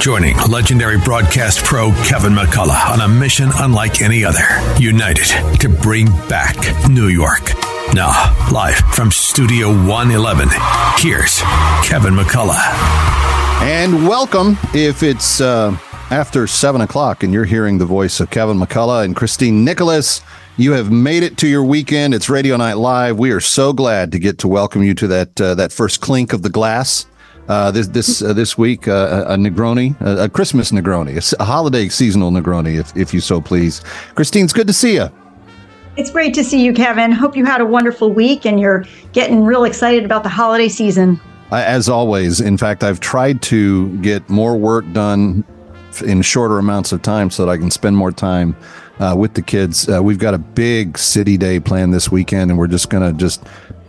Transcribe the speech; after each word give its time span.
joining 0.00 0.34
legendary 0.48 0.96
broadcast 0.98 1.62
pro 1.62 1.92
Kevin 2.04 2.32
McCullough 2.32 2.88
on 2.88 3.02
a 3.02 3.08
mission 3.08 3.50
unlike 3.56 4.00
any 4.00 4.24
other. 4.24 4.46
United 4.78 5.26
to 5.60 5.68
bring 5.68 6.06
back 6.26 6.56
New 6.88 7.08
York. 7.08 7.42
Now, 7.92 8.08
live 8.50 8.78
from 8.94 9.10
Studio 9.10 9.68
111, 9.68 10.48
here's 10.96 11.40
Kevin 11.84 12.14
McCullough. 12.14 12.64
And 13.60 14.08
welcome. 14.08 14.56
If 14.72 15.02
it's 15.02 15.42
uh, 15.42 15.76
after 16.10 16.46
7 16.46 16.80
o'clock 16.80 17.22
and 17.22 17.30
you're 17.30 17.44
hearing 17.44 17.76
the 17.76 17.84
voice 17.84 18.20
of 18.20 18.30
Kevin 18.30 18.58
McCullough 18.58 19.04
and 19.04 19.14
Christine 19.14 19.66
Nicholas, 19.66 20.22
you 20.56 20.72
have 20.72 20.90
made 20.90 21.24
it 21.24 21.36
to 21.38 21.46
your 21.46 21.62
weekend. 21.62 22.14
It's 22.14 22.30
Radio 22.30 22.56
Night 22.56 22.78
Live. 22.78 23.18
We 23.18 23.32
are 23.32 23.40
so 23.40 23.74
glad 23.74 24.12
to 24.12 24.18
get 24.18 24.38
to 24.38 24.48
welcome 24.48 24.82
you 24.82 24.94
to 24.94 25.06
that 25.08 25.38
uh, 25.38 25.54
that 25.56 25.72
first 25.72 26.00
clink 26.00 26.32
of 26.32 26.40
the 26.40 26.48
glass 26.48 27.04
uh, 27.48 27.70
this 27.70 27.88
this 27.88 28.22
uh, 28.22 28.32
this 28.32 28.56
week 28.56 28.88
uh, 28.88 29.24
a 29.26 29.36
Negroni, 29.36 29.96
a, 30.00 30.28
Christmas 30.28 30.70
Negroni, 30.70 31.34
a, 31.38 31.44
holiday 31.44 31.88
seasonal 31.88 32.30
Negroni, 32.30 32.78
if 32.78 32.96
if 32.96 33.14
you 33.14 33.20
so 33.20 33.40
please. 33.40 33.82
Christine, 34.14 34.44
it's 34.44 34.52
good 34.52 34.66
to 34.66 34.72
see 34.72 34.94
you. 34.94 35.10
It's 35.96 36.10
great 36.10 36.34
to 36.34 36.44
see 36.44 36.64
you, 36.64 36.72
Kevin. 36.72 37.12
Hope 37.12 37.36
you 37.36 37.44
had 37.44 37.60
a 37.60 37.66
wonderful 37.66 38.12
week 38.12 38.46
and 38.46 38.60
you're 38.60 38.84
getting 39.12 39.44
real 39.44 39.64
excited 39.64 40.04
about 40.04 40.22
the 40.22 40.28
holiday 40.28 40.68
season. 40.68 41.20
As 41.50 41.88
always, 41.88 42.40
in 42.40 42.56
fact, 42.56 42.84
I've 42.84 43.00
tried 43.00 43.42
to 43.42 43.88
get 43.98 44.28
more 44.30 44.56
work 44.56 44.90
done 44.92 45.44
in 46.06 46.22
shorter 46.22 46.58
amounts 46.58 46.92
of 46.92 47.02
time 47.02 47.30
so 47.30 47.44
that 47.44 47.50
I 47.50 47.58
can 47.58 47.70
spend 47.70 47.96
more 47.96 48.12
time 48.12 48.56
uh, 49.00 49.14
with 49.16 49.34
the 49.34 49.42
kids. 49.42 49.88
Uh, 49.88 50.02
we've 50.02 50.18
got 50.18 50.34
a 50.34 50.38
big 50.38 50.96
city 50.96 51.36
day 51.36 51.58
planned 51.58 51.92
this 51.92 52.10
weekend, 52.10 52.50
and 52.50 52.58
we're 52.58 52.68
just 52.68 52.88
going 52.90 53.02
to 53.02 53.18
just 53.18 53.42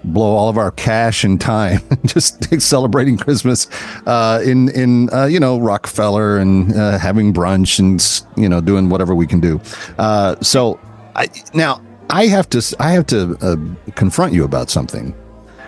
blow 0.03 0.35
all 0.35 0.49
of 0.49 0.57
our 0.57 0.71
cash 0.71 1.23
and 1.23 1.39
time 1.39 1.81
just 2.05 2.61
celebrating 2.61 3.17
Christmas 3.17 3.67
uh, 4.05 4.41
in 4.44 4.69
in 4.69 5.13
uh, 5.13 5.25
you 5.25 5.39
know 5.39 5.59
Rockefeller 5.59 6.38
and 6.38 6.73
uh, 6.73 6.97
having 6.97 7.33
brunch 7.33 7.80
and 7.80 8.41
you 8.41 8.49
know 8.49 8.61
doing 8.61 8.89
whatever 8.89 9.16
we 9.16 9.27
can 9.27 9.39
do. 9.39 9.61
Uh, 9.97 10.35
so 10.41 10.79
I, 11.16 11.27
now 11.53 11.81
I 12.09 12.27
have 12.27 12.49
to 12.49 12.75
I 12.79 12.91
have 12.91 13.05
to 13.07 13.38
uh, 13.41 13.91
confront 13.95 14.33
you 14.33 14.44
about 14.44 14.69
something. 14.69 15.16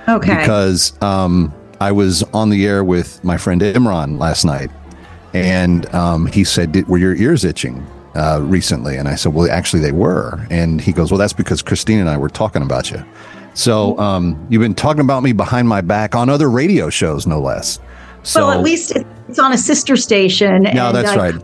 Okay. 0.07 0.37
Because 0.37 1.01
um, 1.01 1.53
I 1.79 1.91
was 1.91 2.23
on 2.33 2.49
the 2.49 2.67
air 2.67 2.83
with 2.83 3.23
my 3.23 3.37
friend 3.37 3.61
Imran 3.61 4.19
last 4.19 4.43
night, 4.43 4.69
and 5.33 5.85
um, 5.93 6.27
he 6.27 6.43
said, 6.43 6.87
"Were 6.87 6.97
your 6.97 7.15
ears 7.15 7.45
itching?" 7.45 7.85
Uh, 8.15 8.39
recently, 8.43 8.95
and 8.97 9.07
I 9.07 9.15
said, 9.15 9.33
"Well, 9.33 9.49
actually, 9.49 9.81
they 9.81 9.91
were." 9.91 10.45
And 10.49 10.81
he 10.81 10.91
goes, 10.91 11.11
"Well, 11.11 11.17
that's 11.17 11.33
because 11.33 11.61
Christine 11.61 11.99
and 11.99 12.09
I 12.09 12.17
were 12.17 12.29
talking 12.29 12.61
about 12.61 12.91
you." 12.91 13.03
So 13.53 13.97
um, 13.99 14.47
you've 14.49 14.61
been 14.61 14.75
talking 14.75 15.01
about 15.01 15.23
me 15.23 15.31
behind 15.31 15.67
my 15.67 15.81
back 15.81 16.15
on 16.15 16.29
other 16.29 16.49
radio 16.49 16.89
shows, 16.89 17.27
no 17.27 17.39
less. 17.39 17.79
So 18.23 18.47
well, 18.47 18.57
at 18.57 18.63
least 18.63 18.93
it's 19.27 19.39
on 19.39 19.51
a 19.51 19.57
sister 19.57 19.95
station. 19.95 20.63
No, 20.63 20.91
that's 20.91 21.09
I, 21.09 21.15
right. 21.15 21.35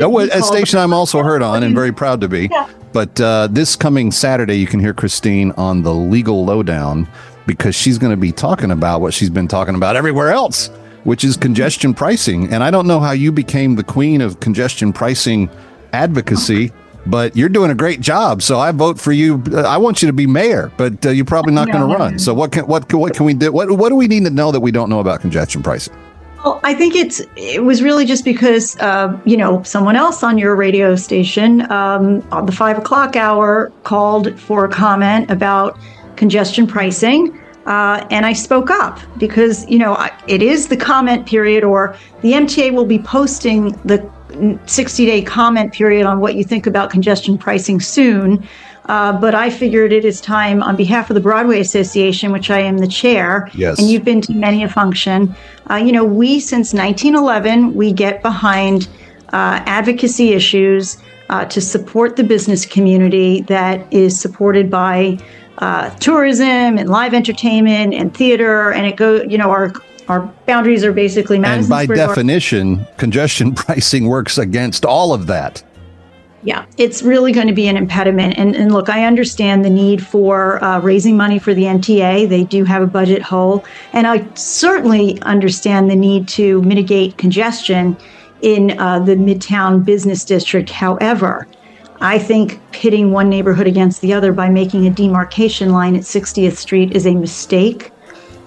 Oh, 0.00 0.18
a 0.18 0.42
station 0.42 0.78
I'm 0.78 0.92
also 0.92 1.22
heard 1.22 1.42
on 1.42 1.62
and 1.62 1.74
very 1.74 1.92
proud 1.92 2.20
to 2.22 2.28
be. 2.28 2.48
Yeah. 2.50 2.68
But 2.92 3.20
uh, 3.20 3.48
this 3.50 3.76
coming 3.76 4.10
Saturday, 4.10 4.56
you 4.56 4.66
can 4.66 4.80
hear 4.80 4.94
Christine 4.94 5.50
on 5.52 5.82
the 5.82 5.92
Legal 5.92 6.44
Lowdown 6.44 7.08
because 7.46 7.74
she's 7.74 7.98
going 7.98 8.12
to 8.12 8.16
be 8.16 8.32
talking 8.32 8.70
about 8.70 9.00
what 9.00 9.12
she's 9.12 9.30
been 9.30 9.48
talking 9.48 9.74
about 9.74 9.96
everywhere 9.96 10.30
else, 10.30 10.68
which 11.02 11.24
is 11.24 11.36
congestion 11.36 11.92
pricing. 11.92 12.52
And 12.52 12.62
I 12.62 12.70
don't 12.70 12.86
know 12.86 13.00
how 13.00 13.10
you 13.12 13.32
became 13.32 13.74
the 13.74 13.84
queen 13.84 14.20
of 14.20 14.40
congestion 14.40 14.92
pricing 14.92 15.50
advocacy 15.92 16.72
but 17.06 17.36
you're 17.36 17.48
doing 17.48 17.70
a 17.70 17.74
great 17.74 18.00
job. 18.00 18.42
So 18.42 18.58
I 18.58 18.72
vote 18.72 19.00
for 19.00 19.12
you. 19.12 19.42
I 19.54 19.76
want 19.76 20.02
you 20.02 20.06
to 20.06 20.12
be 20.12 20.26
mayor, 20.26 20.72
but 20.76 21.04
uh, 21.04 21.10
you're 21.10 21.24
probably 21.24 21.52
not 21.52 21.70
going 21.70 21.88
to 21.88 21.94
run. 21.96 22.18
So 22.18 22.34
what 22.34 22.52
can 22.52 22.66
what 22.66 22.92
what 22.92 23.14
can 23.14 23.26
we 23.26 23.34
do? 23.34 23.52
What 23.52 23.70
what 23.70 23.88
do 23.88 23.96
we 23.96 24.06
need 24.06 24.24
to 24.24 24.30
know 24.30 24.52
that 24.52 24.60
we 24.60 24.70
don't 24.70 24.88
know 24.88 25.00
about 25.00 25.20
congestion 25.20 25.62
pricing? 25.62 25.94
Well, 26.44 26.60
I 26.62 26.74
think 26.74 26.94
it's 26.94 27.22
it 27.36 27.64
was 27.64 27.82
really 27.82 28.04
just 28.04 28.24
because 28.24 28.76
uh, 28.78 29.18
you 29.24 29.36
know 29.36 29.62
someone 29.62 29.96
else 29.96 30.22
on 30.22 30.38
your 30.38 30.54
radio 30.56 30.96
station 30.96 31.70
um, 31.70 32.26
on 32.30 32.46
the 32.46 32.52
five 32.52 32.78
o'clock 32.78 33.16
hour 33.16 33.72
called 33.82 34.38
for 34.38 34.64
a 34.64 34.68
comment 34.68 35.30
about 35.30 35.78
congestion 36.16 36.66
pricing. 36.66 37.40
Uh, 37.66 38.06
and 38.10 38.26
I 38.26 38.34
spoke 38.34 38.70
up 38.70 39.00
because, 39.16 39.66
you 39.70 39.78
know, 39.78 39.96
it 40.26 40.42
is 40.42 40.68
the 40.68 40.76
comment 40.76 41.26
period, 41.26 41.64
or 41.64 41.96
the 42.20 42.32
MTA 42.32 42.74
will 42.74 42.84
be 42.84 42.98
posting 42.98 43.70
the 43.86 44.06
60 44.66 45.06
day 45.06 45.22
comment 45.22 45.72
period 45.72 46.06
on 46.06 46.20
what 46.20 46.34
you 46.34 46.44
think 46.44 46.66
about 46.66 46.90
congestion 46.90 47.38
pricing 47.38 47.80
soon. 47.80 48.46
Uh, 48.86 49.18
but 49.18 49.34
I 49.34 49.48
figured 49.48 49.92
it 49.92 50.04
is 50.04 50.20
time 50.20 50.62
on 50.62 50.76
behalf 50.76 51.08
of 51.08 51.14
the 51.14 51.20
Broadway 51.20 51.58
Association, 51.60 52.32
which 52.32 52.50
I 52.50 52.58
am 52.60 52.78
the 52.78 52.86
chair, 52.86 53.48
yes. 53.54 53.78
and 53.78 53.90
you've 53.90 54.04
been 54.04 54.20
to 54.22 54.34
many 54.34 54.62
a 54.62 54.68
function. 54.68 55.34
Uh, 55.70 55.76
you 55.76 55.90
know, 55.90 56.04
we 56.04 56.38
since 56.38 56.74
1911 56.74 57.72
we 57.74 57.92
get 57.92 58.20
behind 58.20 58.88
uh, 59.32 59.62
advocacy 59.64 60.34
issues 60.34 60.98
uh, 61.30 61.46
to 61.46 61.60
support 61.60 62.16
the 62.16 62.24
business 62.24 62.66
community 62.66 63.40
that 63.42 63.90
is 63.90 64.20
supported 64.20 64.70
by 64.70 65.18
uh, 65.58 65.88
tourism 65.96 66.76
and 66.78 66.90
live 66.90 67.14
entertainment 67.14 67.94
and 67.94 68.14
theater, 68.14 68.70
and 68.72 68.86
it 68.86 68.96
go. 68.96 69.22
You 69.22 69.38
know, 69.38 69.50
our 69.50 69.72
our 70.08 70.20
boundaries 70.46 70.84
are 70.84 70.92
basically 70.92 71.38
Madison 71.38 71.72
and 71.72 71.88
by 71.88 71.94
definition, 71.94 72.86
congestion 72.96 73.54
pricing 73.54 74.06
works 74.06 74.38
against 74.38 74.84
all 74.84 75.12
of 75.12 75.26
that. 75.26 75.62
Yeah, 76.44 76.66
it's 76.76 77.02
really 77.02 77.32
going 77.32 77.46
to 77.46 77.54
be 77.54 77.68
an 77.68 77.76
impediment. 77.78 78.36
And, 78.36 78.54
and 78.54 78.70
look, 78.70 78.90
I 78.90 79.06
understand 79.06 79.64
the 79.64 79.70
need 79.70 80.06
for 80.06 80.62
uh, 80.62 80.78
raising 80.80 81.16
money 81.16 81.38
for 81.38 81.54
the 81.54 81.62
MTA. 81.62 82.28
They 82.28 82.44
do 82.44 82.64
have 82.64 82.82
a 82.82 82.86
budget 82.86 83.22
hole. 83.22 83.64
And 83.94 84.06
I 84.06 84.28
certainly 84.34 85.18
understand 85.22 85.90
the 85.90 85.96
need 85.96 86.28
to 86.28 86.60
mitigate 86.60 87.16
congestion 87.16 87.96
in 88.42 88.78
uh, 88.78 88.98
the 88.98 89.16
Midtown 89.16 89.82
Business 89.82 90.22
District. 90.22 90.68
However, 90.68 91.48
I 92.00 92.18
think 92.18 92.60
pitting 92.72 93.10
one 93.10 93.30
neighborhood 93.30 93.66
against 93.66 94.02
the 94.02 94.12
other 94.12 94.34
by 94.34 94.50
making 94.50 94.86
a 94.86 94.90
demarcation 94.90 95.72
line 95.72 95.96
at 95.96 96.02
60th 96.02 96.56
Street 96.56 96.94
is 96.94 97.06
a 97.06 97.14
mistake. 97.14 97.90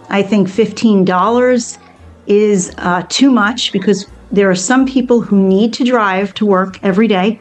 I 0.09 0.23
think 0.23 0.47
$15 0.47 1.78
is 2.28 2.73
uh, 2.78 3.03
too 3.09 3.31
much 3.31 3.72
because 3.72 4.07
there 4.31 4.50
are 4.50 4.56
some 4.56 4.85
people 4.85 5.22
who 5.22 5.47
need 5.47 5.73
to 5.73 5.84
drive 5.84 6.34
to 6.35 6.45
work 6.45 6.84
every 6.84 7.07
day. 7.07 7.40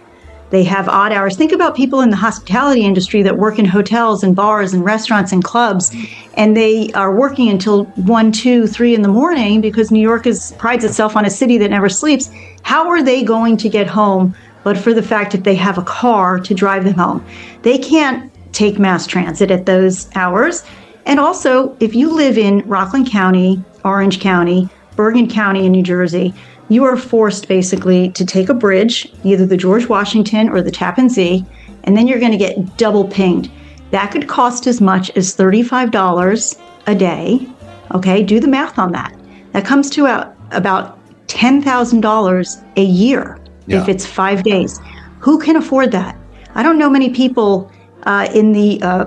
They 0.50 0.62
have 0.64 0.88
odd 0.88 1.12
hours. 1.12 1.36
Think 1.36 1.50
about 1.50 1.74
people 1.74 2.00
in 2.00 2.10
the 2.10 2.16
hospitality 2.16 2.84
industry 2.84 3.22
that 3.22 3.36
work 3.36 3.58
in 3.58 3.64
hotels 3.64 4.22
and 4.22 4.36
bars 4.36 4.72
and 4.72 4.84
restaurants 4.84 5.32
and 5.32 5.42
clubs, 5.42 5.94
and 6.34 6.56
they 6.56 6.92
are 6.92 7.12
working 7.12 7.48
until 7.48 7.84
one, 7.96 8.30
two, 8.30 8.68
three 8.68 8.94
in 8.94 9.02
the 9.02 9.08
morning 9.08 9.60
because 9.60 9.90
New 9.90 10.00
York 10.00 10.26
is 10.26 10.54
prides 10.58 10.84
itself 10.84 11.16
on 11.16 11.24
a 11.24 11.30
city 11.30 11.58
that 11.58 11.70
never 11.70 11.88
sleeps. 11.88 12.30
How 12.62 12.88
are 12.88 13.02
they 13.02 13.24
going 13.24 13.56
to 13.56 13.68
get 13.68 13.88
home 13.88 14.36
but 14.62 14.78
for 14.78 14.94
the 14.94 15.02
fact 15.02 15.32
that 15.32 15.42
they 15.42 15.56
have 15.56 15.78
a 15.78 15.82
car 15.82 16.38
to 16.38 16.54
drive 16.54 16.84
them 16.84 16.94
home? 16.94 17.26
They 17.62 17.78
can't 17.78 18.32
take 18.52 18.78
mass 18.78 19.06
transit 19.06 19.50
at 19.50 19.66
those 19.66 20.08
hours. 20.14 20.62
And 21.06 21.20
also, 21.20 21.76
if 21.80 21.94
you 21.94 22.12
live 22.12 22.36
in 22.36 22.60
Rockland 22.68 23.08
County, 23.08 23.62
Orange 23.84 24.20
County, 24.20 24.68
Bergen 24.96 25.28
County 25.28 25.64
in 25.64 25.72
New 25.72 25.82
Jersey, 25.82 26.34
you 26.68 26.84
are 26.84 26.96
forced 26.96 27.46
basically 27.46 28.10
to 28.10 28.26
take 28.26 28.48
a 28.48 28.54
bridge, 28.54 29.10
either 29.22 29.46
the 29.46 29.56
George 29.56 29.88
Washington 29.88 30.48
or 30.48 30.62
the 30.62 30.70
Tappan 30.70 31.08
Zee, 31.08 31.44
and 31.84 31.96
then 31.96 32.08
you're 32.08 32.18
going 32.18 32.32
to 32.32 32.38
get 32.38 32.76
double 32.76 33.06
pinged. 33.06 33.50
That 33.92 34.10
could 34.10 34.26
cost 34.26 34.66
as 34.66 34.80
much 34.80 35.10
as 35.16 35.36
$35 35.36 36.60
a 36.88 36.94
day. 36.94 37.46
Okay, 37.94 38.24
do 38.24 38.40
the 38.40 38.48
math 38.48 38.78
on 38.78 38.90
that. 38.92 39.16
That 39.52 39.64
comes 39.64 39.88
to 39.90 40.06
about 40.50 40.98
$10,000 41.28 42.64
a 42.76 42.82
year 42.82 43.38
yeah. 43.66 43.80
if 43.80 43.88
it's 43.88 44.04
five 44.04 44.42
days. 44.42 44.80
Who 45.20 45.38
can 45.38 45.54
afford 45.54 45.92
that? 45.92 46.16
I 46.56 46.64
don't 46.64 46.78
know 46.78 46.90
many 46.90 47.10
people 47.10 47.70
uh, 48.02 48.28
in 48.34 48.52
the 48.52 48.80
uh, 48.82 49.04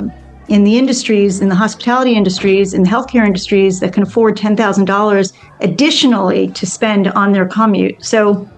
in 0.50 0.64
the 0.64 0.78
industries, 0.78 1.42
in 1.42 1.48
the 1.48 1.56
hospitality 1.56 2.16
industries, 2.16 2.74
in 2.74 2.82
the 2.82 2.90
healthcare 2.90 3.26
industries 3.26 3.80
that 3.80 3.94
can 3.94 4.04
afford 4.04 4.36
$10,000 4.36 5.34
additionally 5.62 6.48
to 6.50 6.66
spend 6.66 7.08
on 7.10 7.32
their 7.32 7.48
commute. 7.48 8.04
So 8.04 8.50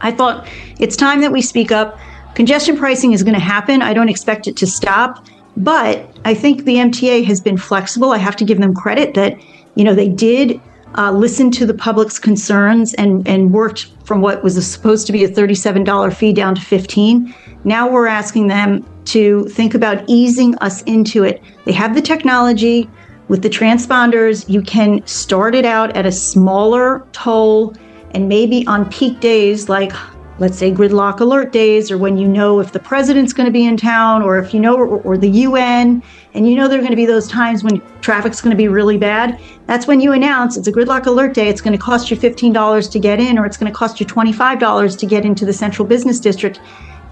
I 0.00 0.12
thought 0.12 0.48
it's 0.78 0.96
time 0.96 1.20
that 1.20 1.32
we 1.32 1.42
speak 1.42 1.72
up. 1.72 1.98
congestion 2.34 2.76
pricing 2.76 3.12
is 3.12 3.22
going 3.22 3.34
to 3.34 3.40
happen. 3.40 3.82
I 3.82 3.92
don't 3.92 4.08
expect 4.08 4.46
it 4.46 4.56
to 4.58 4.66
stop, 4.66 5.26
but 5.56 6.08
I 6.24 6.34
think 6.34 6.64
the 6.64 6.76
MTA 6.76 7.24
has 7.24 7.40
been 7.40 7.56
flexible. 7.56 8.12
I 8.12 8.18
have 8.18 8.36
to 8.36 8.44
give 8.44 8.60
them 8.60 8.72
credit 8.72 9.14
that, 9.14 9.36
you 9.74 9.82
know, 9.82 9.94
they 9.94 10.08
did 10.08 10.60
uh, 10.96 11.10
listen 11.10 11.50
to 11.50 11.66
the 11.66 11.74
public's 11.74 12.18
concerns 12.18 12.94
and, 12.94 13.26
and 13.26 13.52
worked 13.52 13.90
from 14.04 14.20
what 14.20 14.44
was 14.44 14.54
supposed 14.64 15.06
to 15.08 15.12
be 15.12 15.24
a 15.24 15.28
$37 15.28 16.14
fee 16.14 16.32
down 16.32 16.54
to 16.54 16.60
15. 16.60 17.34
Now 17.64 17.90
we're 17.90 18.06
asking 18.06 18.46
them 18.46 18.84
to 19.06 19.44
think 19.46 19.74
about 19.74 20.04
easing 20.06 20.54
us 20.56 20.82
into 20.82 21.24
it. 21.24 21.42
They 21.64 21.72
have 21.72 21.94
the 21.94 22.02
technology 22.02 22.88
with 23.28 23.42
the 23.42 23.50
transponders. 23.50 24.48
You 24.48 24.62
can 24.62 25.06
start 25.06 25.54
it 25.54 25.64
out 25.64 25.96
at 25.96 26.06
a 26.06 26.12
smaller 26.12 27.06
toll 27.12 27.74
and 28.12 28.28
maybe 28.28 28.66
on 28.66 28.88
peak 28.90 29.20
days 29.20 29.68
like 29.68 29.92
let's 30.38 30.58
say 30.58 30.70
gridlock 30.70 31.20
alert 31.20 31.52
days 31.52 31.90
or 31.90 31.98
when 31.98 32.16
you 32.18 32.26
know 32.26 32.58
if 32.58 32.72
the 32.72 32.78
president's 32.78 33.32
going 33.32 33.46
to 33.46 33.52
be 33.52 33.64
in 33.64 33.76
town 33.76 34.20
or 34.20 34.36
if 34.38 34.52
you 34.52 34.58
know 34.58 34.76
or, 34.76 35.00
or 35.02 35.16
the 35.16 35.30
UN 35.30 36.02
and 36.34 36.48
you 36.48 36.56
know 36.56 36.66
there 36.66 36.78
are 36.78 36.82
going 36.82 36.90
to 36.90 36.96
be 36.96 37.06
those 37.06 37.28
times 37.28 37.62
when 37.62 37.80
traffic's 38.00 38.40
going 38.40 38.50
to 38.50 38.56
be 38.56 38.66
really 38.66 38.98
bad 38.98 39.40
that's 39.66 39.86
when 39.86 40.00
you 40.00 40.12
announce 40.12 40.56
it's 40.56 40.66
a 40.66 40.72
gridlock 40.72 41.06
alert 41.06 41.34
day 41.34 41.48
it's 41.48 41.60
going 41.60 41.76
to 41.76 41.82
cost 41.82 42.10
you 42.10 42.16
$15 42.16 42.90
to 42.90 42.98
get 42.98 43.20
in 43.20 43.38
or 43.38 43.46
it's 43.46 43.56
going 43.56 43.70
to 43.70 43.76
cost 43.76 44.00
you 44.00 44.06
$25 44.06 44.98
to 44.98 45.06
get 45.06 45.24
into 45.24 45.44
the 45.44 45.52
central 45.52 45.86
business 45.86 46.18
district 46.18 46.60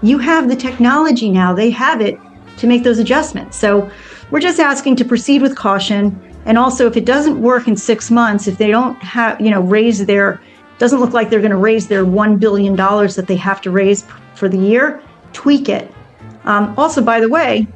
you 0.03 0.17
have 0.17 0.49
the 0.49 0.55
technology 0.55 1.29
now 1.29 1.53
they 1.53 1.69
have 1.69 2.01
it 2.01 2.19
to 2.57 2.67
make 2.67 2.83
those 2.83 2.99
adjustments 2.99 3.57
so 3.57 3.89
we're 4.29 4.39
just 4.39 4.59
asking 4.59 4.95
to 4.95 5.05
proceed 5.05 5.41
with 5.41 5.55
caution 5.55 6.19
and 6.45 6.57
also 6.57 6.85
if 6.87 6.95
it 6.97 7.05
doesn't 7.05 7.41
work 7.41 7.67
in 7.67 7.75
6 7.75 8.11
months 8.11 8.47
if 8.47 8.57
they 8.57 8.69
don't 8.69 9.01
have 9.01 9.39
you 9.41 9.49
know 9.49 9.61
raise 9.61 10.05
their 10.05 10.39
doesn't 10.77 10.99
look 10.99 11.13
like 11.13 11.29
they're 11.29 11.39
going 11.39 11.51
to 11.51 11.57
raise 11.57 11.87
their 11.87 12.05
$1 12.05 12.39
billion 12.39 12.75
that 12.75 13.25
they 13.27 13.35
have 13.35 13.61
to 13.61 13.71
raise 13.71 14.05
for 14.35 14.49
the 14.49 14.57
year. 14.57 15.01
Tweak 15.31 15.69
it. 15.69 15.89
Um, 16.45 16.73
also, 16.77 17.01
by 17.01 17.19
the 17.19 17.29
way, 17.29 17.67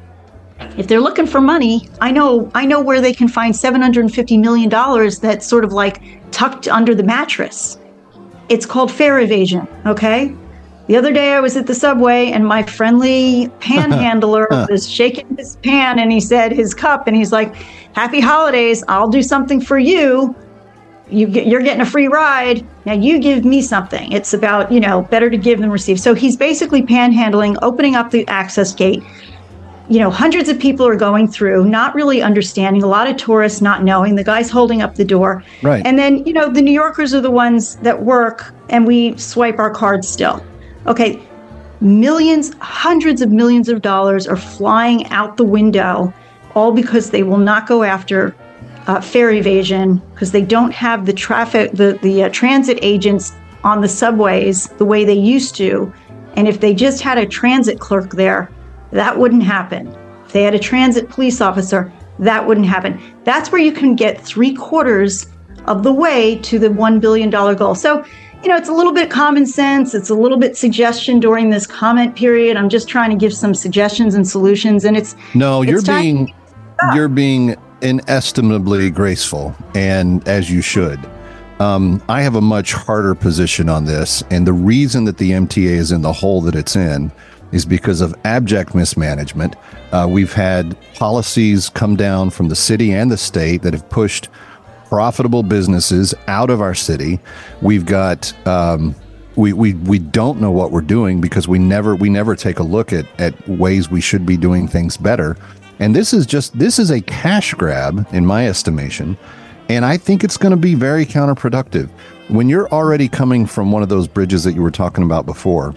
if 0.76 0.88
they're 0.88 1.00
looking 1.00 1.26
for 1.26 1.40
money, 1.40 1.88
I 2.00 2.10
know 2.10 2.50
I 2.54 2.66
know 2.66 2.80
where 2.82 3.00
they 3.00 3.14
can 3.14 3.28
find 3.28 3.54
750 3.54 4.36
million 4.36 4.68
dollars 4.68 5.20
that's 5.20 5.46
sort 5.46 5.64
of 5.64 5.72
like 5.72 6.02
tucked 6.32 6.68
under 6.68 6.94
the 6.94 7.02
mattress. 7.02 7.78
It's 8.48 8.66
called 8.66 8.90
fare 8.90 9.20
evasion. 9.20 9.66
Okay. 9.86 10.34
The 10.88 10.96
other 10.96 11.12
day 11.12 11.32
I 11.32 11.40
was 11.40 11.56
at 11.56 11.66
the 11.66 11.74
subway 11.74 12.30
and 12.30 12.46
my 12.46 12.62
friendly 12.62 13.48
panhandler 13.60 14.46
was 14.70 14.90
shaking 14.90 15.36
his 15.36 15.56
pan 15.56 15.98
and 15.98 16.10
he 16.10 16.20
said 16.20 16.50
his 16.50 16.74
cup 16.74 17.06
and 17.06 17.14
he's 17.14 17.30
like, 17.30 17.54
"Happy 17.92 18.20
holidays! 18.20 18.82
I'll 18.88 19.08
do 19.08 19.22
something 19.22 19.60
for 19.60 19.78
you." 19.78 20.34
you 21.10 21.26
get, 21.26 21.46
you're 21.46 21.62
getting 21.62 21.80
a 21.80 21.86
free 21.86 22.08
ride. 22.08 22.64
Now 22.84 22.92
you 22.92 23.18
give 23.18 23.44
me 23.44 23.62
something. 23.62 24.12
It's 24.12 24.34
about, 24.34 24.70
you 24.70 24.80
know, 24.80 25.02
better 25.02 25.30
to 25.30 25.36
give 25.36 25.60
than 25.60 25.70
receive. 25.70 26.00
So 26.00 26.14
he's 26.14 26.36
basically 26.36 26.82
panhandling, 26.82 27.56
opening 27.62 27.94
up 27.94 28.10
the 28.10 28.26
access 28.28 28.74
gate. 28.74 29.02
You 29.88 30.00
know, 30.00 30.10
hundreds 30.10 30.50
of 30.50 30.58
people 30.58 30.86
are 30.86 30.96
going 30.96 31.28
through, 31.28 31.64
not 31.64 31.94
really 31.94 32.20
understanding, 32.20 32.82
a 32.82 32.86
lot 32.86 33.08
of 33.08 33.16
tourists 33.16 33.62
not 33.62 33.84
knowing. 33.84 34.16
The 34.16 34.24
guy's 34.24 34.50
holding 34.50 34.82
up 34.82 34.96
the 34.96 35.04
door. 35.04 35.42
Right. 35.62 35.84
And 35.86 35.98
then, 35.98 36.26
you 36.26 36.34
know, 36.34 36.50
the 36.50 36.60
New 36.60 36.72
Yorkers 36.72 37.14
are 37.14 37.22
the 37.22 37.30
ones 37.30 37.76
that 37.76 38.02
work 38.02 38.52
and 38.68 38.86
we 38.86 39.16
swipe 39.16 39.58
our 39.58 39.70
cards 39.70 40.06
still. 40.06 40.44
Okay. 40.88 41.20
Millions, 41.80 42.52
hundreds 42.60 43.22
of 43.22 43.30
millions 43.30 43.68
of 43.68 43.82
dollars 43.82 44.26
are 44.26 44.36
flying 44.36 45.06
out 45.10 45.36
the 45.36 45.44
window, 45.44 46.12
all 46.56 46.72
because 46.72 47.10
they 47.10 47.22
will 47.22 47.38
not 47.38 47.68
go 47.68 47.84
after 47.84 48.34
uh, 48.88 49.00
fare 49.00 49.30
evasion 49.30 50.02
because 50.12 50.32
they 50.32 50.42
don't 50.42 50.72
have 50.72 51.06
the 51.06 51.12
traffic, 51.12 51.70
the, 51.72 51.98
the 52.02 52.24
uh, 52.24 52.28
transit 52.30 52.78
agents 52.82 53.32
on 53.62 53.80
the 53.80 53.88
subways 53.88 54.68
the 54.78 54.84
way 54.84 55.04
they 55.04 55.12
used 55.12 55.54
to. 55.56 55.92
And 56.34 56.48
if 56.48 56.60
they 56.60 56.74
just 56.74 57.02
had 57.02 57.18
a 57.18 57.26
transit 57.26 57.78
clerk 57.78 58.10
there, 58.12 58.50
that 58.90 59.16
wouldn't 59.16 59.42
happen. 59.42 59.94
If 60.24 60.32
they 60.32 60.42
had 60.42 60.54
a 60.54 60.58
transit 60.58 61.10
police 61.10 61.40
officer, 61.40 61.92
that 62.18 62.46
wouldn't 62.46 62.66
happen. 62.66 63.00
That's 63.24 63.52
where 63.52 63.60
you 63.60 63.72
can 63.72 63.94
get 63.94 64.20
three 64.20 64.54
quarters 64.54 65.26
of 65.66 65.82
the 65.82 65.92
way 65.92 66.38
to 66.38 66.58
the 66.58 66.68
$1 66.68 67.00
billion 67.00 67.30
goal. 67.30 67.74
So, 67.74 68.04
you 68.42 68.48
know, 68.48 68.56
it's 68.56 68.68
a 68.68 68.72
little 68.72 68.92
bit 68.92 69.10
common 69.10 69.46
sense. 69.46 69.94
It's 69.94 70.10
a 70.10 70.14
little 70.14 70.38
bit 70.38 70.56
suggestion 70.56 71.18
during 71.18 71.50
this 71.50 71.66
comment 71.66 72.14
period. 72.14 72.56
I'm 72.56 72.68
just 72.68 72.88
trying 72.88 73.10
to 73.10 73.16
give 73.16 73.34
some 73.34 73.54
suggestions 73.54 74.14
and 74.14 74.26
solutions. 74.26 74.84
And 74.84 74.96
it's 74.96 75.16
no, 75.34 75.62
you're 75.62 75.82
being, 75.82 76.32
you're 76.94 77.08
being 77.08 77.56
inestimably 77.80 78.90
graceful, 78.90 79.54
and 79.74 80.26
as 80.28 80.50
you 80.50 80.62
should. 80.62 80.98
Um, 81.60 82.00
I 82.08 82.22
have 82.22 82.36
a 82.36 82.40
much 82.40 82.72
harder 82.72 83.16
position 83.16 83.68
on 83.68 83.84
this, 83.84 84.22
and 84.30 84.46
the 84.46 84.52
reason 84.52 85.04
that 85.04 85.18
the 85.18 85.32
MTA 85.32 85.70
is 85.70 85.90
in 85.90 86.02
the 86.02 86.12
hole 86.12 86.40
that 86.42 86.54
it's 86.54 86.76
in 86.76 87.10
is 87.50 87.64
because 87.64 88.00
of 88.00 88.14
abject 88.24 88.74
mismanagement. 88.74 89.56
Uh, 89.90 90.06
we've 90.08 90.32
had 90.32 90.76
policies 90.94 91.70
come 91.70 91.96
down 91.96 92.30
from 92.30 92.48
the 92.48 92.54
city 92.54 92.92
and 92.92 93.10
the 93.10 93.16
state 93.16 93.62
that 93.62 93.72
have 93.72 93.88
pushed 93.90 94.28
profitable 94.88 95.42
businesses 95.42 96.14
out 96.26 96.50
of 96.50 96.60
our 96.60 96.74
city. 96.74 97.20
We've 97.60 97.84
got 97.84 98.32
um, 98.46 98.94
we, 99.36 99.52
we 99.52 99.74
we 99.74 99.98
don't 99.98 100.40
know 100.40 100.50
what 100.50 100.72
we're 100.72 100.80
doing 100.80 101.20
because 101.20 101.46
we 101.46 101.58
never 101.58 101.94
we 101.94 102.08
never 102.08 102.34
take 102.34 102.58
a 102.58 102.62
look 102.62 102.92
at 102.92 103.06
at 103.20 103.48
ways 103.48 103.90
we 103.90 104.00
should 104.00 104.26
be 104.26 104.36
doing 104.36 104.66
things 104.66 104.96
better. 104.96 105.36
And 105.78 105.94
this 105.94 106.12
is 106.12 106.26
just 106.26 106.58
this 106.58 106.78
is 106.78 106.90
a 106.90 107.00
cash 107.02 107.54
grab 107.54 108.06
in 108.12 108.26
my 108.26 108.48
estimation, 108.48 109.16
and 109.68 109.84
I 109.84 109.96
think 109.96 110.24
it's 110.24 110.36
going 110.36 110.50
to 110.50 110.56
be 110.56 110.74
very 110.74 111.06
counterproductive. 111.06 111.88
When 112.28 112.48
you're 112.48 112.68
already 112.70 113.08
coming 113.08 113.46
from 113.46 113.70
one 113.70 113.82
of 113.82 113.88
those 113.88 114.08
bridges 114.08 114.44
that 114.44 114.54
you 114.54 114.62
were 114.62 114.70
talking 114.70 115.04
about 115.04 115.24
before, 115.24 115.74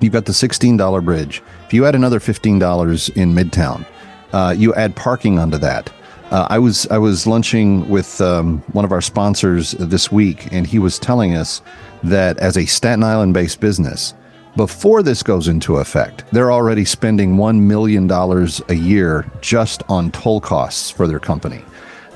you've 0.00 0.12
got 0.12 0.24
the 0.24 0.32
$16 0.32 1.04
bridge. 1.04 1.42
If 1.66 1.74
you 1.74 1.84
add 1.84 1.94
another 1.94 2.20
$15 2.20 3.16
in 3.16 3.34
Midtown, 3.34 3.84
uh, 4.32 4.54
you 4.56 4.72
add 4.74 4.96
parking 4.96 5.38
onto 5.38 5.58
that. 5.58 5.92
Uh, 6.32 6.46
I 6.48 6.58
was 6.58 6.86
I 6.86 6.96
was 6.96 7.26
lunching 7.26 7.86
with 7.90 8.18
um, 8.22 8.60
one 8.72 8.86
of 8.86 8.92
our 8.92 9.02
sponsors 9.02 9.72
this 9.72 10.10
week, 10.10 10.50
and 10.50 10.66
he 10.66 10.78
was 10.78 10.98
telling 10.98 11.36
us 11.36 11.60
that 12.02 12.38
as 12.38 12.56
a 12.56 12.64
Staten 12.64 13.04
Island 13.04 13.34
based 13.34 13.60
business, 13.60 14.14
before 14.56 15.02
this 15.02 15.22
goes 15.22 15.46
into 15.46 15.76
effect, 15.76 16.24
they're 16.32 16.50
already 16.50 16.86
spending 16.86 17.36
$1 17.36 17.60
million 17.60 18.10
a 18.10 18.74
year 18.74 19.30
just 19.42 19.82
on 19.90 20.10
toll 20.10 20.40
costs 20.40 20.90
for 20.90 21.06
their 21.06 21.20
company. 21.20 21.62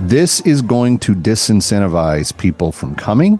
This 0.00 0.40
is 0.40 0.62
going 0.62 0.98
to 1.00 1.14
disincentivize 1.14 2.34
people 2.34 2.72
from 2.72 2.94
coming. 2.94 3.38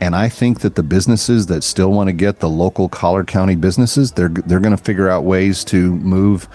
And 0.00 0.16
I 0.16 0.30
think 0.30 0.60
that 0.60 0.74
the 0.74 0.82
businesses 0.82 1.46
that 1.46 1.62
still 1.64 1.92
want 1.92 2.08
to 2.08 2.12
get 2.14 2.40
the 2.40 2.48
local 2.48 2.88
Collier 2.88 3.24
County 3.24 3.56
businesses, 3.56 4.12
they're, 4.12 4.28
they're 4.28 4.60
going 4.60 4.76
to 4.76 4.82
figure 4.82 5.08
out 5.08 5.24
ways 5.24 5.64
to 5.64 5.94
move 5.96 6.48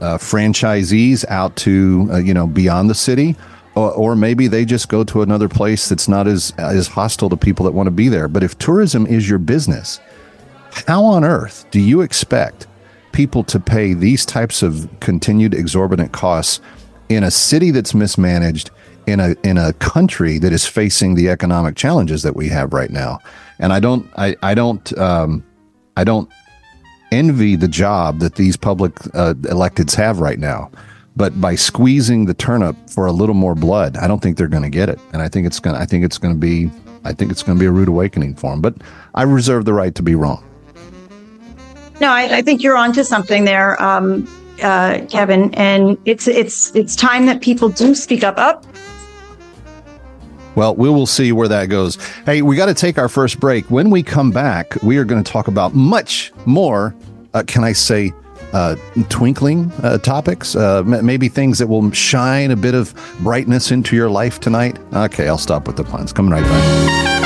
uh, 0.00 0.18
franchisees 0.18 1.24
out 1.28 1.56
to, 1.56 2.08
uh, 2.12 2.18
you 2.18 2.34
know, 2.34 2.46
beyond 2.46 2.90
the 2.90 2.94
city. 2.94 3.36
Or, 3.74 3.92
or 3.92 4.16
maybe 4.16 4.48
they 4.48 4.64
just 4.64 4.88
go 4.88 5.04
to 5.04 5.20
another 5.20 5.48
place 5.48 5.88
that's 5.88 6.08
not 6.08 6.26
as, 6.26 6.52
as 6.56 6.88
hostile 6.88 7.28
to 7.28 7.36
people 7.36 7.64
that 7.66 7.72
want 7.72 7.88
to 7.88 7.90
be 7.90 8.08
there. 8.08 8.26
But 8.26 8.42
if 8.42 8.56
tourism 8.56 9.06
is 9.06 9.28
your 9.28 9.38
business, 9.38 10.00
how 10.86 11.04
on 11.04 11.24
earth 11.24 11.66
do 11.70 11.80
you 11.80 12.00
expect 12.00 12.66
people 13.12 13.44
to 13.44 13.60
pay 13.60 13.94
these 13.94 14.24
types 14.26 14.62
of 14.62 14.88
continued 15.00 15.54
exorbitant 15.54 16.12
costs 16.12 16.60
in 17.08 17.22
a 17.22 17.30
city 17.30 17.70
that's 17.70 17.94
mismanaged, 17.94 18.70
in 19.06 19.20
a 19.20 19.36
in 19.42 19.56
a 19.56 19.72
country 19.74 20.38
that 20.38 20.52
is 20.52 20.66
facing 20.66 21.14
the 21.14 21.28
economic 21.30 21.76
challenges 21.76 22.22
that 22.22 22.34
we 22.34 22.48
have 22.48 22.72
right 22.72 22.90
now? 22.90 23.18
And 23.58 23.72
I 23.72 23.80
don't 23.80 24.10
I 24.16 24.36
I 24.42 24.54
don't 24.54 24.98
um, 24.98 25.44
I 25.96 26.04
don't 26.04 26.28
envy 27.12 27.56
the 27.56 27.68
job 27.68 28.18
that 28.20 28.34
these 28.34 28.56
public 28.56 28.92
uh, 29.14 29.34
electeds 29.44 29.94
have 29.94 30.20
right 30.20 30.38
now. 30.38 30.70
But 31.16 31.40
by 31.40 31.54
squeezing 31.54 32.26
the 32.26 32.34
turnip 32.34 32.76
for 32.90 33.06
a 33.06 33.12
little 33.12 33.34
more 33.34 33.54
blood, 33.54 33.96
I 33.96 34.06
don't 34.06 34.20
think 34.20 34.36
they're 34.36 34.48
going 34.48 34.64
to 34.64 34.70
get 34.70 34.88
it. 34.88 35.00
And 35.12 35.22
I 35.22 35.28
think 35.28 35.46
it's 35.46 35.58
going. 35.58 35.76
I 35.76 35.86
think 35.86 36.04
it's 36.04 36.18
going 36.18 36.34
to 36.34 36.38
be. 36.38 36.70
I 37.04 37.12
think 37.12 37.30
it's 37.30 37.42
going 37.42 37.56
to 37.56 37.60
be 37.60 37.66
a 37.66 37.70
rude 37.70 37.88
awakening 37.88 38.34
for 38.34 38.50
them. 38.50 38.60
But 38.60 38.74
I 39.14 39.22
reserve 39.22 39.64
the 39.64 39.72
right 39.72 39.94
to 39.94 40.02
be 40.02 40.14
wrong. 40.14 40.44
No, 42.00 42.10
I, 42.10 42.38
I 42.38 42.42
think 42.42 42.62
you're 42.62 42.76
onto 42.76 43.02
something 43.02 43.44
there, 43.44 43.80
um, 43.82 44.28
uh, 44.62 45.00
Kevin. 45.08 45.54
And 45.54 45.96
it's 46.04 46.28
it's 46.28 46.74
it's 46.76 46.94
time 46.94 47.24
that 47.26 47.40
people 47.40 47.70
do 47.70 47.94
speak 47.94 48.22
up. 48.22 48.36
Up. 48.36 48.66
Well, 50.56 50.74
we 50.74 50.88
will 50.88 51.06
see 51.06 51.30
where 51.32 51.48
that 51.48 51.66
goes. 51.66 51.96
Hey, 52.24 52.42
we 52.42 52.56
got 52.56 52.66
to 52.66 52.74
take 52.74 52.98
our 52.98 53.08
first 53.08 53.38
break. 53.38 53.70
When 53.70 53.90
we 53.90 54.02
come 54.02 54.30
back, 54.32 54.74
we 54.82 54.96
are 54.96 55.04
going 55.04 55.22
to 55.22 55.30
talk 55.30 55.46
about 55.48 55.74
much 55.74 56.32
more. 56.46 56.94
Uh, 57.34 57.44
can 57.46 57.62
I 57.62 57.72
say? 57.72 58.12
Uh, 58.52 58.76
twinkling 59.10 59.70
uh, 59.82 59.98
topics, 59.98 60.54
uh, 60.54 60.78
m- 60.78 61.04
maybe 61.04 61.28
things 61.28 61.58
that 61.58 61.66
will 61.66 61.90
shine 61.90 62.50
a 62.52 62.56
bit 62.56 62.74
of 62.74 62.94
brightness 63.20 63.70
into 63.72 63.96
your 63.96 64.08
life 64.08 64.38
tonight. 64.40 64.78
Okay, 64.94 65.26
I'll 65.28 65.36
stop 65.36 65.66
with 65.66 65.76
the 65.76 65.84
puns. 65.84 66.12
Coming 66.12 66.30
right 66.32 66.44
back. 66.44 67.25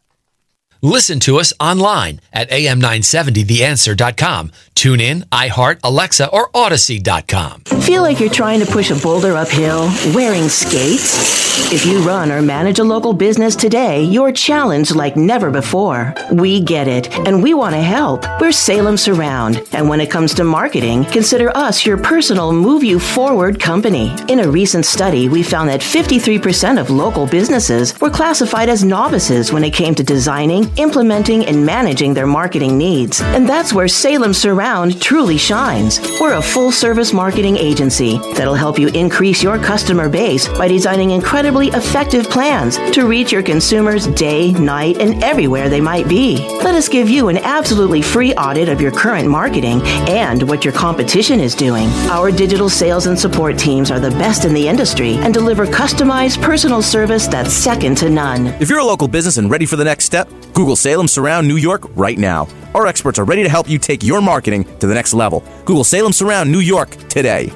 Listen 0.83 1.19
to 1.19 1.37
us 1.37 1.53
online 1.59 2.19
at 2.33 2.49
am970theanswer.com. 2.49 4.51
Tune 4.73 4.99
in, 4.99 5.21
iHeart, 5.31 5.79
Alexa, 5.83 6.27
or 6.29 6.49
Audacy.com. 6.53 7.61
Feel 7.81 8.01
like 8.01 8.19
you're 8.19 8.31
trying 8.31 8.59
to 8.61 8.65
push 8.65 8.89
a 8.89 8.95
boulder 8.95 9.35
uphill 9.35 9.81
wearing 10.15 10.49
skates? 10.49 11.71
If 11.71 11.85
you 11.85 11.99
run 11.99 12.31
or 12.31 12.41
manage 12.41 12.79
a 12.79 12.83
local 12.83 13.13
business 13.13 13.55
today, 13.55 14.03
you're 14.03 14.31
challenged 14.31 14.95
like 14.95 15.15
never 15.15 15.51
before. 15.51 16.15
We 16.31 16.61
get 16.61 16.87
it, 16.87 17.15
and 17.27 17.43
we 17.43 17.53
want 17.53 17.75
to 17.75 17.81
help. 17.81 18.25
We're 18.39 18.51
Salem 18.51 18.97
Surround, 18.97 19.61
and 19.73 19.87
when 19.87 20.01
it 20.01 20.09
comes 20.09 20.33
to 20.35 20.43
marketing, 20.43 21.05
consider 21.05 21.55
us 21.55 21.85
your 21.85 21.97
personal 21.97 22.53
move 22.53 22.83
you 22.83 22.99
forward 22.99 23.59
company. 23.59 24.15
In 24.29 24.39
a 24.39 24.49
recent 24.49 24.85
study, 24.85 25.29
we 25.29 25.43
found 25.43 25.69
that 25.69 25.81
53% 25.81 26.79
of 26.79 26.89
local 26.89 27.27
businesses 27.27 27.99
were 28.01 28.09
classified 28.09 28.69
as 28.69 28.83
novices 28.83 29.53
when 29.53 29.63
it 29.63 29.73
came 29.73 29.93
to 29.95 30.03
designing, 30.03 30.70
implementing, 30.77 31.45
and 31.45 31.65
managing 31.65 32.13
their 32.13 32.27
marketing 32.27 32.77
needs. 32.77 33.21
And 33.21 33.47
that's 33.47 33.73
where 33.73 33.87
Salem 33.87 34.33
Surround 34.33 35.01
truly 35.01 35.37
shines. 35.37 35.99
We're 36.19 36.35
a 36.35 36.41
full 36.41 36.71
service 36.71 37.13
marketing 37.13 37.57
agency 37.57 38.17
that'll 38.35 38.55
help 38.55 38.79
you 38.79 38.87
increase 38.89 39.43
your 39.43 39.57
customer 39.57 40.09
base 40.09 40.47
by 40.47 40.67
designing 40.67 41.11
incredibly 41.11 41.67
effective 41.69 42.29
plans 42.29 42.77
to 42.91 43.07
reach 43.07 43.31
your 43.31 43.43
consumers 43.43 44.07
day, 44.07 44.51
night, 44.51 44.97
and 44.99 45.23
everywhere 45.23 45.69
they 45.69 45.81
might 45.81 46.07
be. 46.07 46.37
Let 46.63 46.75
us 46.75 46.89
give 46.89 47.09
you 47.09 47.29
an 47.29 47.37
absolutely 47.37 48.01
free 48.01 48.33
audit 48.33 48.69
of 48.69 48.81
your 48.81 48.91
current 48.91 49.27
marketing 49.27 49.81
and 50.07 50.43
what 50.43 50.63
your 50.63 50.73
competition 50.73 51.39
is 51.39 51.55
doing. 51.55 51.87
Our 52.09 52.31
digital 52.31 52.69
sales 52.69 53.07
and 53.07 53.19
support 53.19 53.57
teams 53.57 53.91
are 53.91 53.99
the 53.99 54.11
best 54.11 54.45
in 54.45 54.53
the 54.53 54.67
industry 54.67 55.15
and 55.15 55.33
deliver 55.33 55.65
customized 55.65 56.41
personal 56.41 56.81
service 56.81 57.27
that's 57.27 57.53
second 57.53 57.97
to 57.97 58.09
none. 58.09 58.47
If 58.59 58.69
you're 58.69 58.79
a 58.79 58.85
local 58.85 59.07
business 59.07 59.37
and 59.37 59.49
ready 59.49 59.65
for 59.65 59.75
the 59.75 59.83
next 59.83 60.05
step, 60.05 60.29
Google 60.61 60.75
Salem 60.75 61.07
Surround 61.07 61.47
New 61.47 61.55
York 61.55 61.85
right 61.97 62.19
now. 62.19 62.47
Our 62.75 62.85
experts 62.85 63.17
are 63.17 63.25
ready 63.25 63.41
to 63.41 63.49
help 63.49 63.67
you 63.67 63.79
take 63.79 64.03
your 64.03 64.21
marketing 64.21 64.63
to 64.77 64.85
the 64.85 64.93
next 64.93 65.11
level. 65.11 65.43
Google 65.65 65.83
Salem 65.83 66.13
Surround 66.13 66.51
New 66.51 66.59
York 66.59 66.91
today. 67.09 67.51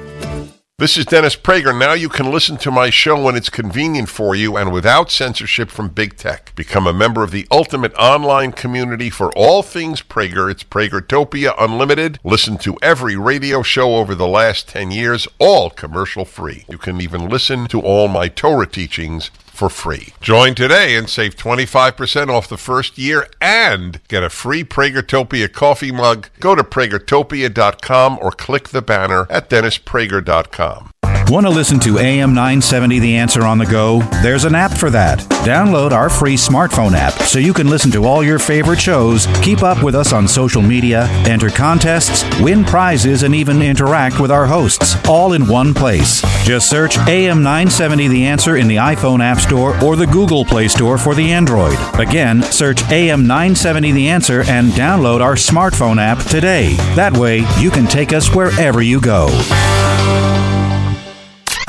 This 0.80 0.98
is 0.98 1.06
Dennis 1.06 1.36
Prager. 1.36 1.78
Now 1.78 1.94
you 1.94 2.10
can 2.10 2.32
listen 2.32 2.58
to 2.58 2.72
my 2.72 2.90
show 2.90 3.22
when 3.22 3.36
it's 3.36 3.52
convenient 3.52 4.10
for 4.10 4.34
you 4.34 4.58
and 4.58 4.74
without 4.74 5.12
censorship 5.12 5.70
from 5.70 5.90
big 5.90 6.18
tech. 6.18 6.52
Become 6.56 6.88
a 6.88 6.94
member 6.94 7.22
of 7.22 7.30
the 7.30 7.46
ultimate 7.52 7.94
online 7.94 8.52
community 8.52 9.12
for 9.12 9.32
all 9.38 9.62
things 9.62 10.02
Prager. 10.02 10.50
It's 10.50 10.64
Pragertopia 10.64 11.54
Unlimited. 11.60 12.18
Listen 12.24 12.58
to 12.58 12.76
every 12.82 13.16
radio 13.16 13.62
show 13.62 13.98
over 13.98 14.16
the 14.16 14.28
last 14.28 14.68
10 14.68 14.90
years, 14.90 15.28
all 15.38 15.70
commercial 15.70 16.26
free. 16.26 16.66
You 16.68 16.80
can 16.80 17.00
even 17.00 17.30
listen 17.30 17.68
to 17.68 17.82
all 17.82 18.08
my 18.08 18.30
Torah 18.30 18.66
teachings 18.66 19.30
for 19.56 19.70
free. 19.70 20.14
Join 20.22 20.54
today 20.54 20.96
and 20.96 21.10
save 21.10 21.36
25% 21.36 22.30
off 22.30 22.48
the 22.48 22.58
first 22.58 22.98
year 22.98 23.28
and 23.42 24.06
get 24.08 24.24
a 24.24 24.30
free 24.30 24.64
Pragertopia 24.64 25.52
coffee 25.52 25.92
mug. 25.92 26.30
Go 26.40 26.54
to 26.54 26.64
pragertopia.com 26.64 28.20
or 28.22 28.32
click 28.32 28.70
the 28.70 28.82
banner 28.82 29.26
at 29.30 29.50
dennisprager.com. 29.50 30.92
Want 31.28 31.48
to 31.48 31.50
listen 31.50 31.80
to 31.80 31.98
AM 31.98 32.36
970 32.36 33.00
The 33.00 33.16
Answer 33.16 33.46
on 33.46 33.58
the 33.58 33.66
go? 33.66 34.02
There's 34.22 34.46
an 34.46 34.54
app 34.54 34.78
for 34.78 34.92
that. 34.92 35.20
Download 35.44 35.92
our 35.92 36.08
free 36.08 36.36
smartphone 36.36 36.94
app 36.94 37.14
so 37.24 37.40
you 37.40 37.52
can 37.52 37.68
listen 37.68 37.90
to 37.92 38.06
all 38.06 38.24
your 38.24 38.38
favorite 38.38 38.80
shows, 38.80 39.26
keep 39.42 39.64
up 39.64 39.84
with 39.84 39.96
us 39.96 40.14
on 40.14 40.28
social 40.28 40.62
media, 40.62 41.08
enter 41.28 41.50
contests, 41.50 42.24
win 42.40 42.64
prizes, 42.64 43.24
and 43.24 43.34
even 43.34 43.64
interact 43.64 44.20
with 44.20 44.30
our 44.30 44.46
hosts, 44.46 44.96
all 45.08 45.34
in 45.34 45.48
one 45.48 45.74
place. 45.74 46.22
Just 46.46 46.70
search 46.70 46.96
AM 47.00 47.42
970 47.42 48.08
The 48.08 48.26
Answer 48.28 48.58
in 48.58 48.68
the 48.68 48.76
iPhone 48.76 49.24
App 49.24 49.40
Store 49.40 49.84
or 49.84 49.96
the 49.96 50.08
Google 50.08 50.46
Play 50.46 50.68
Store 50.68 51.00
for 51.00 51.16
the 51.16 51.32
Android. 51.32 51.78
Again, 52.00 52.44
search 52.44 52.84
AM 52.92 53.26
970 53.26 53.94
The 53.94 54.10
Answer 54.10 54.42
and 54.42 54.72
download 54.74 55.22
our 55.22 55.36
smartphone 55.36 56.00
app 56.00 56.20
today. 56.28 56.76
That 56.96 57.18
way, 57.18 57.40
you 57.58 57.72
can 57.72 57.88
take 57.88 58.14
us 58.14 58.34
wherever 58.34 58.84
you 58.84 59.02
go. 59.02 59.28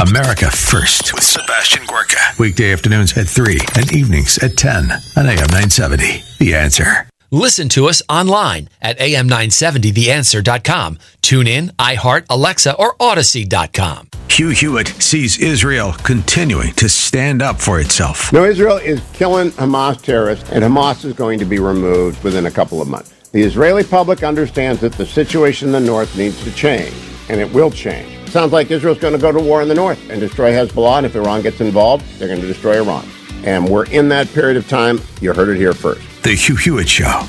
America 0.09 0.51
First 0.51 1.15
with 1.15 1.25
Sebastian 1.25 1.85
Gorka. 1.87 2.19
Weekday 2.39 2.73
afternoons 2.73 3.17
at 3.19 3.27
3 3.27 3.59
and 3.77 3.93
evenings 3.93 4.39
at 4.39 4.57
10 4.57 4.91
on 5.17 5.27
AM 5.27 5.37
970. 5.37 6.23
The 6.39 6.55
answer. 6.55 7.09
Listen 7.33 7.69
to 7.71 7.89
us 7.89 8.03
online 8.09 8.69
at 8.81 8.97
am970theanswer.com. 8.99 10.99
Tune 11.23 11.49
in, 11.49 11.71
iHeart, 11.79 12.27
Alexa, 12.31 12.77
or 12.77 12.95
Audacy.com. 12.97 14.09
Hugh 14.29 14.51
Hewitt 14.51 14.89
sees 15.03 15.39
Israel 15.39 15.93
continuing 16.05 16.73
to 16.75 16.89
stand 16.89 17.43
up 17.43 17.61
for 17.61 17.81
itself. 17.81 18.33
No, 18.33 18.45
Israel 18.45 18.77
is 18.77 19.01
killing 19.13 19.51
Hamas 19.53 20.01
terrorists, 20.01 20.53
and 20.53 20.63
Hamas 20.63 21.05
is 21.05 21.15
going 21.15 21.41
to 21.41 21.45
be 21.45 21.59
removed 21.59 22.23
within 22.23 22.47
a 22.47 22.51
couple 22.51 22.81
of 22.81 22.87
months. 22.87 23.11
The 23.31 23.43
Israeli 23.43 23.83
public 23.83 24.23
understands 24.23 24.81
that 24.83 24.93
the 24.93 25.07
situation 25.07 25.67
in 25.69 25.73
the 25.73 25.81
north 25.81 26.17
needs 26.17 26.45
to 26.45 26.53
change, 26.53 26.95
and 27.29 27.41
it 27.41 27.53
will 27.53 27.73
change. 27.73 28.16
Sounds 28.29 28.53
like 28.53 28.71
Israel's 28.71 28.99
going 28.99 29.15
to 29.15 29.21
go 29.21 29.33
to 29.33 29.41
war 29.41 29.63
in 29.63 29.69
the 29.69 29.75
north 29.75 30.11
and 30.11 30.21
destroy 30.21 30.53
Hezbollah, 30.53 30.99
and 30.99 31.07
if 31.07 31.17
Iran 31.17 31.43
gets 31.43 31.61
involved, 31.61 32.05
they're 32.19 32.29
going 32.29 32.41
to 32.41 32.47
destroy 32.47 32.83
Iran. 32.83 33.07
And 33.45 33.69
we're 33.69 33.87
in 33.87 34.09
that 34.09 34.29
period 34.29 34.57
of 34.57 34.69
time. 34.69 35.01
You 35.21 35.33
heard 35.33 35.49
it 35.49 35.57
here 35.57 35.73
first. 35.73 36.03
The 36.23 36.35
Hugh 36.35 36.57
Hewitt 36.57 36.89
Show. 36.89 37.23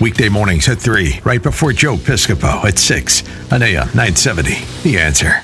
Weekday 0.00 0.28
mornings 0.28 0.68
at 0.68 0.78
3, 0.78 1.20
right 1.24 1.42
before 1.42 1.72
Joe 1.72 1.96
Piscopo 1.96 2.64
at 2.64 2.78
6 2.78 3.22
on 3.52 3.62
AM 3.62 3.86
970. 3.88 4.54
The 4.82 4.98
answer. 4.98 5.42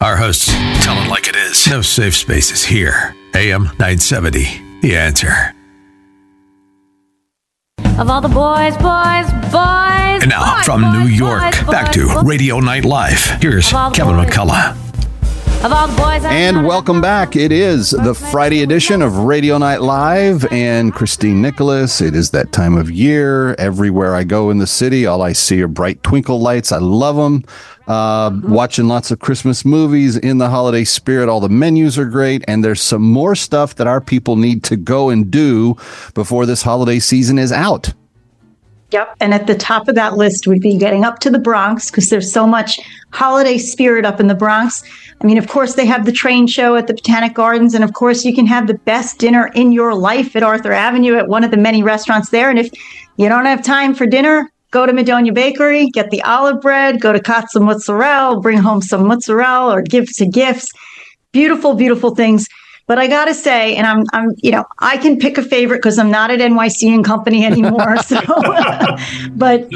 Our 0.00 0.16
hosts 0.16 0.46
tell 0.84 1.02
it 1.02 1.08
like 1.08 1.28
it 1.28 1.34
is. 1.34 1.66
No 1.66 1.82
safe 1.82 2.14
spaces 2.14 2.64
here. 2.64 3.16
AM 3.34 3.64
970. 3.64 4.80
The 4.80 4.96
answer. 4.96 5.54
Of 7.98 8.08
all 8.10 8.20
the 8.20 8.28
boys, 8.28 8.76
boys, 8.76 9.28
boys. 9.50 10.22
And 10.22 10.30
now 10.30 10.54
boys, 10.56 10.64
from 10.64 10.82
boys, 10.82 10.92
New 10.92 11.06
York, 11.08 11.42
boys, 11.42 11.64
back 11.66 11.90
to. 11.92 12.20
Radio 12.24 12.60
Night 12.60 12.84
Live. 12.84 13.24
Here's 13.42 13.68
Of 13.70 13.74
all 13.74 13.90
the 13.90 13.96
Kevin. 13.96 14.14
McCullough. 14.14 14.87
And 15.60 16.64
welcome 16.64 17.00
back. 17.00 17.34
It 17.34 17.50
is 17.50 17.90
the 17.90 18.14
Friday 18.14 18.62
edition 18.62 19.02
of 19.02 19.18
Radio 19.18 19.58
Night 19.58 19.82
Live 19.82 20.46
and 20.52 20.94
Christine 20.94 21.42
Nicholas. 21.42 22.00
It 22.00 22.14
is 22.14 22.30
that 22.30 22.52
time 22.52 22.76
of 22.76 22.92
year. 22.92 23.54
Everywhere 23.54 24.14
I 24.14 24.22
go 24.22 24.50
in 24.50 24.58
the 24.58 24.68
city, 24.68 25.04
all 25.04 25.20
I 25.20 25.32
see 25.32 25.60
are 25.60 25.68
bright 25.68 26.00
twinkle 26.04 26.40
lights. 26.40 26.70
I 26.70 26.78
love 26.78 27.16
them. 27.16 27.44
Uh, 27.88 28.38
watching 28.44 28.86
lots 28.86 29.10
of 29.10 29.18
Christmas 29.18 29.64
movies 29.64 30.16
in 30.16 30.38
the 30.38 30.48
holiday 30.48 30.84
spirit. 30.84 31.28
All 31.28 31.40
the 31.40 31.48
menus 31.48 31.98
are 31.98 32.04
great. 32.04 32.44
And 32.46 32.64
there's 32.64 32.80
some 32.80 33.02
more 33.02 33.34
stuff 33.34 33.74
that 33.76 33.88
our 33.88 34.00
people 34.00 34.36
need 34.36 34.62
to 34.64 34.76
go 34.76 35.10
and 35.10 35.28
do 35.28 35.74
before 36.14 36.46
this 36.46 36.62
holiday 36.62 37.00
season 37.00 37.36
is 37.36 37.50
out. 37.50 37.92
Yep. 38.90 39.16
And 39.20 39.34
at 39.34 39.46
the 39.46 39.54
top 39.54 39.88
of 39.88 39.94
that 39.96 40.16
list 40.16 40.46
would 40.46 40.60
be 40.60 40.76
getting 40.76 41.04
up 41.04 41.18
to 41.20 41.30
the 41.30 41.38
Bronx 41.38 41.90
because 41.90 42.08
there's 42.08 42.32
so 42.32 42.46
much 42.46 42.80
holiday 43.10 43.58
spirit 43.58 44.06
up 44.06 44.18
in 44.18 44.28
the 44.28 44.34
Bronx. 44.34 44.82
I 45.20 45.26
mean, 45.26 45.36
of 45.36 45.46
course, 45.46 45.74
they 45.74 45.84
have 45.84 46.06
the 46.06 46.12
train 46.12 46.46
show 46.46 46.74
at 46.74 46.86
the 46.86 46.94
Botanic 46.94 47.34
Gardens. 47.34 47.74
And 47.74 47.84
of 47.84 47.92
course, 47.92 48.24
you 48.24 48.34
can 48.34 48.46
have 48.46 48.66
the 48.66 48.74
best 48.74 49.18
dinner 49.18 49.50
in 49.54 49.72
your 49.72 49.94
life 49.94 50.34
at 50.36 50.42
Arthur 50.42 50.72
Avenue 50.72 51.16
at 51.16 51.28
one 51.28 51.44
of 51.44 51.50
the 51.50 51.56
many 51.58 51.82
restaurants 51.82 52.30
there. 52.30 52.48
And 52.48 52.58
if 52.58 52.70
you 53.16 53.28
don't 53.28 53.44
have 53.44 53.62
time 53.62 53.94
for 53.94 54.06
dinner, 54.06 54.50
go 54.70 54.86
to 54.86 54.92
Madonia 54.92 55.34
Bakery, 55.34 55.88
get 55.88 56.10
the 56.10 56.22
olive 56.22 56.62
bread, 56.62 57.00
go 57.00 57.12
to 57.12 57.20
Katza 57.20 57.60
Mozzarella, 57.60 58.40
bring 58.40 58.58
home 58.58 58.80
some 58.80 59.06
mozzarella 59.06 59.74
or 59.76 59.82
give 59.82 60.10
to 60.16 60.26
gifts. 60.26 60.66
Beautiful, 61.32 61.74
beautiful 61.74 62.14
things 62.14 62.46
But 62.88 62.98
I 62.98 63.06
got 63.06 63.26
to 63.26 63.34
say, 63.34 63.76
and 63.76 63.86
I'm, 63.86 64.04
I'm, 64.14 64.30
you 64.38 64.50
know, 64.50 64.64
I 64.78 64.96
can 64.96 65.18
pick 65.18 65.36
a 65.36 65.42
favorite 65.42 65.78
because 65.78 65.98
I'm 65.98 66.10
not 66.10 66.30
at 66.30 66.40
NYC 66.40 66.92
and 66.92 67.04
Company 67.04 67.44
anymore. 67.52 67.98
So, 67.98 68.18
but 69.36 69.68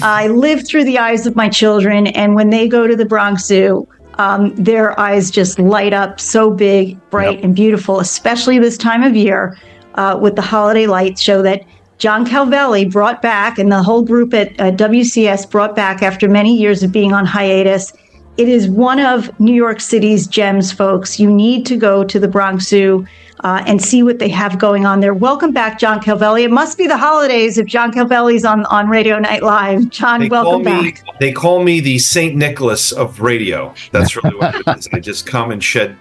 I 0.00 0.28
live 0.28 0.66
through 0.66 0.84
the 0.84 0.98
eyes 0.98 1.26
of 1.26 1.34
my 1.34 1.48
children, 1.48 2.06
and 2.06 2.36
when 2.36 2.50
they 2.50 2.68
go 2.68 2.86
to 2.86 2.94
the 2.94 3.04
Bronx 3.04 3.44
Zoo, 3.44 3.86
um, 4.14 4.54
their 4.54 4.98
eyes 4.98 5.30
just 5.30 5.58
light 5.58 5.92
up 5.92 6.20
so 6.20 6.50
big, 6.50 6.98
bright, 7.10 7.36
yep. 7.36 7.44
and 7.44 7.56
beautiful, 7.56 7.98
especially 8.00 8.58
this 8.58 8.78
time 8.78 9.02
of 9.02 9.16
year 9.16 9.58
uh, 9.94 10.16
with 10.20 10.36
the 10.36 10.42
holiday 10.42 10.86
lights 10.86 11.20
show 11.20 11.42
that 11.42 11.64
John 11.98 12.24
Calvelli 12.24 12.90
brought 12.90 13.20
back, 13.20 13.58
and 13.58 13.70
the 13.70 13.82
whole 13.82 14.02
group 14.02 14.32
at 14.32 14.48
uh, 14.60 14.70
WCS 14.70 15.50
brought 15.50 15.74
back 15.74 16.02
after 16.02 16.28
many 16.28 16.56
years 16.56 16.82
of 16.82 16.92
being 16.92 17.12
on 17.12 17.26
hiatus. 17.26 17.92
It 18.40 18.48
is 18.48 18.70
one 18.70 19.00
of 19.00 19.38
New 19.38 19.52
York 19.52 19.82
City's 19.82 20.26
gems, 20.26 20.72
folks. 20.72 21.20
You 21.20 21.30
need 21.30 21.66
to 21.66 21.76
go 21.76 22.02
to 22.04 22.18
the 22.18 22.26
Bronx 22.26 22.68
Zoo 22.68 23.06
uh, 23.40 23.62
and 23.66 23.82
see 23.82 24.02
what 24.02 24.18
they 24.18 24.30
have 24.30 24.58
going 24.58 24.86
on 24.86 25.00
there. 25.00 25.12
Welcome 25.12 25.52
back, 25.52 25.78
John 25.78 26.00
Calvelli. 26.00 26.44
It 26.44 26.50
must 26.50 26.78
be 26.78 26.86
the 26.86 26.96
holidays 26.96 27.58
if 27.58 27.66
John 27.66 27.92
Calvelli's 27.92 28.46
on, 28.46 28.64
on 28.64 28.88
Radio 28.88 29.18
Night 29.18 29.42
Live. 29.42 29.90
John, 29.90 30.20
they 30.20 30.28
welcome 30.30 30.64
me, 30.64 30.92
back. 30.92 31.02
They 31.20 31.32
call 31.32 31.62
me 31.62 31.80
the 31.80 31.98
St. 31.98 32.34
Nicholas 32.34 32.92
of 32.92 33.20
radio. 33.20 33.74
That's 33.92 34.16
really 34.16 34.34
what 34.34 34.54
it 34.54 34.78
is. 34.78 34.88
I 34.90 35.00
just 35.00 35.26
come 35.26 35.50
and 35.50 35.62
shed 35.62 35.98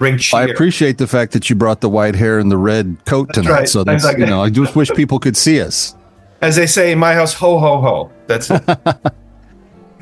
bring. 0.00 0.18
I 0.34 0.48
appreciate 0.48 0.98
the 0.98 1.06
fact 1.06 1.30
that 1.30 1.48
you 1.48 1.54
brought 1.54 1.80
the 1.80 1.88
white 1.88 2.16
hair 2.16 2.40
and 2.40 2.50
the 2.50 2.58
red 2.58 2.96
coat 3.04 3.28
That's 3.28 3.38
tonight. 3.38 3.52
right. 3.52 3.68
So 3.68 3.84
that's, 3.84 4.02
Exactly. 4.02 4.24
you 4.24 4.30
know, 4.30 4.42
I 4.42 4.50
just 4.50 4.74
wish 4.74 4.90
people 4.94 5.20
could 5.20 5.36
see 5.36 5.60
us. 5.60 5.94
As 6.40 6.56
they 6.56 6.66
say 6.66 6.90
in 6.90 6.98
my 6.98 7.14
house, 7.14 7.34
ho 7.34 7.60
ho 7.60 7.80
ho. 7.80 8.12
That's 8.26 8.50
it. 8.50 8.64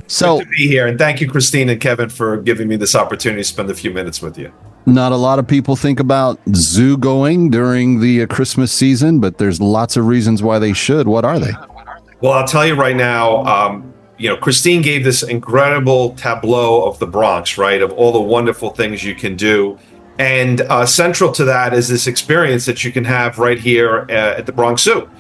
so 0.07 0.39
Good 0.39 0.45
to 0.45 0.51
be 0.51 0.69
here, 0.69 0.87
and 0.87 0.99
thank 0.99 1.21
you, 1.21 1.29
Christine 1.29 1.69
and 1.69 1.81
Kevin, 1.81 2.09
for 2.09 2.37
giving 2.39 2.69
me 2.69 2.77
this 2.77 2.95
opportunity 2.95 3.41
to 3.43 3.49
spend 3.49 3.71
a 3.71 3.75
few 3.75 3.91
minutes 3.91 4.23
with 4.23 4.39
you. 4.39 4.53
Not 4.87 5.11
a 5.11 5.17
lot 5.17 5.39
of 5.41 5.49
people 5.49 5.75
think 5.75 5.99
about 5.99 6.39
zoo 6.55 6.97
going 6.97 7.51
during 7.51 8.01
the 8.01 8.23
uh, 8.23 8.27
Christmas 8.27 8.73
season, 8.73 9.19
but 9.19 9.39
there's 9.39 9.61
lots 9.61 9.97
of 9.97 10.07
reasons 10.07 10.43
why 10.43 10.61
they 10.61 10.73
should. 10.73 11.09
What 11.09 11.25
are 11.25 11.41
they? 11.41 11.53
Well, 12.21 12.33
I'll 12.33 12.47
tell 12.47 12.65
you 12.65 12.75
right 12.75 12.97
now. 12.97 13.45
Um, 13.45 13.93
you 14.19 14.29
know, 14.29 14.37
Christine 14.37 14.83
gave 14.83 15.05
this 15.05 15.23
incredible 15.23 16.15
tableau 16.15 16.87
of 16.87 16.99
the 16.99 17.07
Bronx, 17.07 17.59
right? 17.59 17.83
Of 17.83 17.93
all 17.93 18.13
the 18.13 18.21
wonderful 18.21 18.71
things 18.71 19.05
you 19.05 19.15
can 19.15 19.37
do. 19.37 19.79
And 20.19 20.63
uh, 20.63 20.87
central 20.87 21.33
to 21.33 21.45
that 21.45 21.75
is 21.75 21.89
this 21.89 22.07
experience 22.07 22.65
that 22.67 22.85
you 22.85 22.93
can 22.93 23.05
have 23.05 23.39
right 23.39 23.59
here 23.59 24.07
uh, 24.09 24.39
at 24.39 24.47
the 24.47 24.53
Bronx 24.53 24.83
Zoo. 24.83 25.11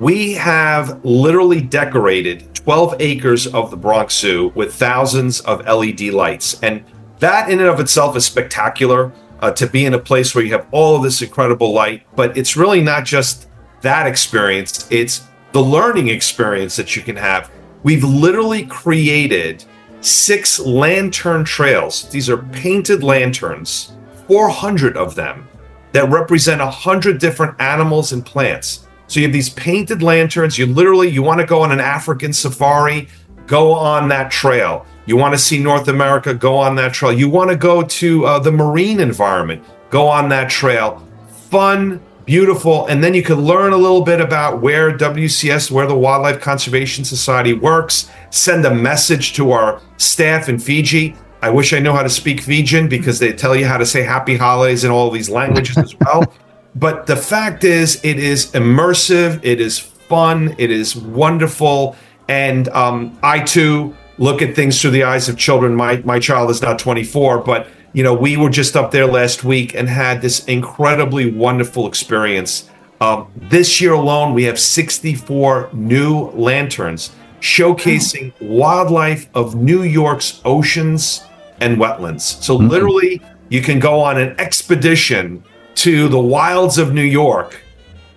We 0.00 0.34
have 0.34 1.04
literally 1.04 1.60
decorated 1.60 2.54
12 2.54 2.96
acres 3.00 3.46
of 3.48 3.72
the 3.72 3.76
Bronx 3.76 4.16
Zoo 4.16 4.52
with 4.54 4.74
thousands 4.74 5.40
of 5.40 5.66
LED 5.66 6.00
lights. 6.12 6.62
And 6.62 6.84
that 7.18 7.50
in 7.50 7.58
and 7.58 7.68
of 7.68 7.80
itself 7.80 8.16
is 8.16 8.24
spectacular 8.24 9.12
uh, 9.40 9.50
to 9.52 9.66
be 9.66 9.86
in 9.86 9.94
a 9.94 9.98
place 9.98 10.34
where 10.34 10.44
you 10.44 10.52
have 10.52 10.68
all 10.70 10.94
of 10.94 11.02
this 11.02 11.20
incredible 11.20 11.72
light. 11.72 12.02
But 12.14 12.36
it's 12.36 12.56
really 12.56 12.80
not 12.80 13.04
just 13.04 13.48
that 13.80 14.06
experience, 14.06 14.86
it's 14.90 15.22
the 15.52 15.62
learning 15.62 16.08
experience 16.08 16.76
that 16.76 16.94
you 16.94 17.02
can 17.02 17.16
have. 17.16 17.50
We've 17.82 18.04
literally 18.04 18.66
created 18.66 19.64
six 20.00 20.60
lantern 20.60 21.44
trails. 21.44 22.08
These 22.10 22.30
are 22.30 22.38
painted 22.38 23.02
lanterns, 23.02 23.92
400 24.28 24.96
of 24.96 25.16
them, 25.16 25.48
that 25.92 26.08
represent 26.08 26.60
100 26.60 27.18
different 27.18 27.60
animals 27.60 28.12
and 28.12 28.24
plants. 28.24 28.87
So 29.08 29.20
you 29.20 29.26
have 29.26 29.32
these 29.32 29.50
painted 29.50 30.02
lanterns. 30.02 30.58
You 30.58 30.66
literally, 30.66 31.08
you 31.08 31.22
want 31.22 31.40
to 31.40 31.46
go 31.46 31.62
on 31.62 31.72
an 31.72 31.80
African 31.80 32.32
safari, 32.32 33.08
go 33.46 33.72
on 33.72 34.08
that 34.10 34.30
trail. 34.30 34.86
You 35.06 35.16
want 35.16 35.32
to 35.32 35.38
see 35.38 35.58
North 35.58 35.88
America, 35.88 36.34
go 36.34 36.56
on 36.56 36.76
that 36.76 36.92
trail. 36.92 37.12
You 37.12 37.30
want 37.30 37.50
to 37.50 37.56
go 37.56 37.82
to 37.82 38.26
uh, 38.26 38.38
the 38.38 38.52
marine 38.52 39.00
environment, 39.00 39.64
go 39.88 40.06
on 40.06 40.28
that 40.28 40.50
trail. 40.50 41.02
Fun, 41.50 42.02
beautiful, 42.26 42.86
and 42.88 43.02
then 43.02 43.14
you 43.14 43.22
can 43.22 43.40
learn 43.40 43.72
a 43.72 43.76
little 43.76 44.02
bit 44.02 44.20
about 44.20 44.60
where 44.60 44.96
WCS, 44.96 45.70
where 45.70 45.86
the 45.86 45.96
Wildlife 45.96 46.42
Conservation 46.42 47.02
Society 47.02 47.54
works. 47.54 48.10
Send 48.28 48.66
a 48.66 48.74
message 48.74 49.32
to 49.32 49.52
our 49.52 49.80
staff 49.96 50.50
in 50.50 50.58
Fiji. 50.58 51.16
I 51.40 51.48
wish 51.48 51.72
I 51.72 51.78
knew 51.78 51.92
how 51.92 52.02
to 52.02 52.10
speak 52.10 52.42
Fijian 52.42 52.86
because 52.86 53.18
they 53.18 53.32
tell 53.32 53.56
you 53.56 53.64
how 53.64 53.78
to 53.78 53.86
say 53.86 54.02
happy 54.02 54.36
holidays 54.36 54.84
in 54.84 54.90
all 54.90 55.10
these 55.10 55.30
languages 55.30 55.78
as 55.78 55.94
well. 56.00 56.30
But 56.74 57.06
the 57.06 57.16
fact 57.16 57.64
is, 57.64 58.00
it 58.04 58.18
is 58.18 58.52
immersive, 58.52 59.40
it 59.42 59.60
is 59.60 59.78
fun, 59.78 60.54
it 60.58 60.70
is 60.70 60.94
wonderful, 60.94 61.96
and 62.28 62.68
um, 62.68 63.18
I 63.22 63.40
too 63.40 63.96
look 64.18 64.42
at 64.42 64.54
things 64.54 64.80
through 64.80 64.90
the 64.90 65.04
eyes 65.04 65.28
of 65.28 65.38
children. 65.38 65.74
My 65.74 65.98
my 65.98 66.18
child 66.18 66.50
is 66.50 66.62
now 66.62 66.76
24, 66.76 67.38
but 67.38 67.68
you 67.92 68.02
know 68.02 68.14
we 68.14 68.36
were 68.36 68.50
just 68.50 68.76
up 68.76 68.90
there 68.90 69.06
last 69.06 69.44
week 69.44 69.74
and 69.74 69.88
had 69.88 70.22
this 70.22 70.44
incredibly 70.44 71.30
wonderful 71.30 71.86
experience. 71.86 72.70
Um, 73.00 73.30
this 73.36 73.80
year 73.80 73.92
alone, 73.92 74.34
we 74.34 74.44
have 74.44 74.58
64 74.58 75.70
new 75.72 76.30
lanterns 76.30 77.12
showcasing 77.40 78.32
wildlife 78.40 79.28
of 79.34 79.54
New 79.54 79.84
York's 79.84 80.40
oceans 80.44 81.22
and 81.60 81.78
wetlands. 81.78 82.42
So 82.42 82.56
literally, 82.56 83.22
you 83.48 83.62
can 83.62 83.78
go 83.78 84.00
on 84.00 84.20
an 84.20 84.38
expedition 84.40 85.44
to 85.78 86.08
the 86.08 86.20
wilds 86.20 86.78
of 86.78 86.92
New 86.92 87.02
York 87.02 87.60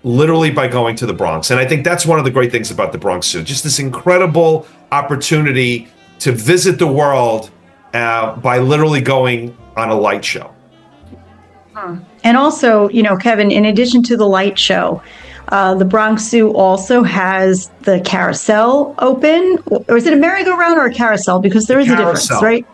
literally 0.03 0.49
by 0.49 0.67
going 0.67 0.95
to 0.95 1.05
the 1.05 1.13
Bronx. 1.13 1.51
And 1.51 1.59
I 1.59 1.65
think 1.65 1.83
that's 1.83 2.05
one 2.05 2.17
of 2.17 2.25
the 2.25 2.31
great 2.31 2.51
things 2.51 2.71
about 2.71 2.91
the 2.91 2.97
Bronx 2.97 3.27
Zoo. 3.27 3.43
Just 3.43 3.63
this 3.63 3.77
incredible 3.77 4.67
opportunity 4.91 5.87
to 6.19 6.31
visit 6.31 6.79
the 6.79 6.87
world 6.87 7.51
uh, 7.93 8.35
by 8.37 8.57
literally 8.57 9.01
going 9.01 9.55
on 9.77 9.89
a 9.89 9.95
light 9.95 10.25
show. 10.25 10.53
And 12.23 12.37
also, 12.37 12.89
you 12.89 13.03
know, 13.03 13.15
Kevin, 13.17 13.51
in 13.51 13.65
addition 13.65 14.03
to 14.03 14.17
the 14.17 14.27
light 14.27 14.57
show, 14.57 15.01
uh, 15.49 15.75
the 15.75 15.85
Bronx 15.85 16.23
Zoo 16.23 16.53
also 16.53 17.03
has 17.03 17.69
the 17.81 17.99
carousel 18.01 18.95
open. 18.99 19.57
Or 19.87 19.97
is 19.97 20.05
it 20.05 20.13
a 20.13 20.17
merry-go-round 20.17 20.77
or 20.77 20.85
a 20.85 20.93
carousel? 20.93 21.39
Because 21.39 21.67
there 21.67 21.79
is 21.79 21.87
a 21.89 21.95
difference, 21.95 22.27
Carousel. 22.27 22.41
right? 22.41 22.65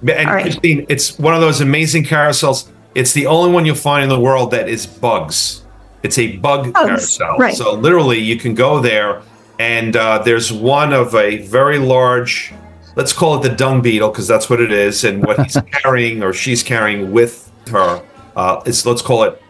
And 0.00 0.28
right. 0.28 0.42
Christine, 0.42 0.86
it's 0.88 1.18
one 1.18 1.34
of 1.34 1.40
those 1.40 1.60
amazing 1.60 2.04
carousels. 2.04 2.70
It's 2.94 3.12
the 3.12 3.26
only 3.26 3.50
one 3.50 3.66
you'll 3.66 3.74
find 3.74 4.02
in 4.04 4.08
the 4.08 4.20
world 4.20 4.52
that 4.52 4.68
is 4.68 4.86
bugs. 4.86 5.62
It's 6.02 6.18
a 6.18 6.36
bug 6.36 6.74
carousel. 6.74 7.38
right. 7.38 7.54
So 7.54 7.72
literally, 7.72 8.18
you 8.18 8.36
can 8.36 8.54
go 8.54 8.80
there, 8.80 9.22
and 9.58 9.96
uh, 9.96 10.18
there's 10.18 10.52
one 10.52 10.92
of 10.92 11.14
a 11.14 11.38
very 11.38 11.78
large. 11.78 12.52
Let's 12.94 13.12
call 13.12 13.40
it 13.40 13.48
the 13.48 13.54
dung 13.54 13.82
beetle 13.82 14.10
because 14.10 14.28
that's 14.28 14.48
what 14.48 14.60
it 14.60 14.70
is, 14.70 15.02
and 15.04 15.24
what 15.24 15.40
he's 15.40 15.56
carrying 15.72 16.22
or 16.22 16.32
she's 16.32 16.62
carrying 16.62 17.10
with 17.10 17.50
her 17.70 18.04
uh, 18.36 18.62
is 18.66 18.84
let's 18.86 19.02
call 19.02 19.24
it 19.24 19.42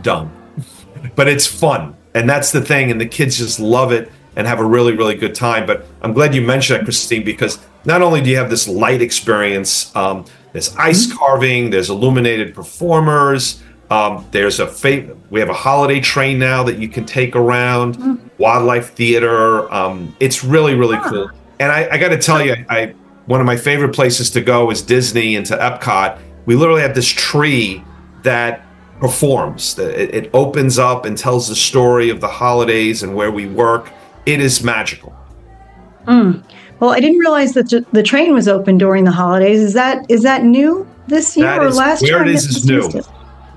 dung. 0.00 0.30
But 1.14 1.28
it's 1.28 1.46
fun, 1.46 1.96
and 2.14 2.30
that's 2.30 2.52
the 2.52 2.62
thing, 2.62 2.90
and 2.90 3.00
the 3.00 3.06
kids 3.06 3.38
just 3.38 3.58
love 3.60 3.92
it 3.92 4.10
and 4.36 4.46
have 4.46 4.60
a 4.60 4.64
really 4.64 4.96
really 4.96 5.16
good 5.16 5.34
time. 5.34 5.66
But 5.66 5.84
I'm 6.00 6.12
glad 6.12 6.34
you 6.34 6.40
mentioned 6.42 6.78
that, 6.80 6.84
Christine, 6.84 7.24
because 7.24 7.58
not 7.84 8.02
only 8.02 8.22
do 8.22 8.30
you 8.30 8.36
have 8.36 8.50
this 8.50 8.68
light 8.68 9.02
experience, 9.02 9.94
um, 9.96 10.24
there's 10.52 10.76
ice 10.76 11.12
carving, 11.12 11.70
there's 11.70 11.90
illuminated 11.90 12.54
performers. 12.54 13.62
Um, 13.90 14.26
there's 14.30 14.58
a 14.58 14.72
we 15.30 15.40
have 15.40 15.50
a 15.50 15.54
holiday 15.54 16.00
train 16.00 16.38
now 16.38 16.62
that 16.62 16.78
you 16.78 16.88
can 16.88 17.04
take 17.04 17.36
around 17.36 18.30
wildlife 18.38 18.92
theater. 18.94 19.72
Um, 19.72 20.16
it's 20.18 20.42
really 20.42 20.74
really 20.74 20.98
cool. 21.04 21.30
And 21.60 21.70
I, 21.70 21.88
I 21.92 21.98
got 21.98 22.08
to 22.08 22.18
tell 22.18 22.44
you, 22.44 22.56
I 22.68 22.94
one 23.26 23.40
of 23.40 23.46
my 23.46 23.56
favorite 23.56 23.94
places 23.94 24.30
to 24.30 24.40
go 24.40 24.70
is 24.70 24.82
Disney 24.82 25.36
and 25.36 25.44
to 25.46 25.56
Epcot. 25.56 26.18
We 26.46 26.56
literally 26.56 26.82
have 26.82 26.94
this 26.94 27.08
tree 27.08 27.84
that 28.22 28.64
performs. 28.98 29.78
It, 29.78 30.14
it 30.14 30.30
opens 30.32 30.78
up 30.78 31.04
and 31.04 31.16
tells 31.16 31.48
the 31.48 31.56
story 31.56 32.08
of 32.08 32.20
the 32.20 32.28
holidays 32.28 33.02
and 33.02 33.14
where 33.14 33.30
we 33.30 33.46
work. 33.46 33.92
It 34.26 34.40
is 34.40 34.62
magical. 34.62 35.14
Mm. 36.06 36.42
Well, 36.82 36.90
I 36.90 36.98
didn't 36.98 37.18
realize 37.20 37.52
that 37.52 37.70
the- 37.70 37.84
the 37.92 38.02
train 38.02 38.34
was 38.34 38.48
open 38.48 38.76
during 38.76 39.04
the 39.04 39.12
holidays. 39.12 39.60
Is 39.60 39.72
that 39.74 40.04
is 40.08 40.22
that 40.24 40.42
new 40.42 40.84
this 41.06 41.36
year 41.36 41.46
That 41.46 41.62
or 41.62 41.68
is- 41.68 41.76
last 41.76 42.02
where 42.02 42.10
year? 42.10 42.22
it 42.24 42.30
I 42.30 42.32
is 42.32 42.64
new. 42.66 42.80
it. 42.88 43.06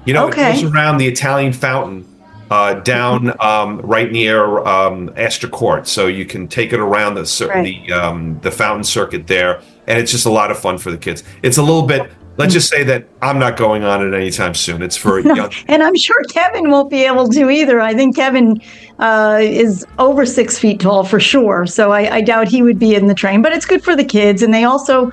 You 0.06 0.14
know, 0.14 0.28
Okay. 0.28 0.52
it 0.52 0.62
goes 0.62 0.72
around 0.72 0.98
the 1.00 1.08
Italian 1.08 1.52
fountain 1.52 2.06
uh, 2.52 2.76
down 2.76 3.34
um, 3.40 3.82
right 3.84 4.12
near 4.12 4.60
um, 4.68 5.10
Astor 5.18 5.48
Court, 5.48 5.88
so 5.88 6.06
you 6.06 6.26
can 6.26 6.48
take 6.48 6.72
it 6.72 6.80
around 6.80 7.16
the 7.16 7.26
cir- 7.26 7.48
Right. 7.48 7.82
the 7.88 7.94
um, 7.94 8.38
the 8.44 8.52
fountain 8.52 8.84
circuit 8.84 9.26
there, 9.26 9.58
and 9.88 9.98
it's 9.98 10.12
just 10.12 10.28
a 10.28 10.30
lot 10.30 10.52
of 10.52 10.60
fun 10.60 10.78
for 10.78 10.92
the 10.92 10.98
kids. 10.98 11.24
It's 11.42 11.58
a 11.58 11.64
little 11.64 11.82
bit. 11.82 12.04
Let's 12.38 12.52
just 12.54 12.70
say 12.70 12.84
that 12.84 13.08
I'm 13.22 13.40
not 13.40 13.56
going 13.56 13.84
on 13.84 14.06
it 14.06 14.14
anytime 14.16 14.54
soon. 14.54 14.82
It's 14.82 14.98
for 14.98 15.22
No, 15.22 15.34
young. 15.36 15.52
and 15.68 15.82
I'm 15.82 15.96
sure 15.96 16.22
Kevin 16.30 16.70
won't 16.70 16.90
be 16.90 17.06
able 17.06 17.30
to 17.30 17.50
either. 17.50 17.80
I 17.80 17.94
think 17.94 18.16
Kevin 18.16 18.62
uh, 19.00 19.40
is 19.42 19.86
over 20.00 20.26
six 20.26 20.58
feet 20.60 20.80
tall 20.82 21.06
for 21.06 21.20
sure, 21.20 21.66
so 21.66 21.92
I, 21.92 22.16
I 22.16 22.22
doubt 22.22 22.50
he 22.50 22.62
would 22.62 22.78
be 22.78 22.94
in 22.94 23.08
the 23.08 23.14
train. 23.14 23.42
But 23.42 23.54
it's 23.54 23.66
good 23.66 23.84
for 23.84 23.96
the 23.96 24.04
kids, 24.04 24.42
and 24.42 24.54
they 24.54 24.66
also, 24.66 25.12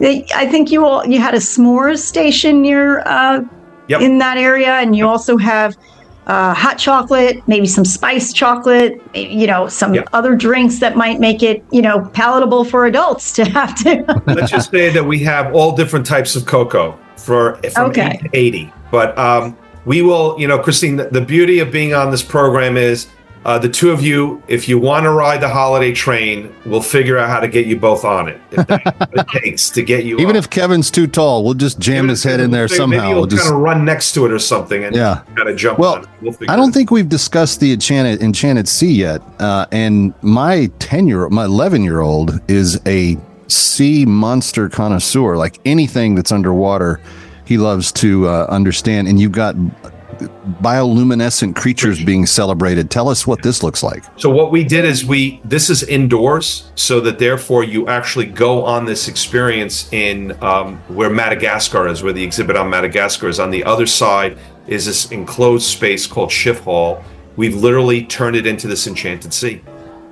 they, 0.00 0.26
I 0.34 0.46
think 0.46 0.72
you 0.72 0.84
all 0.84 1.06
you 1.06 1.20
had 1.20 1.34
a 1.34 1.38
s'mores 1.38 1.98
station 1.98 2.60
near 2.60 3.00
uh, 3.06 3.42
Yep. 3.86 4.00
in 4.00 4.16
that 4.18 4.38
area, 4.38 4.72
and 4.76 4.96
you 4.96 5.06
also 5.06 5.36
have 5.36 5.76
uh, 6.26 6.54
hot 6.54 6.78
chocolate, 6.78 7.46
maybe 7.46 7.66
some 7.66 7.84
spiced 7.84 8.34
chocolate, 8.34 9.02
you 9.14 9.46
know, 9.46 9.68
some 9.68 9.94
Yeah. 9.94 10.04
other 10.12 10.34
drinks 10.34 10.78
that 10.78 10.96
might 10.96 11.20
make 11.20 11.42
it, 11.42 11.64
you 11.70 11.82
know, 11.82 12.00
palatable 12.14 12.64
for 12.64 12.86
adults 12.86 13.32
to 13.32 13.44
have 13.50 13.74
to. 13.84 14.22
Let's 14.26 14.50
just 14.50 14.70
say 14.70 14.90
that 14.90 15.04
we 15.04 15.18
have 15.20 15.54
all 15.54 15.76
different 15.76 16.06
types 16.06 16.34
of 16.36 16.46
cocoa 16.46 16.98
for 17.16 17.56
from 17.72 17.90
Okay. 17.90 18.18
80. 18.32 18.72
But 18.90 19.16
um, 19.18 19.56
we 19.84 20.02
will, 20.02 20.36
you 20.38 20.48
know, 20.48 20.58
Christine, 20.58 20.96
the, 20.96 21.04
the 21.10 21.20
beauty 21.20 21.58
of 21.58 21.70
being 21.70 21.92
on 21.94 22.10
this 22.10 22.22
program 22.22 22.76
is 22.76 23.06
uh, 23.44 23.58
the 23.58 23.68
two 23.68 23.90
of 23.90 24.02
you, 24.02 24.42
if 24.48 24.68
you 24.68 24.78
want 24.78 25.04
to 25.04 25.10
ride 25.10 25.40
the 25.42 25.48
holiday 25.48 25.92
train, 25.92 26.54
we'll 26.64 26.80
figure 26.80 27.18
out 27.18 27.28
how 27.28 27.40
to 27.40 27.48
get 27.48 27.66
you 27.66 27.76
both 27.78 28.04
on 28.04 28.28
it. 28.28 28.40
If 28.52 28.66
it 28.70 29.28
takes 29.28 29.68
to 29.70 29.82
get 29.82 30.04
you 30.04 30.16
Even 30.18 30.30
on. 30.30 30.36
if 30.36 30.48
Kevin's 30.48 30.90
too 30.90 31.06
tall, 31.06 31.44
we'll 31.44 31.52
just 31.54 31.78
jam 31.78 32.08
his 32.08 32.22
head 32.24 32.40
in 32.40 32.50
there 32.50 32.64
Maybe 32.64 32.74
somehow. 32.76 33.08
you'll 33.10 33.16
We'll 33.18 33.26
just 33.26 33.42
kind 33.44 33.54
of 33.54 33.60
run 33.60 33.84
next 33.84 34.12
to 34.14 34.24
it 34.24 34.32
or 34.32 34.38
something 34.38 34.82
and 34.84 34.96
Yeah. 34.96 35.22
kind 35.36 35.48
of 35.48 35.56
jump 35.56 35.78
Well. 35.78 36.04
We'll 36.22 36.34
I 36.48 36.56
don't 36.56 36.72
think 36.72 36.90
we've 36.90 37.08
discussed 37.08 37.60
the 37.60 37.72
enchanted 37.72 38.22
enchanted 38.22 38.66
sea 38.66 38.92
yet. 38.92 39.20
Uh, 39.38 39.66
and 39.72 40.14
my 40.22 40.70
ten 40.78 41.06
year 41.06 41.28
my 41.28 41.44
eleven 41.44 41.82
year 41.82 42.00
old 42.00 42.40
is 42.48 42.80
a 42.86 43.18
sea 43.48 44.06
monster 44.06 44.70
connoisseur. 44.70 45.36
Like 45.36 45.58
anything 45.66 46.14
that's 46.14 46.32
underwater, 46.32 46.98
he 47.44 47.58
loves 47.58 47.92
to 47.92 48.26
uh, 48.26 48.46
understand. 48.48 49.06
And 49.06 49.20
you've 49.20 49.32
got 49.32 49.54
bioluminescent 50.62 51.56
creatures 51.56 52.02
being 52.02 52.26
celebrated. 52.26 52.90
Tell 52.90 53.08
us 53.08 53.26
what 53.26 53.42
this 53.42 53.62
looks 53.62 53.82
like. 53.82 54.04
So 54.16 54.30
what 54.30 54.50
we 54.50 54.64
did 54.64 54.84
is 54.84 55.04
we 55.04 55.40
this 55.44 55.70
is 55.70 55.82
indoors, 55.82 56.70
so 56.74 57.00
that 57.00 57.18
therefore 57.18 57.64
you 57.64 57.88
actually 57.88 58.26
go 58.26 58.64
on 58.64 58.84
this 58.84 59.08
experience 59.08 59.92
in 59.92 60.36
um, 60.42 60.76
where 60.88 61.10
Madagascar 61.10 61.88
is, 61.88 62.02
where 62.02 62.12
the 62.12 62.22
exhibit 62.22 62.56
on 62.56 62.68
Madagascar 62.70 63.28
is. 63.28 63.40
On 63.40 63.50
the 63.50 63.64
other 63.64 63.86
side 63.86 64.38
is 64.66 64.86
this 64.86 65.10
enclosed 65.12 65.66
space 65.66 66.06
called 66.06 66.32
Schiff 66.32 66.60
Hall. 66.60 67.02
We've 67.36 67.54
literally 67.54 68.04
turned 68.04 68.36
it 68.36 68.46
into 68.46 68.68
this 68.68 68.86
enchanted 68.86 69.34
sea, 69.34 69.62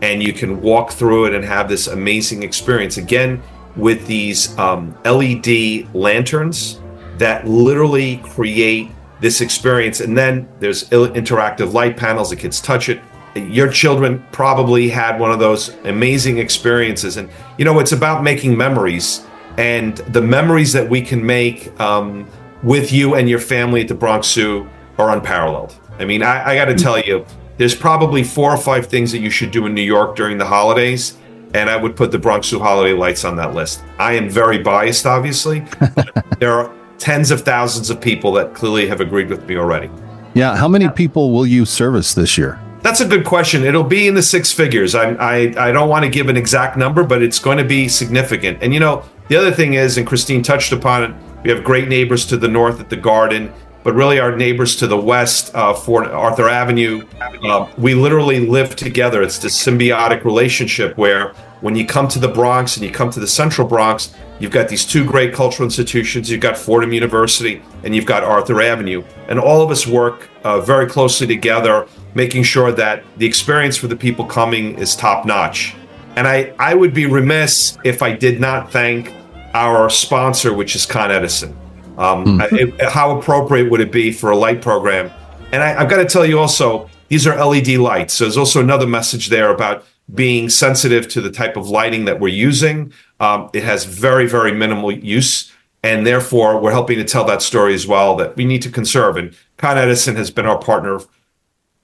and 0.03 0.23
you 0.23 0.33
can 0.33 0.61
walk 0.61 0.93
through 0.93 1.27
it 1.27 1.35
and 1.35 1.45
have 1.45 1.69
this 1.69 1.87
amazing 1.87 2.43
experience 2.43 2.97
again 2.97 3.43
with 3.77 4.07
these 4.07 4.57
um, 4.59 4.97
LED 5.05 5.95
lanterns 5.95 6.81
that 7.19 7.47
literally 7.47 8.17
create 8.19 8.91
this 9.23 9.41
experience. 9.41 10.01
And 10.01 10.19
then 10.19 10.49
there's 10.59 10.89
interactive 10.91 11.73
light 11.73 11.97
panels, 11.97 12.31
the 12.31 12.37
kids 12.37 12.61
touch 12.61 12.89
it. 12.89 13.01
Your 13.35 13.71
children 13.71 14.23
probably 14.33 14.91
had 14.91 15.19
one 15.19 15.31
of 15.31 15.39
those 15.39 15.71
amazing 15.85 16.37
experiences. 16.37 17.17
And, 17.17 17.31
you 17.57 17.65
know, 17.65 17.79
it's 17.79 17.93
about 17.93 18.23
making 18.23 18.57
memories. 18.57 19.25
And 19.57 19.97
the 19.99 20.21
memories 20.21 20.73
that 20.73 20.91
we 20.91 21.01
can 21.01 21.25
make 21.25 21.79
um, 21.81 22.29
with 22.63 22.93
you 22.93 23.15
and 23.15 23.31
your 23.31 23.39
family 23.39 23.81
at 23.81 23.89
the 23.89 23.95
Bronx 23.95 24.27
Zoo 24.27 24.69
are 24.99 25.11
unparalleled. 25.11 25.79
I 25.99 26.05
mean, 26.05 26.23
I, 26.23 26.51
I 26.51 26.55
got 26.57 26.67
to 26.67 26.75
tell 26.75 26.99
you, 26.99 27.25
there's 27.59 27.77
probably 27.77 28.25
four 28.25 28.51
or 28.51 28.57
five 28.57 28.87
things 28.87 29.13
that 29.13 29.21
you 29.21 29.31
should 29.31 29.53
do 29.53 29.67
in 29.67 29.75
New 29.75 29.83
York 29.83 30.17
during 30.17 30.37
the 30.37 30.47
holidays. 30.47 31.17
And 31.55 31.71
I 31.71 31.77
would 31.77 31.95
put 31.95 32.11
the 32.11 32.19
Bronx 32.19 32.49
Zoo 32.49 32.59
holiday 32.59 32.93
lights 32.93 33.25
on 33.25 33.37
that 33.37 33.55
list. 33.55 33.85
I 33.99 34.15
am 34.15 34.29
very 34.29 34.59
biased, 34.59 35.07
obviously. 35.07 35.61
there 36.39 36.53
are 36.53 36.82
tens 37.03 37.33
of 37.33 37.41
thousands 37.41 37.91
of 37.91 38.01
people 38.01 38.31
that 38.33 38.55
clearly 38.55 38.87
have 38.87 39.01
agreed 39.01 39.29
with 39.29 39.45
me 39.49 39.57
already. 39.57 39.91
Yeah, 40.35 40.57
how 40.57 40.69
many 40.69 40.89
people 40.89 41.33
will 41.33 41.45
you 41.45 41.65
service 41.65 42.15
this 42.15 42.39
year? 42.39 42.61
That's 42.83 43.01
a 43.01 43.07
good 43.07 43.25
question. 43.25 43.65
It'll 43.65 43.83
be 43.83 44.07
in 44.07 44.15
the 44.15 44.23
six 44.23 44.53
figures. 44.53 44.95
I 44.95 45.11
I, 45.15 45.35
I 45.69 45.73
don't 45.73 45.89
want 45.89 46.05
to 46.05 46.11
give 46.11 46.29
an 46.29 46.37
exact 46.37 46.77
number, 46.77 47.03
but 47.03 47.21
it's 47.21 47.41
going 47.41 47.59
to 47.59 47.65
be 47.65 47.89
significant. 47.89 48.63
And 48.63 48.73
you 48.73 48.79
know, 48.79 49.05
the 49.29 49.37
other 49.37 49.51
thing 49.51 49.75
is, 49.75 49.99
and 49.99 50.07
Christine 50.07 50.45
touched 50.45 50.73
upon 50.73 51.03
it, 51.03 51.15
we 51.43 51.51
have 51.51 51.65
great 51.65 51.89
neighbors 51.89 52.25
to 52.27 52.37
the 52.37 52.49
north 52.49 52.79
at 52.79 52.89
the 52.89 52.97
Garden, 52.97 53.53
but 53.83 53.95
really 53.95 54.21
our 54.21 54.37
neighbors 54.37 54.77
to 54.77 54.87
the 54.87 54.97
west, 54.97 55.53
uh, 55.57 55.75
Fort 55.75 56.07
Arthur 56.07 56.49
Avenue. 56.49 57.05
Uh, 57.21 57.69
we 57.77 57.95
literally 57.95 58.47
live 58.47 58.77
together. 58.77 59.23
It's 59.23 59.39
this 59.39 59.61
symbiotic 59.61 60.25
relationship 60.25 60.97
where 60.97 61.35
when 61.63 61.75
you 61.75 61.85
come 61.85 62.07
to 62.09 62.21
the 62.21 62.29
Bronx 62.29 62.77
and 62.77 62.87
you 62.87 62.93
come 62.93 63.11
to 63.11 63.21
the 63.21 63.27
Central 63.27 63.67
Bronx, 63.67 64.15
you've 64.39 64.51
got 64.51 64.69
these 64.69 64.85
two 64.85 65.05
great 65.05 65.33
cultural 65.33 65.65
institutions. 65.67 66.31
You've 66.31 66.41
got 66.41 66.57
Fordham 66.57 66.93
University 66.93 67.63
and 67.85 67.95
you've 67.95 68.07
got 68.07 68.25
Arthur 68.25 68.61
Avenue, 68.63 69.03
and 69.29 69.39
all 69.39 69.63
of 69.63 69.71
us 69.71 69.87
work 69.87 70.29
uh, 70.45 70.61
very 70.61 70.87
closely 70.87 71.27
together, 71.27 71.87
making 72.15 72.43
sure 72.43 72.73
that 72.73 73.03
the 73.19 73.27
experience 73.27 73.77
for 73.77 73.87
the 73.89 73.97
people 73.97 74.25
coming 74.25 74.79
is 74.79 74.95
top 74.97 75.25
notch. 75.27 75.75
And 76.17 76.27
I, 76.29 76.53
I 76.59 76.75
would 76.75 76.93
be 76.93 77.07
remiss 77.07 77.79
if 77.85 78.03
I 78.03 78.13
did 78.13 78.41
not 78.41 78.71
thank 78.71 79.13
our 79.55 79.89
sponsor, 79.91 80.53
which 80.53 80.77
is 80.77 80.85
Con 80.87 81.11
Edison. 81.11 81.57
Um, 81.99 82.41
I- 82.41 82.49
it- 82.53 82.83
how 82.91 83.19
appropriate 83.19 83.71
would 83.71 83.81
it 83.81 83.93
be 83.93 84.13
for 84.13 84.31
a 84.31 84.37
light 84.37 84.61
program? 84.63 85.11
And 85.53 85.63
I, 85.63 85.81
I've 85.81 85.89
got 85.91 85.99
to 85.99 86.05
tell 86.07 86.25
you 86.27 86.39
also, 86.39 86.89
these 87.09 87.27
are 87.27 87.37
LED 87.45 87.77
lights. 87.79 88.15
So 88.15 88.25
there's 88.25 88.37
also 88.39 88.61
another 88.61 88.87
message 88.87 89.29
there 89.29 89.51
about 89.51 89.85
being 90.15 90.49
sensitive 90.51 91.09
to 91.09 91.21
the 91.21 91.31
type 91.31 91.57
of 91.57 91.69
lighting 91.69 92.05
that 92.07 92.19
we're 92.21 92.29
using. 92.29 92.93
Um, 93.23 93.49
it 93.53 93.63
has 93.63 93.85
very, 93.85 94.27
very 94.27 94.53
minimal 94.53 94.91
use. 94.93 95.51
And 95.85 96.07
therefore, 96.07 96.61
we're 96.61 96.73
helping 96.73 96.99
to 96.99 97.05
tell 97.05 97.25
that 97.25 97.43
story 97.43 97.75
as 97.75 97.87
well 97.87 98.15
that 98.17 98.37
we 98.37 98.45
need 98.45 98.63
to 98.63 98.71
conserve. 98.71 99.17
And 99.17 99.35
Con 99.57 99.79
Edison 99.79 100.15
has 100.17 100.31
been 100.31 100.47
our 100.47 100.59
partner. 100.59 101.01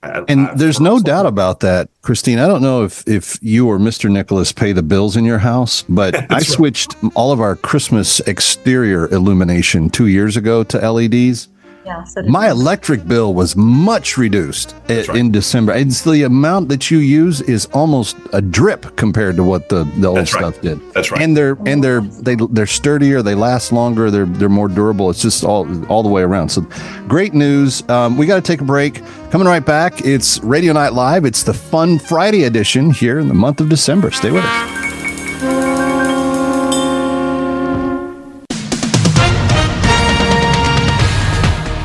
uh, 0.02 0.24
And 0.28 0.50
there's 0.56 0.78
no 0.80 1.00
doubt 1.00 1.26
about 1.26 1.60
that, 1.60 1.88
Christine. 2.02 2.38
I 2.38 2.46
don't 2.46 2.62
know 2.62 2.84
if 2.84 3.02
if 3.08 3.38
you 3.42 3.66
or 3.68 3.78
Mr. 3.78 4.08
Nicholas 4.10 4.52
pay 4.52 4.72
the 4.72 4.82
bills 4.84 5.16
in 5.16 5.24
your 5.24 5.38
house, 5.38 5.84
but 5.88 6.14
I 6.32 6.40
switched 6.40 6.94
all 7.14 7.32
of 7.32 7.40
our 7.40 7.56
Christmas 7.56 8.20
exterior 8.20 9.08
illumination 9.08 9.90
two 9.90 10.06
years 10.06 10.36
ago 10.36 10.62
to 10.64 10.90
LEDs. 10.90 11.48
Yeah, 11.88 12.04
so 12.04 12.22
My 12.22 12.50
electric 12.50 13.08
bill 13.08 13.32
was 13.32 13.56
much 13.56 14.18
reduced 14.18 14.74
i- 14.90 15.06
in 15.14 15.30
December. 15.32 15.72
It's 15.72 16.02
the 16.02 16.22
amount 16.24 16.68
that 16.68 16.90
you 16.90 16.98
use 16.98 17.40
is 17.40 17.64
almost 17.72 18.16
a 18.34 18.42
drip 18.42 18.94
compared 18.96 19.36
to 19.36 19.42
what 19.42 19.70
the, 19.70 19.84
the 19.98 20.06
old 20.06 20.18
That's 20.18 20.34
right. 20.34 20.40
stuff 20.54 20.60
did. 20.60 20.78
That's 20.92 21.10
right. 21.10 21.22
And 21.22 21.34
they're 21.36 21.56
and 21.66 21.82
they're 21.82 22.02
they 22.02 22.36
they're 22.50 22.66
sturdier. 22.66 23.22
They 23.22 23.34
last 23.34 23.72
longer. 23.72 24.10
They're 24.10 24.26
they're 24.26 24.48
more 24.50 24.68
durable. 24.68 25.08
It's 25.08 25.22
just 25.22 25.44
all 25.44 25.66
all 25.86 26.02
the 26.02 26.10
way 26.10 26.22
around. 26.22 26.50
So 26.50 26.60
great 27.08 27.32
news. 27.32 27.82
Um, 27.88 28.16
we 28.18 28.26
got 28.26 28.36
to 28.36 28.42
take 28.42 28.60
a 28.60 28.64
break. 28.64 29.00
Coming 29.30 29.46
right 29.48 29.64
back. 29.64 30.04
It's 30.04 30.38
Radio 30.42 30.72
Night 30.74 30.92
Live. 30.92 31.24
It's 31.24 31.42
the 31.42 31.54
Fun 31.54 31.98
Friday 31.98 32.44
edition 32.44 32.90
here 32.90 33.18
in 33.18 33.28
the 33.28 33.34
month 33.34 33.60
of 33.60 33.68
December. 33.70 34.10
Stay 34.10 34.30
with 34.30 34.44
us. 34.44 34.77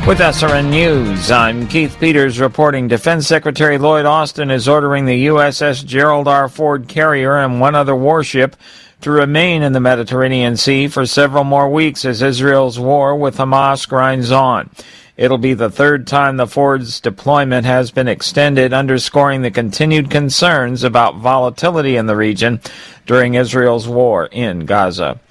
With 0.06 0.20
SRN 0.20 0.70
News, 0.70 1.32
I'm 1.32 1.66
Keith 1.66 1.96
Peters 1.98 2.38
reporting 2.38 2.90
Defense 2.90 3.26
Secretary 3.26 3.78
Lloyd 3.78 4.04
Austin 4.06 4.52
is 4.52 4.68
ordering 4.68 5.06
the 5.06 5.28
USS 5.28 5.86
Gerald 5.86 6.28
R. 6.28 6.50
Ford 6.50 6.90
carrier 6.90 7.38
and 7.38 7.62
one 7.62 7.74
other 7.74 7.96
warship 7.96 8.58
to 9.00 9.12
remain 9.12 9.64
in 9.64 9.72
the 9.72 9.80
Mediterranean 9.80 10.58
Sea 10.58 10.90
for 10.90 11.06
several 11.06 11.46
more 11.46 11.70
weeks 11.70 12.04
as 12.04 12.22
Israel's 12.22 12.78
war 12.78 13.16
with 13.16 13.38
Hamas 13.38 13.88
grinds 13.88 14.30
on. 14.30 14.70
It'll 15.16 15.38
be 15.38 15.54
the 15.54 15.70
third 15.72 16.06
time 16.06 16.36
the 16.36 16.48
Ford's 16.48 17.00
deployment 17.00 17.66
has 17.66 17.90
been 17.90 18.10
extended, 18.10 18.74
underscoring 18.74 19.42
the 19.42 19.52
continued 19.52 20.12
concerns 20.12 20.84
about 20.84 21.16
volatility 21.16 21.96
in 21.96 22.08
the 22.08 22.18
region 22.18 22.60
during 23.06 23.36
Israel's 23.36 23.88
war 23.88 24.26
in 24.26 24.66
Gaza. 24.66 25.22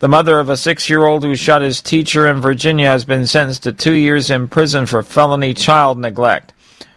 The 0.00 0.08
mother 0.08 0.40
of 0.40 0.48
a 0.48 0.56
six 0.56 0.88
year 0.88 1.04
old 1.04 1.24
who 1.24 1.36
shot 1.36 1.60
his 1.60 1.82
teacher 1.82 2.26
in 2.26 2.40
Virginia 2.40 2.86
has 2.86 3.04
been 3.04 3.26
sentenced 3.26 3.64
to 3.64 3.72
two 3.74 3.92
years 3.92 4.30
in 4.30 4.48
prison 4.48 4.86
for 4.86 5.02
felony 5.02 5.52
child 5.52 5.98
neglect. 5.98 6.54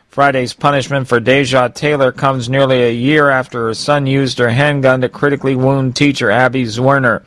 Friday's 0.08 0.54
punishment 0.54 1.10
for 1.10 1.20
Deja 1.20 1.68
Taylor 1.68 2.14
comes 2.14 2.48
nearly 2.48 2.82
a 2.82 2.94
year 2.94 3.30
after 3.30 3.68
her 3.68 3.74
son 3.74 4.08
used 4.08 4.38
her 4.38 4.52
handgun 4.52 5.02
to 5.02 5.10
critically 5.10 5.54
wound 5.54 5.98
teacher 5.98 6.32
Abby 6.32 6.64
Zwerner. 6.64 7.26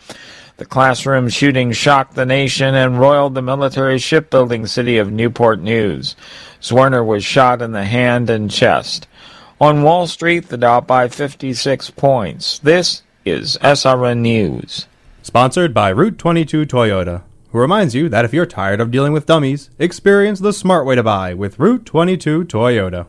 The 0.56 0.64
classroom 0.64 1.28
shooting 1.28 1.72
shocked 1.72 2.14
the 2.14 2.24
nation 2.24 2.74
and 2.74 2.98
roiled 2.98 3.34
the 3.34 3.42
military 3.42 3.98
shipbuilding 3.98 4.66
city 4.68 4.96
of 4.96 5.12
Newport 5.12 5.60
News. 5.60 6.16
Zwerner 6.62 7.04
was 7.04 7.22
shot 7.22 7.60
in 7.60 7.72
the 7.72 7.84
hand 7.84 8.30
and 8.30 8.50
chest. 8.50 9.06
On 9.60 9.82
Wall 9.82 10.06
Street, 10.06 10.48
the 10.48 10.56
Dow 10.56 10.80
by 10.80 11.08
56 11.08 11.90
points. 11.90 12.60
This 12.60 13.02
is 13.26 13.58
SRN 13.58 14.20
News. 14.20 14.86
Sponsored 15.26 15.74
by 15.74 15.88
Route 15.88 16.18
22 16.18 16.66
Toyota, 16.66 17.24
who 17.50 17.58
reminds 17.58 17.96
you 17.96 18.08
that 18.08 18.24
if 18.24 18.32
you're 18.32 18.46
tired 18.46 18.80
of 18.80 18.92
dealing 18.92 19.12
with 19.12 19.26
dummies, 19.26 19.70
experience 19.76 20.38
the 20.38 20.52
smart 20.52 20.86
way 20.86 20.94
to 20.94 21.02
buy 21.02 21.34
with 21.34 21.58
Route 21.58 21.84
22 21.84 22.44
Toyota. 22.44 23.08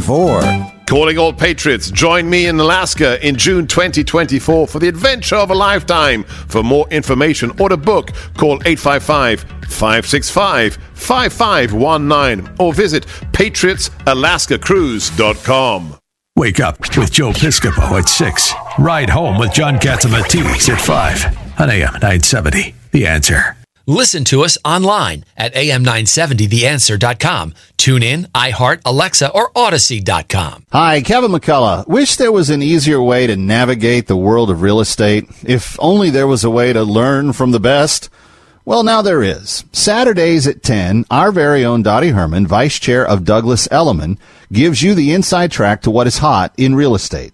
1964. 0.07 0.81
Calling 0.85 1.17
all 1.17 1.31
patriots, 1.31 1.89
join 1.89 2.29
me 2.29 2.47
in 2.47 2.59
Alaska 2.59 3.25
in 3.25 3.37
June 3.37 3.65
2024 3.65 4.67
for 4.67 4.79
the 4.79 4.89
adventure 4.89 5.37
of 5.37 5.51
a 5.51 5.55
lifetime. 5.55 6.23
For 6.23 6.63
more 6.63 6.85
information 6.89 7.51
or 7.61 7.69
to 7.69 7.77
book, 7.77 8.11
call 8.35 8.55
855 8.65 9.41
565 9.41 10.77
5519 10.93 12.55
or 12.59 12.73
visit 12.73 13.05
patriotsalaskacruise.com. 13.31 15.97
Wake 16.35 16.59
up 16.59 16.79
with 16.97 17.11
Joe 17.11 17.31
Piscopo 17.31 17.99
at 17.99 18.09
6. 18.09 18.53
Ride 18.79 19.09
home 19.09 19.37
with 19.37 19.53
John 19.53 19.75
Catsimatidis 19.75 20.67
at 20.69 20.81
5 20.81 21.61
on 21.61 21.69
AM 21.69 21.93
970. 21.93 22.75
The 22.91 23.07
answer. 23.07 23.55
Listen 23.91 24.23
to 24.23 24.45
us 24.45 24.57
online 24.63 25.25
at 25.35 25.53
am970theanswer.com. 25.53 27.53
Tune 27.75 28.01
in, 28.01 28.23
iHeart, 28.33 28.79
Alexa, 28.85 29.29
or 29.31 29.51
Audacy.com. 29.51 30.65
Hi, 30.71 31.01
Kevin 31.01 31.31
McCullough. 31.31 31.85
Wish 31.89 32.15
there 32.15 32.31
was 32.31 32.49
an 32.49 32.61
easier 32.61 33.01
way 33.01 33.27
to 33.27 33.35
navigate 33.35 34.07
the 34.07 34.15
world 34.15 34.49
of 34.49 34.61
real 34.61 34.79
estate. 34.79 35.25
If 35.43 35.77
only 35.81 36.09
there 36.09 36.25
was 36.25 36.45
a 36.45 36.49
way 36.49 36.71
to 36.71 36.83
learn 36.83 37.33
from 37.33 37.51
the 37.51 37.59
best. 37.59 38.09
Well, 38.63 38.83
now 38.83 39.01
there 39.01 39.23
is. 39.23 39.65
Saturdays 39.73 40.47
at 40.47 40.63
10, 40.63 41.03
our 41.11 41.33
very 41.33 41.65
own 41.65 41.83
Dottie 41.83 42.11
Herman, 42.11 42.47
Vice 42.47 42.79
Chair 42.79 43.05
of 43.05 43.25
Douglas 43.25 43.67
Elliman, 43.71 44.17
gives 44.53 44.81
you 44.81 44.95
the 44.95 45.11
inside 45.11 45.51
track 45.51 45.81
to 45.81 45.91
what 45.91 46.07
is 46.07 46.19
hot 46.19 46.53
in 46.55 46.75
real 46.75 46.95
estate. 46.95 47.33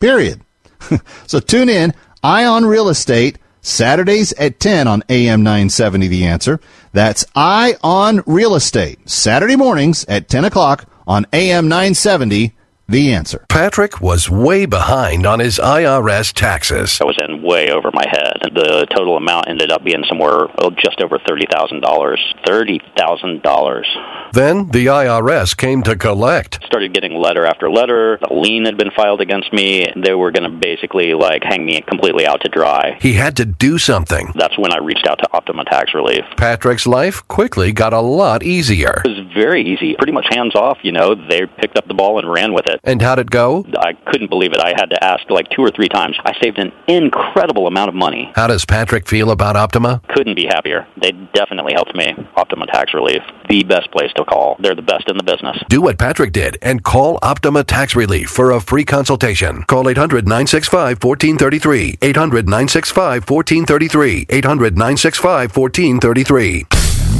Period. 0.00 0.40
so 1.26 1.40
tune 1.40 1.68
in, 1.68 1.94
Eye 2.22 2.44
on 2.44 2.64
Real 2.66 2.88
Estate, 2.88 3.38
Saturdays 3.60 4.32
at 4.34 4.58
10 4.58 4.88
on 4.88 5.04
AM 5.08 5.42
970 5.42 6.08
The 6.08 6.24
Answer. 6.26 6.60
That's 6.92 7.24
Eye 7.34 7.76
on 7.82 8.22
Real 8.26 8.54
Estate, 8.54 9.08
Saturday 9.08 9.56
mornings 9.56 10.04
at 10.06 10.28
10 10.28 10.46
o'clock 10.46 10.86
on 11.06 11.26
AM 11.32 11.68
970 11.68 12.54
The 12.90 13.12
Answer. 13.12 13.46
Patrick 13.48 14.00
was 14.00 14.28
way 14.28 14.66
behind 14.66 15.24
on 15.24 15.38
his 15.38 15.60
IRS 15.60 16.32
taxes. 16.32 17.00
I 17.00 17.04
was 17.04 17.16
in 17.24 17.40
way 17.40 17.70
over 17.70 17.92
my 17.94 18.04
head. 18.04 18.38
The 18.52 18.84
total 18.92 19.16
amount 19.16 19.46
ended 19.48 19.70
up 19.70 19.84
being 19.84 20.02
somewhere 20.08 20.48
oh, 20.58 20.70
just 20.70 21.00
over 21.00 21.16
thirty 21.24 21.46
thousand 21.52 21.82
dollars. 21.82 22.18
Thirty 22.44 22.80
thousand 22.96 23.42
dollars. 23.42 23.86
Then 24.32 24.70
the 24.70 24.86
IRS 24.86 25.56
came 25.56 25.84
to 25.84 25.94
collect. 25.94 26.64
Started 26.64 26.92
getting 26.92 27.14
letter 27.14 27.46
after 27.46 27.70
letter. 27.70 28.18
A 28.28 28.34
lien 28.34 28.64
had 28.64 28.76
been 28.76 28.90
filed 28.90 29.20
against 29.20 29.52
me. 29.52 29.86
They 29.94 30.14
were 30.14 30.32
going 30.32 30.50
to 30.50 30.58
basically 30.58 31.14
like 31.14 31.44
hang 31.44 31.64
me 31.64 31.82
completely 31.82 32.26
out 32.26 32.40
to 32.40 32.48
dry. 32.48 32.98
He 33.00 33.12
had 33.12 33.36
to 33.36 33.44
do 33.44 33.78
something. 33.78 34.32
That's 34.34 34.58
when 34.58 34.72
I 34.72 34.78
reached 34.78 35.06
out 35.06 35.18
to 35.20 35.32
Optima 35.32 35.64
Tax 35.64 35.94
Relief. 35.94 36.24
Patrick's 36.36 36.88
life 36.88 37.26
quickly 37.28 37.70
got 37.70 37.92
a 37.92 38.00
lot 38.00 38.42
easier. 38.42 39.00
It 39.04 39.10
was 39.10 39.32
very 39.32 39.62
easy, 39.62 39.94
pretty 39.94 40.12
much 40.12 40.26
hands 40.30 40.56
off. 40.56 40.78
You 40.82 40.90
know, 40.90 41.14
they 41.14 41.46
picked 41.46 41.78
up 41.78 41.86
the 41.86 41.94
ball 41.94 42.18
and 42.18 42.28
ran 42.28 42.52
with 42.52 42.66
it. 42.66 42.79
And 42.82 43.02
how'd 43.02 43.18
it 43.18 43.30
go? 43.30 43.64
I 43.78 43.92
couldn't 44.10 44.30
believe 44.30 44.52
it. 44.52 44.60
I 44.60 44.70
had 44.70 44.86
to 44.86 45.04
ask 45.04 45.28
like 45.28 45.48
two 45.50 45.62
or 45.62 45.70
three 45.70 45.88
times. 45.88 46.18
I 46.24 46.32
saved 46.40 46.58
an 46.58 46.72
incredible 46.88 47.66
amount 47.66 47.88
of 47.90 47.94
money. 47.94 48.32
How 48.34 48.46
does 48.46 48.64
Patrick 48.64 49.06
feel 49.06 49.30
about 49.30 49.56
Optima? 49.56 50.00
Couldn't 50.08 50.34
be 50.34 50.46
happier. 50.46 50.86
They 51.00 51.12
definitely 51.34 51.74
helped 51.74 51.94
me. 51.94 52.14
Optima 52.36 52.66
Tax 52.66 52.94
Relief, 52.94 53.22
the 53.48 53.62
best 53.64 53.90
place 53.90 54.10
to 54.16 54.24
call. 54.24 54.56
They're 54.60 54.74
the 54.74 54.82
best 54.82 55.08
in 55.08 55.16
the 55.16 55.22
business. 55.22 55.58
Do 55.68 55.82
what 55.82 55.98
Patrick 55.98 56.32
did 56.32 56.56
and 56.62 56.82
call 56.82 57.18
Optima 57.22 57.64
Tax 57.64 57.94
Relief 57.94 58.30
for 58.30 58.50
a 58.52 58.60
free 58.60 58.84
consultation. 58.84 59.62
Call 59.64 59.88
800 59.88 60.24
965 60.24 61.02
1433. 61.02 61.98
800 62.00 62.46
965 62.46 63.28
1433. 63.28 64.26
800 64.30 64.74
965 64.76 65.56
1433. 65.56 66.66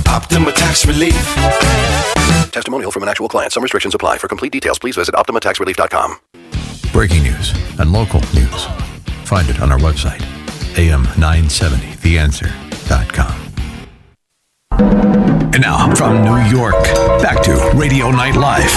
Optima 0.08 0.52
Tax 0.52 0.86
Relief. 0.86 2.39
Testimonial 2.52 2.90
from 2.90 3.02
an 3.02 3.08
actual 3.08 3.28
client. 3.28 3.52
Some 3.52 3.62
restrictions 3.62 3.94
apply. 3.94 4.18
For 4.18 4.28
complete 4.28 4.52
details, 4.52 4.78
please 4.78 4.96
visit 4.96 5.14
OptimaTaxRelief.com. 5.14 6.16
Breaking 6.92 7.22
news 7.22 7.52
and 7.78 7.92
local 7.92 8.20
news. 8.34 8.66
Find 9.24 9.48
it 9.48 9.60
on 9.60 9.70
our 9.70 9.78
website, 9.78 10.20
am970theanswer.com. 10.74 13.46
And 15.52 15.62
now, 15.62 15.94
from 15.94 16.24
New 16.24 16.38
York, 16.48 16.82
back 17.20 17.42
to 17.42 17.70
Radio 17.74 18.10
Night 18.10 18.36
Live. 18.36 18.72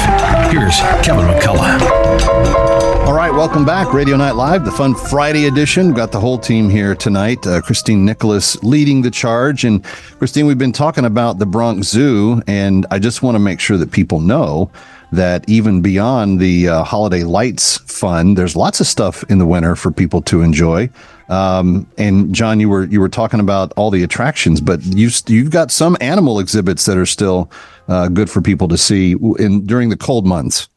Here's 0.52 0.78
Kevin 1.06 1.26
McCullough. 1.26 2.83
All 3.04 3.14
right, 3.14 3.34
welcome 3.34 3.66
back. 3.66 3.92
Radio 3.92 4.16
Night 4.16 4.32
Live, 4.32 4.64
the 4.64 4.72
fun 4.72 4.96
Friday 4.96 5.48
edition. 5.48 5.88
We've 5.88 5.96
got 5.96 6.14
the 6.14 6.22
whole 6.22 6.38
team 6.38 6.70
here 6.70 6.96
tonight. 6.96 7.46
Uh, 7.46 7.60
Christine 7.60 8.06
Nicholas 8.06 8.56
leading 8.64 9.02
the 9.02 9.12
charge. 9.12 9.66
And 9.66 9.84
Christine, 9.84 10.46
we've 10.46 10.58
been 10.58 10.72
talking 10.72 11.04
about 11.04 11.38
the 11.38 11.46
Bronx 11.46 11.88
Zoo, 11.90 12.42
and 12.48 12.86
I 12.92 13.00
just 13.00 13.22
want 13.22 13.36
to 13.36 13.40
make 13.40 13.60
sure 13.60 13.76
that 13.76 13.92
people 13.92 14.22
know 14.22 14.72
that 15.12 15.48
even 15.50 15.82
beyond 15.82 16.40
the 16.40 16.70
uh, 16.70 16.84
holiday 16.86 17.24
lights 17.24 17.80
fun, 17.80 18.36
there's 18.36 18.56
lots 18.56 18.80
of 18.80 18.88
stuff 18.88 19.22
in 19.30 19.38
the 19.38 19.46
winter 19.46 19.76
for 19.76 19.92
people 19.92 20.22
to 20.22 20.42
enjoy. 20.42 20.90
Um, 21.28 21.86
and 21.98 22.34
John, 22.34 22.62
you 22.62 22.70
were 22.70 22.86
you 22.86 23.02
were 23.02 23.10
talking 23.10 23.42
about 23.42 23.74
all 23.76 23.92
the 23.92 24.04
attractions, 24.04 24.62
but 24.62 24.82
you 24.82 25.10
you've 25.28 25.52
got 25.52 25.72
some 25.72 25.98
animal 26.00 26.40
exhibits 26.40 26.86
that 26.86 26.96
are 26.96 27.06
still 27.06 27.52
uh, 27.90 28.08
good 28.08 28.30
for 28.30 28.42
people 28.42 28.70
to 28.70 28.78
see 28.78 29.18
in 29.40 29.66
during 29.66 29.90
the 29.90 29.98
cold 29.98 30.26
months. 30.26 30.70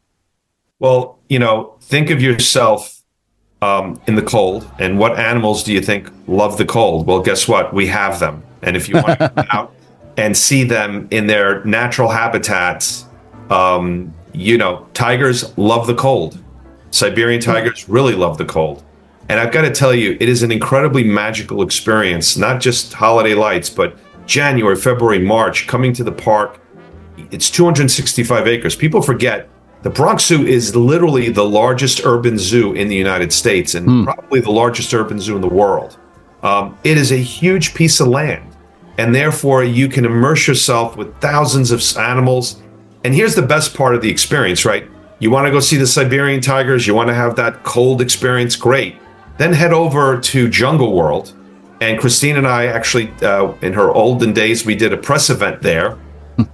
Well, 0.81 1.16
you 1.29 1.39
know, 1.39 1.77
think 1.81 2.11
of 2.11 2.23
yourself 2.23 3.03
um, 3.63 4.01
in 4.07 4.15
the 4.15 4.23
cold, 4.23 4.71
and 4.79 4.99
what 4.99 5.19
animals 5.19 5.65
do 5.65 5.73
you 5.73 5.81
think 5.81 6.11
love 6.27 6.59
the 6.59 6.65
cold? 6.65 7.07
Well, 7.07 7.21
guess 7.21 7.49
what? 7.49 7.73
We 7.73 7.87
have 7.89 8.21
them, 8.21 8.43
and 8.63 8.77
if 8.77 8.89
you 8.89 8.97
want 8.97 9.19
to 9.19 9.29
come 9.37 9.47
out 9.51 9.75
and 10.17 10.37
see 10.37 10.65
them 10.65 11.09
in 11.11 11.27
their 11.27 11.65
natural 11.65 12.09
habitats, 12.09 13.07
um, 13.51 14.13
you 14.33 14.59
know, 14.59 14.87
tigers 14.95 15.57
love 15.59 15.87
the 15.87 15.95
cold. 15.95 16.39
Siberian 16.91 17.41
tigers 17.41 17.89
really 17.89 18.15
love 18.15 18.39
the 18.39 18.45
cold. 18.45 18.83
And 19.29 19.41
I've 19.41 19.53
got 19.53 19.63
to 19.63 19.73
tell 19.73 19.95
you, 19.95 20.17
it 20.21 20.29
is 20.29 20.43
an 20.43 20.53
incredibly 20.53 21.03
magical 21.03 21.63
experience, 21.63 22.37
not 22.37 22.61
just 22.61 22.93
holiday 22.93 23.35
lights, 23.35 23.69
but 23.69 23.99
January, 24.27 24.77
February, 24.77 25.19
March, 25.19 25.67
coming 25.67 25.93
to 25.95 26.05
the 26.05 26.13
park. 26.13 26.61
It's 27.31 27.51
265 27.51 28.47
acres. 28.47 28.77
People 28.77 29.03
forget 29.03 29.49
the 29.87 29.91
Bronx 29.91 30.27
Zoo 30.27 30.45
is 30.45 30.75
literally 30.75 31.31
the 31.31 31.45
largest 31.45 32.01
urban 32.05 32.39
zoo 32.39 32.73
in 32.73 32.89
the 32.89 32.97
United 32.97 33.33
States 33.33 33.77
and 33.77 34.05
probably 34.05 34.41
the 34.41 34.51
largest 34.51 34.93
urban 34.93 35.21
zoo 35.21 35.37
in 35.37 35.41
the 35.41 35.49
world. 35.49 35.97
Um, 36.43 36.77
it 36.83 36.99
is 36.99 37.13
a 37.13 37.17
huge 37.17 37.73
piece 37.73 38.01
of 38.01 38.09
land, 38.09 38.57
and 38.99 39.15
therefore 39.15 39.63
you 39.63 39.87
can 39.87 40.05
immerse 40.05 40.49
yourself 40.49 40.97
with 40.97 41.17
thousands 41.21 41.71
of 41.71 41.81
animals. 41.97 42.61
And 43.05 43.15
here's 43.15 43.37
the 43.37 43.43
best 43.43 43.77
part 43.77 43.95
of 43.95 44.03
the 44.03 44.11
experience, 44.11 44.65
right? 44.65 44.89
You 45.21 45.31
want 45.31 45.47
to 45.47 45.53
go 45.53 45.61
see 45.61 45.77
the 45.77 45.87
Siberian 45.87 46.41
tigers, 46.41 46.85
you 46.85 46.93
want 46.97 47.07
to 47.07 47.15
have 47.15 47.37
that 47.37 47.63
cold 47.63 48.01
experience, 48.01 48.57
great. 48.57 48.97
Then 49.39 49.53
head 49.53 49.73
over 49.73 50.21
to 50.21 50.49
Jungle 50.49 50.97
World. 50.97 51.33
And 51.81 51.97
Christine 52.01 52.39
and 52.39 52.49
I 52.49 52.67
actually, 52.67 53.13
uh, 53.23 53.53
in 53.63 53.73
her 53.75 53.93
olden 53.93 54.33
days, 54.33 54.67
we 54.67 54.75
did 54.75 54.93
a 54.93 54.97
press 54.97 55.31
event 55.31 55.63
there. 55.63 55.97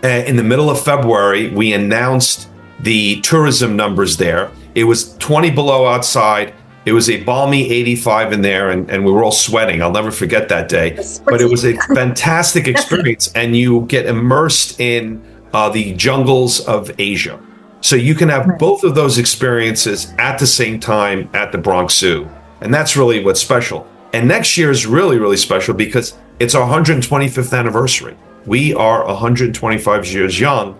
Uh, 0.00 0.22
in 0.28 0.36
the 0.36 0.44
middle 0.44 0.70
of 0.70 0.80
February, 0.80 1.50
we 1.50 1.72
announced 1.72 2.48
the 2.80 3.20
tourism 3.20 3.76
numbers 3.76 4.16
there. 4.16 4.50
It 4.74 4.84
was 4.84 5.16
20 5.18 5.50
below 5.50 5.86
outside. 5.86 6.54
It 6.84 6.92
was 6.92 7.10
a 7.10 7.22
balmy 7.24 7.70
85 7.70 8.32
in 8.32 8.42
there, 8.42 8.70
and, 8.70 8.90
and 8.90 9.04
we 9.04 9.12
were 9.12 9.22
all 9.22 9.32
sweating. 9.32 9.82
I'll 9.82 9.90
never 9.90 10.10
forget 10.10 10.48
that 10.48 10.68
day. 10.68 10.98
But 11.24 11.40
it 11.40 11.50
was 11.50 11.64
a 11.64 11.76
fantastic 11.94 12.66
experience, 12.74 13.32
and 13.34 13.56
you 13.56 13.82
get 13.86 14.06
immersed 14.06 14.80
in 14.80 15.22
uh, 15.52 15.68
the 15.68 15.94
jungles 15.94 16.60
of 16.66 16.90
Asia. 16.98 17.40
So 17.80 17.96
you 17.96 18.14
can 18.14 18.28
have 18.28 18.58
both 18.58 18.84
of 18.84 18.94
those 18.94 19.18
experiences 19.18 20.12
at 20.18 20.38
the 20.38 20.46
same 20.46 20.80
time 20.80 21.30
at 21.34 21.52
the 21.52 21.58
Bronx 21.58 21.94
Zoo. 21.94 22.28
And 22.60 22.74
that's 22.74 22.96
really 22.96 23.24
what's 23.24 23.40
special. 23.40 23.86
And 24.12 24.26
next 24.26 24.56
year 24.56 24.70
is 24.70 24.86
really, 24.86 25.18
really 25.18 25.36
special 25.36 25.74
because 25.74 26.16
it's 26.40 26.54
our 26.54 26.68
125th 26.68 27.56
anniversary. 27.56 28.16
We 28.46 28.74
are 28.74 29.06
125 29.06 30.06
years 30.06 30.40
young. 30.40 30.78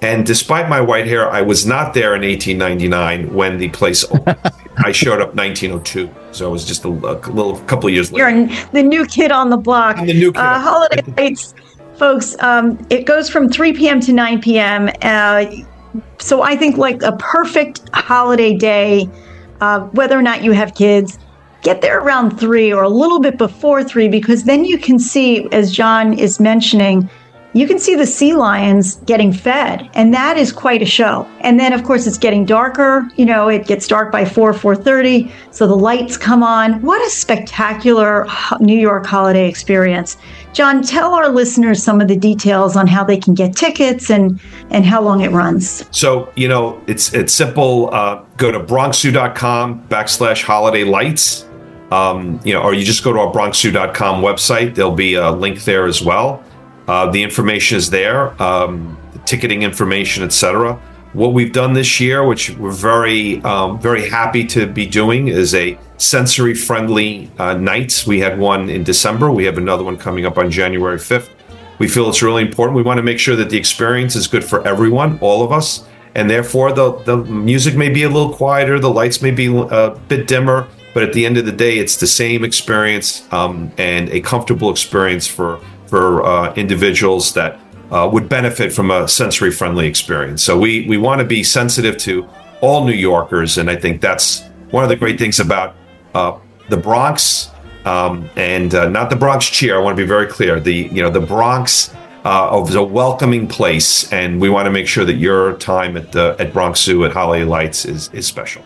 And 0.00 0.24
despite 0.24 0.68
my 0.68 0.80
white 0.80 1.06
hair, 1.06 1.28
I 1.28 1.42
was 1.42 1.66
not 1.66 1.92
there 1.92 2.14
in 2.14 2.22
1899 2.22 3.34
when 3.34 3.58
the 3.58 3.68
place 3.70 4.04
opened. 4.04 4.38
I 4.78 4.92
showed 4.92 5.20
up 5.20 5.34
1902. 5.34 6.08
So 6.30 6.48
it 6.48 6.52
was 6.52 6.64
just 6.64 6.84
a, 6.84 6.88
a 6.88 7.18
little 7.30 7.58
couple 7.62 7.88
of 7.88 7.94
years 7.94 8.12
later. 8.12 8.30
You're 8.30 8.48
the 8.72 8.82
new 8.82 9.04
kid 9.06 9.32
on 9.32 9.50
the 9.50 9.56
block. 9.56 9.98
I'm 9.98 10.06
the 10.06 10.14
new 10.14 10.32
kid. 10.32 10.40
Uh, 10.40 10.60
holiday 10.60 11.02
lights, 11.16 11.52
folks. 11.96 12.36
Um, 12.38 12.78
it 12.90 13.06
goes 13.06 13.28
from 13.28 13.48
3 13.48 13.72
p.m. 13.72 14.00
to 14.00 14.12
9 14.12 14.40
p.m. 14.40 14.88
Uh, 15.02 15.46
so 16.18 16.42
I 16.42 16.56
think 16.56 16.76
like 16.76 17.02
a 17.02 17.16
perfect 17.16 17.80
holiday 17.92 18.56
day, 18.56 19.10
uh, 19.60 19.80
whether 19.80 20.16
or 20.16 20.22
not 20.22 20.44
you 20.44 20.52
have 20.52 20.76
kids, 20.76 21.18
get 21.62 21.82
there 21.82 21.98
around 21.98 22.38
three 22.38 22.72
or 22.72 22.84
a 22.84 22.88
little 22.88 23.18
bit 23.18 23.36
before 23.36 23.82
three 23.82 24.08
because 24.08 24.44
then 24.44 24.64
you 24.64 24.78
can 24.78 24.98
see, 25.00 25.48
as 25.50 25.72
John 25.72 26.16
is 26.16 26.38
mentioning, 26.38 27.10
you 27.54 27.66
can 27.66 27.78
see 27.78 27.94
the 27.94 28.06
sea 28.06 28.34
lions 28.34 28.96
getting 29.06 29.32
fed 29.32 29.88
and 29.94 30.12
that 30.12 30.36
is 30.36 30.52
quite 30.52 30.82
a 30.82 30.86
show 30.86 31.26
and 31.40 31.58
then 31.58 31.72
of 31.72 31.82
course 31.82 32.06
it's 32.06 32.18
getting 32.18 32.44
darker 32.44 33.08
you 33.16 33.24
know 33.24 33.48
it 33.48 33.66
gets 33.66 33.86
dark 33.86 34.12
by 34.12 34.24
4 34.24 34.52
4.30 34.52 35.30
so 35.50 35.66
the 35.66 35.76
lights 35.76 36.16
come 36.16 36.42
on 36.42 36.80
what 36.82 37.04
a 37.06 37.10
spectacular 37.10 38.26
new 38.60 38.78
york 38.78 39.06
holiday 39.06 39.48
experience 39.48 40.16
john 40.52 40.82
tell 40.82 41.14
our 41.14 41.28
listeners 41.28 41.82
some 41.82 42.00
of 42.00 42.08
the 42.08 42.16
details 42.16 42.76
on 42.76 42.86
how 42.86 43.02
they 43.02 43.16
can 43.16 43.34
get 43.34 43.56
tickets 43.56 44.10
and 44.10 44.40
and 44.70 44.84
how 44.84 45.00
long 45.00 45.22
it 45.22 45.30
runs 45.30 45.84
So, 45.90 46.30
you 46.36 46.48
know, 46.48 46.80
it's 46.86 47.12
it's 47.14 47.32
simple. 47.32 47.92
Uh, 47.92 48.22
go 48.36 48.50
to 48.52 48.60
bronxzoo.com 48.60 49.88
backslash 49.88 50.42
holiday 50.42 50.84
lights. 50.84 51.46
Um, 51.90 52.38
you 52.44 52.52
know, 52.52 52.62
or 52.62 52.74
you 52.74 52.84
just 52.84 53.02
go 53.02 53.12
to 53.12 53.18
our 53.18 53.32
bronxzoo.com 53.32 54.22
website. 54.22 54.74
There'll 54.74 54.92
be 54.92 55.14
a 55.14 55.30
link 55.30 55.64
there 55.64 55.86
as 55.86 56.02
well. 56.02 56.44
Uh, 56.88 57.10
the 57.10 57.22
information 57.22 57.76
is 57.76 57.90
there, 57.90 58.42
um, 58.42 58.96
the 59.12 59.18
ticketing 59.20 59.62
information, 59.62 60.24
etc. 60.24 60.74
What 61.12 61.34
we've 61.34 61.52
done 61.52 61.74
this 61.74 62.00
year, 62.00 62.26
which 62.26 62.50
we're 62.56 62.70
very 62.70 63.42
um, 63.42 63.78
very 63.78 64.08
happy 64.08 64.44
to 64.46 64.66
be 64.66 64.86
doing, 64.86 65.28
is 65.28 65.54
a 65.54 65.78
sensory 65.98 66.54
friendly 66.54 67.30
uh, 67.38 67.54
nights. 67.54 68.06
We 68.06 68.20
had 68.20 68.38
one 68.38 68.70
in 68.70 68.84
December. 68.84 69.30
We 69.30 69.44
have 69.44 69.58
another 69.58 69.84
one 69.84 69.98
coming 69.98 70.24
up 70.24 70.38
on 70.38 70.50
January 70.50 70.98
fifth. 70.98 71.28
We 71.78 71.88
feel 71.88 72.08
it's 72.08 72.22
really 72.22 72.42
important. 72.42 72.74
We 72.74 72.82
want 72.82 72.98
to 72.98 73.02
make 73.02 73.18
sure 73.18 73.36
that 73.36 73.50
the 73.50 73.58
experience 73.58 74.16
is 74.16 74.26
good 74.26 74.42
for 74.42 74.66
everyone, 74.66 75.18
all 75.20 75.44
of 75.44 75.52
us, 75.52 75.84
and 76.14 76.28
therefore 76.30 76.72
the 76.72 76.92
the 77.04 77.18
music 77.18 77.76
may 77.76 77.90
be 77.90 78.04
a 78.04 78.08
little 78.08 78.32
quieter, 78.32 78.78
the 78.78 78.90
lights 78.90 79.20
may 79.20 79.30
be 79.30 79.54
a 79.54 79.90
bit 80.08 80.26
dimmer, 80.26 80.68
but 80.94 81.02
at 81.02 81.12
the 81.12 81.26
end 81.26 81.36
of 81.36 81.44
the 81.44 81.52
day, 81.52 81.78
it's 81.78 81.98
the 81.98 82.06
same 82.06 82.44
experience 82.44 83.30
um, 83.30 83.70
and 83.76 84.08
a 84.08 84.20
comfortable 84.20 84.70
experience 84.70 85.26
for 85.26 85.60
for 85.88 86.24
uh, 86.24 86.54
individuals 86.54 87.34
that 87.34 87.58
uh, 87.90 88.08
would 88.12 88.28
benefit 88.28 88.72
from 88.72 88.90
a 88.90 89.08
sensory 89.08 89.50
friendly 89.50 89.86
experience. 89.86 90.42
So 90.42 90.58
we 90.58 90.86
we 90.88 90.98
want 90.98 91.20
to 91.20 91.26
be 91.26 91.42
sensitive 91.42 91.96
to 91.98 92.28
all 92.60 92.84
New 92.84 92.92
Yorkers, 92.92 93.58
and 93.58 93.70
I 93.70 93.76
think 93.76 94.00
that's 94.00 94.42
one 94.70 94.82
of 94.82 94.90
the 94.90 94.96
great 94.96 95.18
things 95.18 95.40
about 95.40 95.74
uh, 96.14 96.38
the 96.68 96.76
Bronx 96.76 97.50
um, 97.84 98.28
and 98.36 98.74
uh, 98.74 98.88
not 98.88 99.10
the 99.10 99.16
Bronx 99.16 99.48
cheer. 99.48 99.76
I 99.76 99.82
want 99.82 99.96
to 99.96 100.02
be 100.02 100.06
very 100.06 100.26
clear. 100.26 100.60
The 100.60 100.74
you 100.74 101.02
know 101.02 101.10
the 101.10 101.20
Bronx 101.20 101.94
uh, 102.24 102.64
is 102.68 102.74
a 102.74 102.82
welcoming 102.82 103.48
place, 103.48 104.12
and 104.12 104.40
we 104.40 104.50
want 104.50 104.66
to 104.66 104.70
make 104.70 104.86
sure 104.86 105.04
that 105.04 105.14
your 105.14 105.54
time 105.54 105.96
at 105.96 106.12
the 106.12 106.36
at 106.38 106.52
Bronx 106.52 106.80
Zoo 106.80 107.04
at 107.04 107.12
Holiday 107.12 107.44
Lights 107.44 107.84
is 107.84 108.10
is 108.12 108.26
special. 108.26 108.62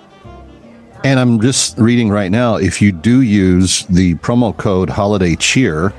And 1.04 1.18
I'm 1.18 1.40
just 1.40 1.78
reading 1.78 2.10
right 2.10 2.30
now 2.30 2.56
if 2.56 2.80
you 2.80 2.92
do 2.92 3.22
use 3.22 3.84
the 3.86 4.14
promo 4.16 4.56
code 4.56 4.88
holiday 4.88 5.34
cheer 5.34 5.92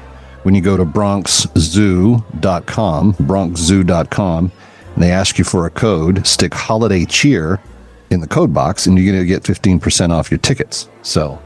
when 0.43 0.55
you 0.55 0.61
go 0.61 0.77
to 0.77 0.85
bronxzoo.com, 0.85 3.13
bronxzoo.com, 3.13 4.51
and 4.93 5.03
they 5.03 5.11
ask 5.11 5.37
you 5.37 5.43
for 5.43 5.65
a 5.65 5.69
code, 5.69 6.25
stick 6.27 6.53
holiday 6.53 7.03
cheer 7.05 7.59
in 8.11 8.21
the 8.21 8.27
code 8.27 8.53
box 8.53 8.85
and 8.85 8.97
you're 8.97 9.11
going 9.11 9.21
to 9.21 9.27
get 9.27 9.43
15% 9.43 10.11
off 10.11 10.29
your 10.29 10.37
tickets. 10.37 10.87
So 11.01 11.41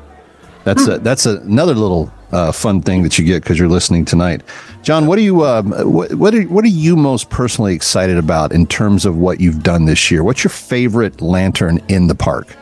that's 0.65 0.87
a, 0.87 0.99
that's 0.99 1.25
a, 1.25 1.37
another 1.37 1.73
little 1.73 2.11
uh, 2.31 2.51
fun 2.51 2.81
thing 2.81 3.03
that 3.03 3.17
you 3.17 3.25
get 3.25 3.41
because 3.41 3.57
you're 3.57 3.69
listening 3.69 4.05
tonight. 4.05 4.41
John, 4.83 5.07
what 5.07 5.17
are 5.17 5.21
you 5.21 5.45
um, 5.45 5.71
what 5.71 6.13
what 6.13 6.35
are, 6.35 6.43
what 6.43 6.65
are 6.65 6.69
you 6.69 6.95
most 6.95 7.29
personally 7.29 7.73
excited 7.73 8.17
about 8.17 8.51
in 8.51 8.67
terms 8.67 9.05
of 9.05 9.17
what 9.17 9.39
you've 9.39 9.63
done 9.63 9.85
this 9.85 10.11
year? 10.11 10.23
What's 10.23 10.43
your 10.43 10.51
favorite 10.51 11.21
lantern 11.21 11.79
in 11.87 12.07
the 12.07 12.15
park? 12.15 12.55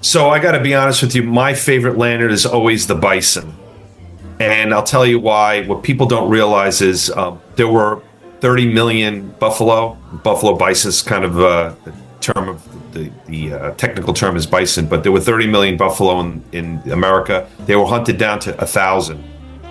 So 0.00 0.30
I 0.30 0.38
got 0.38 0.52
to 0.52 0.60
be 0.60 0.74
honest 0.74 1.02
with 1.02 1.16
you. 1.16 1.24
My 1.24 1.54
favorite 1.54 1.98
lantern 1.98 2.30
is 2.30 2.46
always 2.46 2.86
the 2.86 2.94
bison, 2.94 3.56
and 4.40 4.72
I'll 4.72 4.82
tell 4.82 5.06
you 5.06 5.18
why. 5.18 5.64
What 5.66 5.82
people 5.82 6.06
don't 6.06 6.30
realize 6.30 6.80
is 6.80 7.10
um, 7.10 7.40
there 7.56 7.68
were 7.68 8.02
30 8.40 8.72
million 8.72 9.30
buffalo. 9.38 9.94
Buffalo 10.22 10.54
bison 10.56 10.90
is 10.90 11.02
kind 11.02 11.24
of 11.24 11.38
a 11.40 11.76
term 12.20 12.48
of 12.48 12.92
the, 12.92 13.10
the 13.26 13.52
uh, 13.52 13.70
technical 13.72 14.14
term 14.14 14.36
is 14.36 14.46
bison, 14.46 14.86
but 14.86 15.02
there 15.02 15.12
were 15.12 15.20
30 15.20 15.46
million 15.46 15.76
buffalo 15.76 16.20
in, 16.20 16.42
in 16.52 16.78
America. 16.90 17.48
They 17.66 17.76
were 17.76 17.86
hunted 17.86 18.18
down 18.18 18.38
to 18.40 18.60
a 18.60 18.66
thousand, 18.66 19.22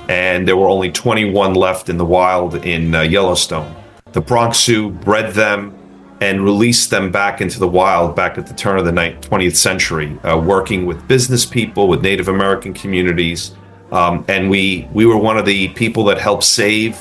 and 0.10 0.48
there 0.48 0.58
were 0.58 0.70
only 0.70 0.92
21 0.92 1.54
left 1.54 1.90
in 1.90 1.98
the 1.98 2.06
wild 2.06 2.56
in 2.66 2.94
uh, 2.94 3.02
Yellowstone. 3.02 3.74
The 4.12 4.22
Bronx 4.22 4.60
Zoo 4.60 4.92
bred 4.92 5.34
them 5.34 5.74
and 6.22 6.44
released 6.44 6.90
them 6.90 7.12
back 7.12 7.42
into 7.42 7.60
the 7.60 7.68
wild 7.68 8.16
back 8.16 8.38
at 8.38 8.48
the 8.48 8.54
turn 8.54 8.80
of 8.80 8.86
the 8.86 8.92
20th 8.92 9.56
century, 9.56 10.18
uh, 10.24 10.38
working 10.38 10.86
with 10.86 11.08
business 11.08 11.46
people, 11.46 11.88
with 11.88 12.02
Native 12.02 12.28
American 12.28 12.74
communities, 12.74 13.56
um, 13.92 14.26
and 14.28 14.50
we 14.50 14.88
we 14.94 15.06
were 15.06 15.18
one 15.18 15.38
of 15.38 15.46
the 15.46 15.70
people 15.70 16.04
that 16.06 16.18
helped 16.18 16.44
save 16.44 17.00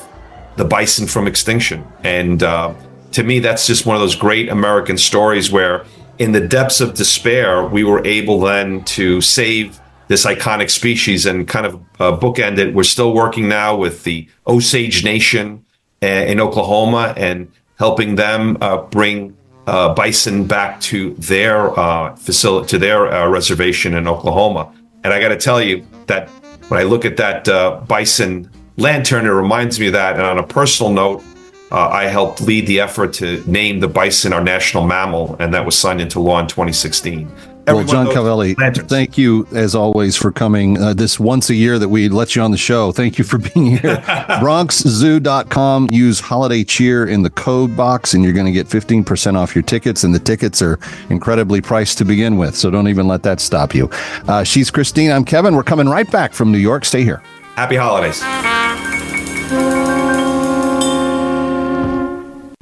the 0.57 0.65
bison 0.65 1.07
from 1.07 1.27
extinction. 1.27 1.87
And 2.03 2.43
uh, 2.43 2.75
to 3.13 3.23
me, 3.23 3.41
that's 3.41 3.67
just 3.67 3.87
one 3.87 3.97
of 3.97 4.03
those 4.03 4.17
great 4.17 4.49
American 4.49 4.99
stories 4.99 5.51
where, 5.51 5.85
in 6.19 6.33
the 6.33 6.41
depths 6.41 6.81
of 6.81 6.95
despair, 6.95 7.65
we 7.65 7.85
were 7.85 8.05
able 8.07 8.41
then 8.41 8.85
to 8.85 9.21
save 9.21 9.81
this 10.09 10.25
iconic 10.25 10.71
species 10.71 11.27
and 11.27 11.49
kind 11.49 11.67
of 11.67 11.75
uh, 11.99 12.17
bookend 12.17 12.59
it. 12.59 12.75
We're 12.75 12.85
still 12.85 13.13
working 13.13 13.49
now 13.49 13.77
with 13.77 14.05
the 14.05 14.29
Osage 14.47 15.05
Nation 15.05 15.65
uh, 16.03 16.07
in 16.07 16.41
Oklahoma 16.41 17.13
and 17.17 17.51
helping 17.79 18.15
them 18.15 18.57
uh, 18.61 18.79
bring 18.79 19.37
uh, 19.67 19.93
bison 19.95 20.47
back 20.47 20.81
to 20.81 21.15
their 21.15 21.79
uh, 21.79 22.15
facility, 22.17 22.69
to 22.69 22.79
their 22.79 23.13
uh, 23.13 23.29
reservation 23.29 23.95
in 23.95 24.07
Oklahoma. 24.07 24.73
And 25.03 25.13
I 25.13 25.21
got 25.21 25.29
to 25.29 25.37
tell 25.37 25.61
you 25.61 25.87
that 26.07 26.31
when 26.69 26.81
I 26.81 26.85
look 26.85 27.05
at 27.05 27.17
that 27.19 27.49
uh, 27.49 27.81
bison 27.87 28.51
lantern, 28.77 29.27
it 29.27 29.31
reminds 29.31 29.79
me 29.79 29.87
of 29.87 29.93
that. 29.93 30.17
And 30.17 30.23
on 30.23 30.39
a 30.39 30.47
personal 30.47 30.93
note, 30.93 31.23
uh, 31.71 31.89
I 31.89 32.05
helped 32.05 32.41
lead 32.41 32.67
the 32.67 32.81
effort 32.81 33.13
to 33.15 33.43
name 33.51 33.81
the 33.81 33.89
bison 33.89 34.33
our 34.33 34.43
national 34.43 34.87
mammal, 34.87 35.37
and 35.39 35.53
that 35.55 35.65
was 35.65 35.77
signed 35.79 36.01
into 36.01 36.21
law 36.21 36.39
in 36.41 36.47
2016. 36.47 37.31
Well, 37.67 37.85
John 37.85 38.07
Calvelli, 38.07 38.89
thank 38.89 39.19
you 39.19 39.47
as 39.53 39.75
always 39.75 40.17
for 40.17 40.31
coming 40.31 40.81
uh, 40.81 40.95
this 40.95 41.19
once 41.19 41.51
a 41.51 41.55
year 41.55 41.79
that 41.79 41.89
we 41.89 42.09
let 42.09 42.37
you 42.37 42.43
on 42.43 42.53
the 42.53 42.57
show. 42.57 42.93
Thank 42.93 43.19
you 43.19 43.25
for 43.25 43.39
being 43.55 43.67
here. 43.79 43.97
BronxZoo.com. 44.41 45.89
Use 45.91 46.21
holiday 46.21 46.63
cheer 46.65 47.07
in 47.07 47.23
the 47.23 47.31
code 47.31 47.77
box, 47.77 48.15
and 48.15 48.23
you're 48.23 48.33
going 48.33 48.47
to 48.47 48.53
get 48.53 48.69
15% 48.69 49.35
off 49.35 49.55
your 49.55 49.63
tickets. 49.63 50.05
And 50.05 50.15
the 50.15 50.21
tickets 50.21 50.63
are 50.63 50.79
incredibly 51.11 51.61
priced 51.61 51.99
to 51.99 52.05
begin 52.05 52.37
with. 52.37 52.55
So 52.55 52.71
don't 52.71 52.89
even 52.89 53.09
let 53.09 53.23
that 53.25 53.41
stop 53.41 53.75
you. 53.75 53.91
Uh, 54.29 54.45
she's 54.45 54.71
Christine. 54.71 55.11
I'm 55.11 55.25
Kevin. 55.25 55.57
We're 55.57 55.65
coming 55.65 55.89
right 55.89 56.11
back 56.11 56.33
from 56.33 56.53
New 56.53 56.59
York. 56.59 56.85
Stay 56.85 57.03
here. 57.03 57.23
Happy 57.57 57.77
holidays. 57.77 58.23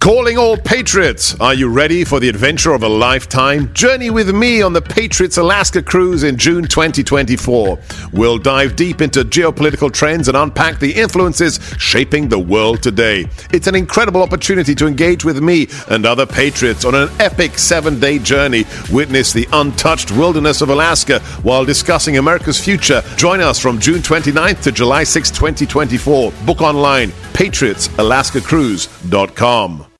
Calling 0.04 0.36
all 0.36 0.58
Patriots. 0.58 1.34
Are 1.40 1.54
you 1.54 1.70
ready 1.70 2.04
for 2.04 2.20
the 2.20 2.28
adventure 2.28 2.74
of 2.74 2.82
a 2.82 2.88
lifetime? 2.88 3.72
Journey 3.72 4.10
with 4.10 4.34
me 4.34 4.60
on 4.60 4.74
the 4.74 4.82
Patriots 4.82 5.38
Alaska 5.38 5.82
cruise 5.82 6.24
in 6.24 6.36
June 6.36 6.64
2024. 6.64 7.78
We'll 8.12 8.36
dive 8.36 8.76
deep 8.76 9.00
into 9.00 9.24
geopolitical 9.24 9.90
trends 9.90 10.28
and 10.28 10.36
unpack 10.36 10.78
the 10.78 10.92
influences 10.92 11.58
shaping 11.78 12.28
the 12.28 12.38
world 12.38 12.82
today. 12.82 13.24
It's 13.50 13.66
an 13.66 13.74
incredible 13.74 14.22
opportunity 14.22 14.74
to 14.74 14.86
engage 14.86 15.24
with 15.24 15.42
me 15.42 15.68
and 15.88 16.04
other 16.04 16.26
Patriots 16.26 16.84
on 16.84 16.94
an 16.94 17.08
epic 17.18 17.56
seven 17.56 17.98
day 17.98 18.18
journey. 18.18 18.66
Witness 18.92 19.32
the 19.32 19.48
untouched 19.54 20.12
wilderness 20.12 20.60
of 20.60 20.68
Alaska 20.68 21.20
while 21.44 21.64
discussing 21.64 22.18
America's 22.18 22.62
future. 22.62 23.02
Join 23.16 23.40
us 23.40 23.58
from 23.58 23.80
June 23.80 24.02
29th 24.02 24.64
to 24.64 24.70
July 24.70 25.04
6, 25.04 25.30
2024. 25.30 26.30
Book 26.44 26.60
online, 26.60 27.08
patriotsalaskacruise.com. 27.32 29.86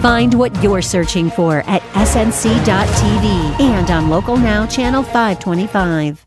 Find 0.00 0.34
what 0.34 0.62
you're 0.62 0.82
searching 0.82 1.30
for 1.30 1.58
at 1.66 1.82
snc.tv 1.94 3.60
and 3.60 3.90
on 3.90 4.10
Local 4.10 4.36
Now 4.36 4.66
Channel 4.66 5.02
525. 5.02 6.26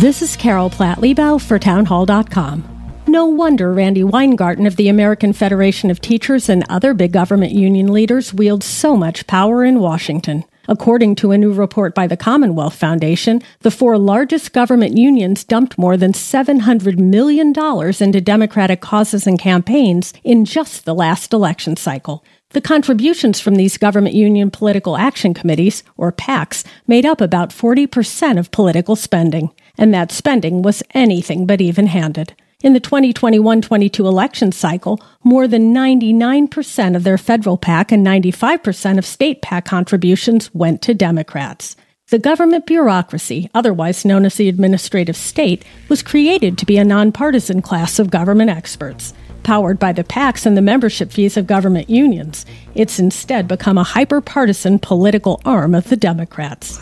This 0.00 0.22
is 0.22 0.36
Carol 0.36 0.70
Platt 0.70 0.98
Liebau 0.98 1.40
for 1.40 1.58
townhall.com. 1.58 2.62
No 3.06 3.26
wonder 3.26 3.72
Randi 3.72 4.04
Weingarten 4.04 4.66
of 4.66 4.76
the 4.76 4.88
American 4.88 5.32
Federation 5.32 5.90
of 5.90 6.00
Teachers 6.00 6.48
and 6.48 6.64
other 6.68 6.94
big 6.94 7.12
government 7.12 7.52
union 7.52 7.92
leaders 7.92 8.34
wield 8.34 8.62
so 8.62 8.96
much 8.96 9.26
power 9.26 9.64
in 9.64 9.80
Washington. 9.80 10.44
According 10.66 11.16
to 11.16 11.30
a 11.30 11.38
new 11.38 11.52
report 11.52 11.94
by 11.94 12.06
the 12.06 12.16
Commonwealth 12.16 12.74
Foundation, 12.74 13.42
the 13.60 13.70
four 13.70 13.98
largest 13.98 14.52
government 14.52 14.96
unions 14.96 15.44
dumped 15.44 15.76
more 15.76 15.96
than 15.96 16.12
$700 16.12 16.98
million 16.98 17.52
into 18.00 18.20
Democratic 18.20 18.80
causes 18.80 19.26
and 19.26 19.38
campaigns 19.38 20.14
in 20.24 20.44
just 20.44 20.84
the 20.84 20.94
last 20.94 21.32
election 21.32 21.76
cycle. 21.76 22.24
The 22.50 22.60
contributions 22.60 23.40
from 23.40 23.56
these 23.56 23.76
government 23.76 24.14
union 24.14 24.50
political 24.50 24.96
action 24.96 25.34
committees, 25.34 25.82
or 25.96 26.12
PACs, 26.12 26.64
made 26.86 27.04
up 27.04 27.20
about 27.20 27.50
40% 27.50 28.38
of 28.38 28.50
political 28.50 28.96
spending, 28.96 29.50
and 29.76 29.92
that 29.92 30.12
spending 30.12 30.62
was 30.62 30.82
anything 30.94 31.46
but 31.46 31.60
even 31.60 31.88
handed. 31.88 32.34
In 32.64 32.72
the 32.72 32.80
2021 32.80 33.60
22 33.60 34.08
election 34.08 34.50
cycle, 34.50 34.98
more 35.22 35.46
than 35.46 35.74
99% 35.74 36.96
of 36.96 37.04
their 37.04 37.18
federal 37.18 37.58
PAC 37.58 37.92
and 37.92 38.06
95% 38.06 38.96
of 38.96 39.04
state 39.04 39.42
PAC 39.42 39.66
contributions 39.66 40.48
went 40.54 40.80
to 40.80 40.94
Democrats. 40.94 41.76
The 42.08 42.18
government 42.18 42.64
bureaucracy, 42.64 43.50
otherwise 43.52 44.06
known 44.06 44.24
as 44.24 44.36
the 44.36 44.48
administrative 44.48 45.14
state, 45.14 45.62
was 45.90 46.02
created 46.02 46.56
to 46.56 46.64
be 46.64 46.78
a 46.78 46.86
nonpartisan 46.86 47.60
class 47.60 47.98
of 47.98 48.08
government 48.08 48.48
experts. 48.48 49.12
Powered 49.42 49.78
by 49.78 49.92
the 49.92 50.02
PACs 50.02 50.46
and 50.46 50.56
the 50.56 50.62
membership 50.62 51.12
fees 51.12 51.36
of 51.36 51.46
government 51.46 51.90
unions, 51.90 52.46
it's 52.74 52.98
instead 52.98 53.46
become 53.46 53.76
a 53.76 53.84
hyper 53.84 54.22
partisan 54.22 54.78
political 54.78 55.38
arm 55.44 55.74
of 55.74 55.90
the 55.90 55.98
Democrats. 55.98 56.80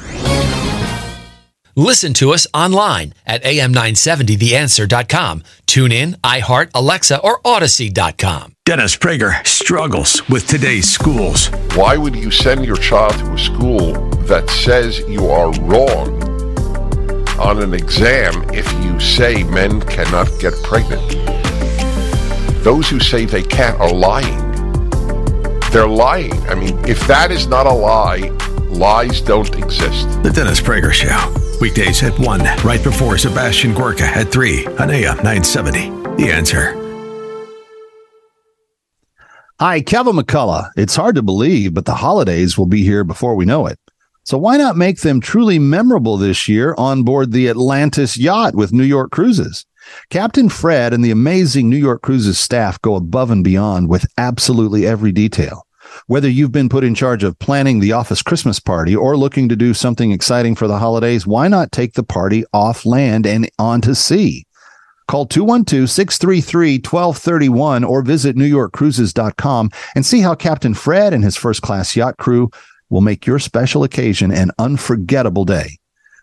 Listen 1.75 2.13
to 2.15 2.33
us 2.33 2.47
online 2.53 3.15
at 3.25 3.43
am970theanswer.com. 3.45 5.43
Tune 5.67 5.91
in, 5.91 6.13
iHeart, 6.23 6.71
Alexa, 6.75 7.19
or 7.21 7.41
Audacy.com. 7.41 8.57
Dennis 8.67 8.95
Prager 8.95 9.45
struggles 9.47 10.29
with 10.29 10.47
today's 10.47 10.91
schools. 10.91 11.49
Why 11.75 11.97
would 11.97 12.15
you 12.15 12.31
send 12.31 12.67
your 12.67 12.77
child 12.77 13.15
to 13.15 13.33
a 13.33 13.39
school 13.39 13.95
that 14.25 14.51
says 14.51 14.99
you 15.09 15.29
are 15.29 15.51
wrong 15.61 16.23
on 17.41 17.63
an 17.63 17.73
exam 17.73 18.45
if 18.53 18.71
you 18.85 19.01
say 19.01 19.43
men 19.45 19.81
cannot 19.81 20.29
get 20.39 20.53
pregnant? 20.63 21.11
Those 22.63 22.91
who 22.91 23.01
say 23.01 23.25
they 23.25 23.43
can't 23.43 23.81
are 23.81 23.93
lying. 23.93 24.51
They're 25.73 25.89
lying. 25.89 26.35
I 26.49 26.55
mean, 26.55 26.79
if 26.87 27.07
that 27.07 27.31
is 27.31 27.47
not 27.47 27.67
a 27.67 27.73
lie, 27.73 28.29
lies 28.69 29.23
don't 29.23 29.57
exist. 29.57 30.23
The 30.23 30.31
Dennis 30.31 30.61
Prager 30.61 30.93
Show. 30.93 31.52
Weekdays 31.63 32.03
at 32.03 32.19
1, 32.19 32.41
right 32.65 32.83
before 32.83 33.17
Sebastian 33.17 33.73
Gorka 33.73 34.03
at 34.03 34.33
3 34.33 34.67
on 34.67 34.91
AM 34.91 35.17
970. 35.19 35.91
The 36.17 36.33
answer. 36.33 36.75
Hi, 39.61 39.81
Kevin 39.81 40.17
McCullough. 40.17 40.71
It's 40.77 40.97
hard 40.97 41.15
to 41.15 41.23
believe, 41.23 41.73
but 41.73 41.85
the 41.85 41.95
holidays 41.95 42.59
will 42.59 42.67
be 42.67 42.83
here 42.83 43.05
before 43.05 43.37
we 43.37 43.45
know 43.45 43.69
it. 43.69 43.79
So 44.25 44.37
why 44.39 44.57
not 44.57 44.77
make 44.77 45.03
them 45.03 45.21
truly 45.21 45.61
memorable 45.61 46.17
this 46.17 46.49
year 46.49 46.75
on 46.77 47.05
board 47.05 47.31
the 47.31 47.49
Atlantis 47.49 48.17
yacht 48.17 48.57
with 48.57 48.73
New 48.73 48.83
York 48.83 49.13
Cruises? 49.13 49.65
Captain 50.11 50.49
Fred 50.49 50.93
and 50.93 51.05
the 51.05 51.13
amazing 51.13 51.71
New 51.71 51.77
York 51.77 52.03
Cruises 52.03 52.41
staff 52.41 52.83
go 52.83 52.97
above 52.97 53.31
and 53.31 53.45
beyond 53.45 53.89
with 53.89 54.05
absolutely 54.19 54.85
every 54.85 55.13
detail. 55.13 55.65
Whether 56.07 56.29
you've 56.29 56.53
been 56.53 56.69
put 56.69 56.85
in 56.85 56.95
charge 56.95 57.25
of 57.25 57.39
planning 57.39 57.81
the 57.81 57.93
office 57.93 58.21
Christmas 58.23 58.61
party 58.61 58.95
or 58.95 59.17
looking 59.17 59.49
to 59.49 59.57
do 59.57 59.73
something 59.75 60.13
exciting 60.13 60.55
for 60.55 60.67
the 60.67 60.79
holidays, 60.79 61.27
why 61.27 61.49
not 61.49 61.73
take 61.73 61.95
the 61.95 62.03
party 62.03 62.45
off 62.53 62.87
land 62.87 63.27
and 63.27 63.51
onto 63.59 63.95
sea? 63.95 64.47
Call 65.09 65.27
212-633-1231 65.27 67.89
or 67.89 68.03
visit 68.03 68.37
newyorkcruises.com 68.37 69.71
and 69.95 70.07
see 70.07 70.21
how 70.21 70.35
Captain 70.35 70.75
Fred 70.75 71.13
and 71.13 71.25
his 71.25 71.37
first 71.37 71.63
class 71.63 71.97
yacht 71.97 72.17
crew 72.17 72.51
will 72.89 73.01
make 73.01 73.27
your 73.27 73.39
special 73.39 73.85
occasion 73.85 74.31
an 74.31 74.51
unforgettable 74.59 75.45
day. 75.45 75.79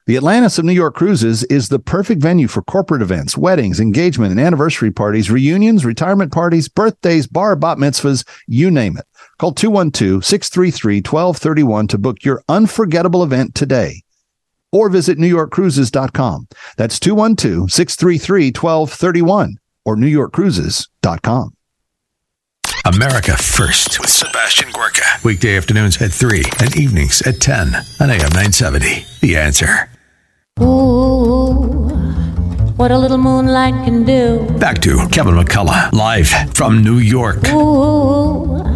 The 0.09 0.17
Atlantis 0.17 0.57
of 0.57 0.65
New 0.65 0.73
York 0.73 0.95
Cruises 0.95 1.43
is 1.43 1.69
the 1.69 1.77
perfect 1.77 2.19
venue 2.19 2.47
for 2.47 2.63
corporate 2.63 3.03
events, 3.03 3.37
weddings, 3.37 3.79
engagement, 3.79 4.31
and 4.31 4.39
anniversary 4.39 4.89
parties, 4.89 5.29
reunions, 5.29 5.85
retirement 5.85 6.31
parties, 6.31 6.67
birthdays, 6.67 7.27
bar, 7.27 7.55
bat 7.55 7.77
mitzvahs, 7.77 8.27
you 8.47 8.71
name 8.71 8.97
it. 8.97 9.05
Call 9.39 9.55
212-633-1231 9.55 11.89
to 11.89 11.97
book 11.97 12.23
your 12.23 12.43
unforgettable 12.47 13.23
event 13.23 13.55
today 13.55 14.03
or 14.71 14.87
visit 14.89 15.17
newyorkcruises.com. 15.17 16.47
That's 16.77 16.99
212-633-1231 16.99 19.53
or 19.85 19.95
newyorkcruises.com. 19.95 21.53
America 22.85 23.35
First 23.35 23.99
with 23.99 24.09
Sebastian 24.09 24.71
Gorka. 24.71 25.03
Weekday 25.23 25.57
afternoons 25.57 26.01
at 26.01 26.11
3 26.11 26.43
and 26.61 26.75
evenings 26.77 27.21
at 27.23 27.41
10 27.41 27.75
on 27.99 28.09
AM 28.09 28.19
970. 28.19 29.03
The 29.21 29.35
answer. 29.37 29.89
Ooh, 30.61 31.89
what 32.75 32.91
a 32.91 32.97
little 32.97 33.17
moonlight 33.17 33.85
can 33.85 34.03
do. 34.03 34.45
Back 34.59 34.79
to 34.81 35.07
Kevin 35.09 35.35
McCullough, 35.35 35.91
live 35.93 36.27
from 36.53 36.83
New 36.83 36.97
York. 36.99 37.47
Ooh. 37.49 38.68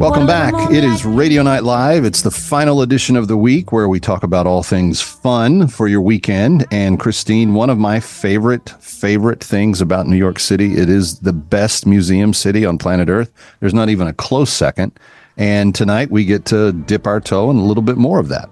Welcome 0.00 0.26
back. 0.26 0.54
It 0.72 0.82
is 0.82 1.04
Radio 1.04 1.42
Night 1.42 1.62
Live. 1.62 2.06
It's 2.06 2.22
the 2.22 2.30
final 2.30 2.80
edition 2.80 3.16
of 3.16 3.28
the 3.28 3.36
week 3.36 3.70
where 3.70 3.86
we 3.86 4.00
talk 4.00 4.22
about 4.22 4.46
all 4.46 4.62
things 4.62 5.02
fun 5.02 5.68
for 5.68 5.88
your 5.88 6.00
weekend. 6.00 6.66
And 6.70 6.98
Christine, 6.98 7.52
one 7.52 7.68
of 7.68 7.76
my 7.76 8.00
favorite, 8.00 8.70
favorite 8.80 9.44
things 9.44 9.82
about 9.82 10.06
New 10.06 10.16
York 10.16 10.38
City, 10.38 10.78
it 10.78 10.88
is 10.88 11.18
the 11.18 11.34
best 11.34 11.84
museum 11.84 12.32
city 12.32 12.64
on 12.64 12.78
planet 12.78 13.10
Earth. 13.10 13.30
There's 13.60 13.74
not 13.74 13.90
even 13.90 14.06
a 14.06 14.14
close 14.14 14.50
second. 14.50 14.98
And 15.36 15.74
tonight 15.74 16.10
we 16.10 16.24
get 16.24 16.46
to 16.46 16.72
dip 16.72 17.06
our 17.06 17.20
toe 17.20 17.50
in 17.50 17.58
a 17.58 17.64
little 17.64 17.82
bit 17.82 17.98
more 17.98 18.18
of 18.18 18.28
that. 18.28 18.48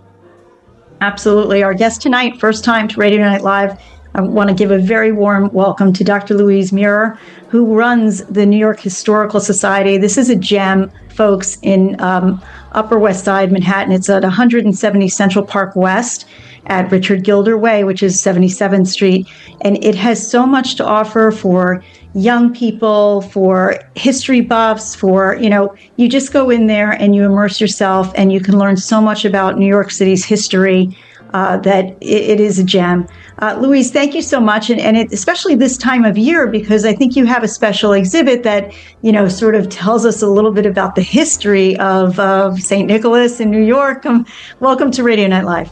Absolutely. 1.00 1.62
Our 1.62 1.72
guest 1.72 2.02
tonight, 2.02 2.38
first 2.38 2.62
time 2.62 2.88
to 2.88 3.00
Radio 3.00 3.20
Night 3.20 3.40
Live. 3.40 3.80
I 4.18 4.20
want 4.20 4.48
to 4.48 4.54
give 4.54 4.72
a 4.72 4.78
very 4.78 5.12
warm 5.12 5.48
welcome 5.52 5.92
to 5.92 6.02
Dr. 6.02 6.34
Louise 6.34 6.72
Mirrer, 6.72 7.16
who 7.50 7.72
runs 7.72 8.24
the 8.24 8.44
New 8.44 8.56
York 8.56 8.80
Historical 8.80 9.38
Society. 9.38 9.96
This 9.96 10.18
is 10.18 10.28
a 10.28 10.34
gem, 10.34 10.90
folks, 11.08 11.56
in 11.62 11.94
um, 12.00 12.42
Upper 12.72 12.98
West 12.98 13.24
Side, 13.24 13.52
Manhattan. 13.52 13.92
It's 13.92 14.08
at 14.08 14.24
170 14.24 15.08
Central 15.08 15.44
Park 15.44 15.76
West 15.76 16.26
at 16.66 16.90
Richard 16.90 17.22
Gilder 17.22 17.56
Way, 17.56 17.84
which 17.84 18.02
is 18.02 18.16
77th 18.16 18.88
Street. 18.88 19.28
And 19.60 19.82
it 19.84 19.94
has 19.94 20.28
so 20.28 20.44
much 20.44 20.74
to 20.74 20.84
offer 20.84 21.30
for 21.30 21.84
young 22.14 22.52
people, 22.52 23.20
for 23.20 23.78
history 23.94 24.40
buffs, 24.40 24.96
for, 24.96 25.36
you 25.36 25.48
know, 25.48 25.72
you 25.94 26.08
just 26.08 26.32
go 26.32 26.50
in 26.50 26.66
there 26.66 26.90
and 26.90 27.14
you 27.14 27.24
immerse 27.24 27.60
yourself 27.60 28.10
and 28.16 28.32
you 28.32 28.40
can 28.40 28.58
learn 28.58 28.78
so 28.78 29.00
much 29.00 29.24
about 29.24 29.58
New 29.58 29.68
York 29.68 29.92
City's 29.92 30.24
history 30.24 30.98
uh, 31.34 31.58
that 31.58 31.84
it, 32.00 32.40
it 32.40 32.40
is 32.40 32.58
a 32.58 32.64
gem. 32.64 33.06
Uh, 33.40 33.56
Louise, 33.60 33.92
thank 33.92 34.14
you 34.14 34.22
so 34.22 34.40
much, 34.40 34.68
and, 34.68 34.80
and 34.80 34.96
it, 34.96 35.12
especially 35.12 35.54
this 35.54 35.76
time 35.76 36.04
of 36.04 36.18
year 36.18 36.48
because 36.48 36.84
I 36.84 36.92
think 36.92 37.14
you 37.14 37.24
have 37.24 37.44
a 37.44 37.48
special 37.48 37.92
exhibit 37.92 38.42
that 38.42 38.74
you 39.02 39.12
know 39.12 39.28
sort 39.28 39.54
of 39.54 39.68
tells 39.68 40.04
us 40.04 40.22
a 40.22 40.26
little 40.26 40.50
bit 40.50 40.66
about 40.66 40.96
the 40.96 41.02
history 41.02 41.78
of, 41.78 42.18
of 42.18 42.60
St. 42.60 42.88
Nicholas 42.88 43.38
in 43.38 43.48
New 43.50 43.62
York. 43.62 44.04
Um, 44.04 44.26
welcome 44.58 44.90
to 44.90 45.04
Radio 45.04 45.28
Night 45.28 45.44
Live. 45.44 45.70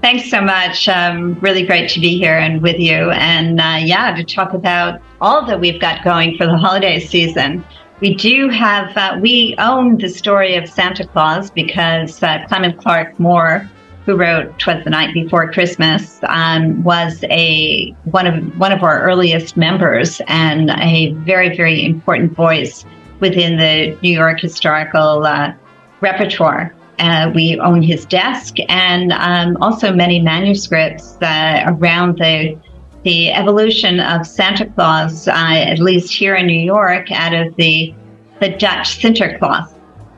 Thanks 0.00 0.30
so 0.30 0.40
much. 0.40 0.88
Um, 0.88 1.34
really 1.40 1.66
great 1.66 1.90
to 1.90 1.98
be 1.98 2.16
here 2.18 2.38
and 2.38 2.62
with 2.62 2.78
you, 2.78 3.10
and 3.10 3.60
uh, 3.60 3.78
yeah, 3.82 4.14
to 4.14 4.22
talk 4.22 4.54
about 4.54 5.00
all 5.20 5.44
that 5.44 5.58
we've 5.58 5.80
got 5.80 6.04
going 6.04 6.36
for 6.36 6.46
the 6.46 6.56
holiday 6.56 7.00
season. 7.00 7.64
We 7.98 8.14
do 8.14 8.48
have, 8.50 8.94
uh, 8.96 9.18
we 9.20 9.56
own 9.58 9.96
the 9.96 10.10
story 10.10 10.54
of 10.54 10.68
Santa 10.68 11.06
Claus 11.06 11.50
because 11.50 12.22
uh, 12.22 12.44
Clement 12.46 12.78
Clarke 12.78 13.18
Moore 13.18 13.68
who 14.06 14.16
wrote 14.16 14.58
"Twas 14.58 14.84
the 14.84 14.90
Night 14.90 15.12
Before 15.12 15.52
Christmas," 15.52 16.20
um, 16.28 16.82
was 16.84 17.22
a 17.24 17.90
one 18.04 18.26
of 18.26 18.58
one 18.58 18.72
of 18.72 18.82
our 18.82 19.02
earliest 19.02 19.56
members 19.56 20.20
and 20.28 20.70
a 20.70 21.12
very 21.24 21.54
very 21.56 21.84
important 21.84 22.32
voice 22.32 22.86
within 23.20 23.58
the 23.58 23.98
New 24.02 24.16
York 24.16 24.40
historical 24.40 25.26
uh, 25.26 25.52
repertoire. 26.00 26.74
Uh, 26.98 27.30
we 27.34 27.58
own 27.60 27.82
his 27.82 28.06
desk 28.06 28.56
and 28.68 29.12
um, 29.12 29.58
also 29.60 29.92
many 29.92 30.20
manuscripts 30.20 31.18
uh, 31.20 31.64
around 31.66 32.16
the 32.18 32.58
the 33.02 33.30
evolution 33.32 34.00
of 34.00 34.26
Santa 34.26 34.66
Claus, 34.66 35.28
uh, 35.28 35.32
at 35.32 35.78
least 35.78 36.12
here 36.12 36.34
in 36.34 36.46
New 36.46 36.58
York, 36.58 37.10
out 37.12 37.34
of 37.34 37.54
the 37.56 37.94
the 38.40 38.50
Dutch 38.50 38.98
Sinterklaas, 39.00 39.72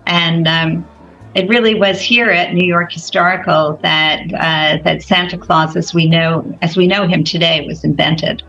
and 0.06 0.46
um, 0.48 0.88
it 1.38 1.48
really 1.48 1.76
was 1.76 2.00
here 2.00 2.30
at 2.30 2.52
New 2.52 2.66
York 2.66 2.90
Historical 2.90 3.78
that 3.82 4.22
uh, 4.34 4.82
that 4.82 5.02
Santa 5.04 5.38
Claus, 5.38 5.76
as 5.76 5.94
we 5.94 6.08
know 6.08 6.58
as 6.62 6.76
we 6.76 6.88
know 6.88 7.06
him 7.06 7.22
today, 7.22 7.64
was 7.64 7.84
invented. 7.84 8.42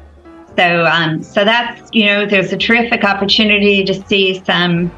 So, 0.57 0.85
um, 0.85 1.21
so 1.21 1.45
that's 1.45 1.87
you 1.93 2.07
know, 2.07 2.25
there's 2.25 2.51
a 2.51 2.57
terrific 2.57 3.03
opportunity 3.03 3.83
to 3.83 3.93
see 4.07 4.43
some 4.43 4.91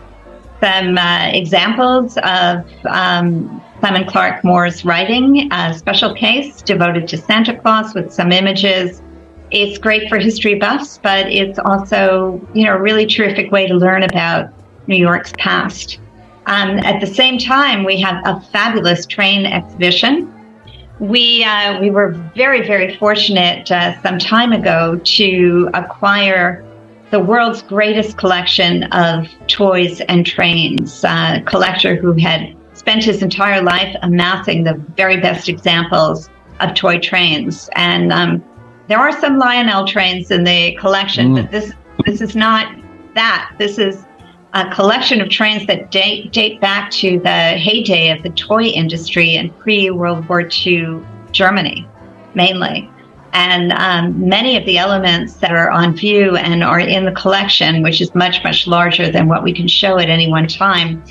some 0.62 0.98
uh, 0.98 1.32
examples 1.34 2.18
of 2.24 2.66
um, 2.86 3.62
Clement 3.82 4.08
Clarke 4.08 4.42
Moore's 4.46 4.86
writing, 4.86 5.52
a 5.52 5.78
special 5.78 6.16
case 6.16 6.62
devoted 6.62 7.10
to 7.10 7.18
Santa 7.18 7.60
Claus 7.60 7.94
with 7.94 8.14
some 8.14 8.32
images. 8.32 9.02
It's 9.50 9.78
great 9.78 10.08
for 10.08 10.18
history 10.18 10.56
buffs, 10.56 10.98
but 10.98 11.28
it's 11.28 11.60
also 11.60 12.40
you 12.54 12.64
know 12.64 12.74
a 12.74 12.82
really 12.82 13.06
terrific 13.06 13.52
way 13.52 13.68
to 13.68 13.74
learn 13.74 14.04
about 14.04 14.54
New 14.88 14.96
York's 14.96 15.34
past. 15.38 16.00
Um, 16.46 16.80
at 16.80 17.00
the 17.00 17.08
same 17.08 17.38
time, 17.38 17.84
we 17.84 18.00
have 18.02 18.22
a 18.26 18.42
fabulous 18.52 19.06
train 19.06 19.46
exhibition. 19.46 20.34
We 21.00 21.44
uh, 21.44 21.80
we 21.80 21.90
were 21.90 22.12
very 22.36 22.66
very 22.66 22.98
fortunate 22.98 23.72
uh, 23.72 24.02
some 24.02 24.20
time 24.20 24.52
ago 24.52 25.00
to 25.04 25.70
acquire 25.74 26.66
the 27.12 27.20
world's 27.20 27.62
greatest 27.62 28.18
collection 28.18 28.84
of 28.86 29.28
toys 29.48 30.02
and 30.02 30.26
trains. 30.26 31.04
Uh, 31.04 31.38
a 31.38 31.42
collector 31.42 31.96
who 31.96 32.14
had 32.14 32.56
spent 32.74 33.04
his 33.04 33.22
entire 33.22 33.62
life 33.62 33.96
amassing 34.02 34.64
the 34.64 34.74
very 34.96 35.20
best 35.20 35.50
examples 35.50 36.30
of 36.60 36.74
toy 36.74 37.00
trains, 37.00 37.70
and 37.76 38.12
um, 38.12 38.44
there 38.88 39.00
are 39.00 39.18
some 39.20 39.38
Lionel 39.38 39.86
trains 39.86 40.32
in 40.32 40.44
the 40.44 40.76
collection, 40.76 41.30
mm. 41.30 41.42
but 41.42 41.52
this 41.52 41.74
this 42.06 42.22
is 42.22 42.36
not 42.36 42.76
that. 43.14 43.54
This 43.58 43.78
is 43.78 44.06
a 44.54 44.70
collection 44.74 45.22
of 45.22 45.30
trains 45.30 45.66
that 45.68 45.92
date, 45.92 46.32
date 46.34 46.60
back 46.60 46.92
to 46.92 47.20
the 47.20 47.30
heyday 47.30 48.10
of 48.10 48.22
the 48.24 48.30
toy 48.32 48.64
industry 48.64 49.36
in 49.36 49.50
pre 49.54 49.90
World 49.90 50.28
War 50.28 50.42
II 50.42 51.00
Germany, 51.32 51.88
mainly. 52.36 52.90
And 53.34 53.72
um, 53.74 54.28
many 54.28 54.58
of 54.58 54.66
the 54.66 54.78
elements 54.78 55.36
that 55.36 55.52
are 55.52 55.70
on 55.70 55.96
view 55.96 56.36
and 56.36 56.64
are 56.64 56.82
in 56.82 57.06
the 57.06 57.14
collection, 57.14 57.82
which 57.82 58.02
is 58.02 58.14
much, 58.14 58.44
much 58.44 58.68
larger 58.68 59.10
than 59.10 59.30
what 59.30 59.42
we 59.42 59.54
can 59.54 59.70
show 59.70 59.98
at 60.00 60.10
any 60.10 60.28
one 60.28 60.48
time, 60.48 61.02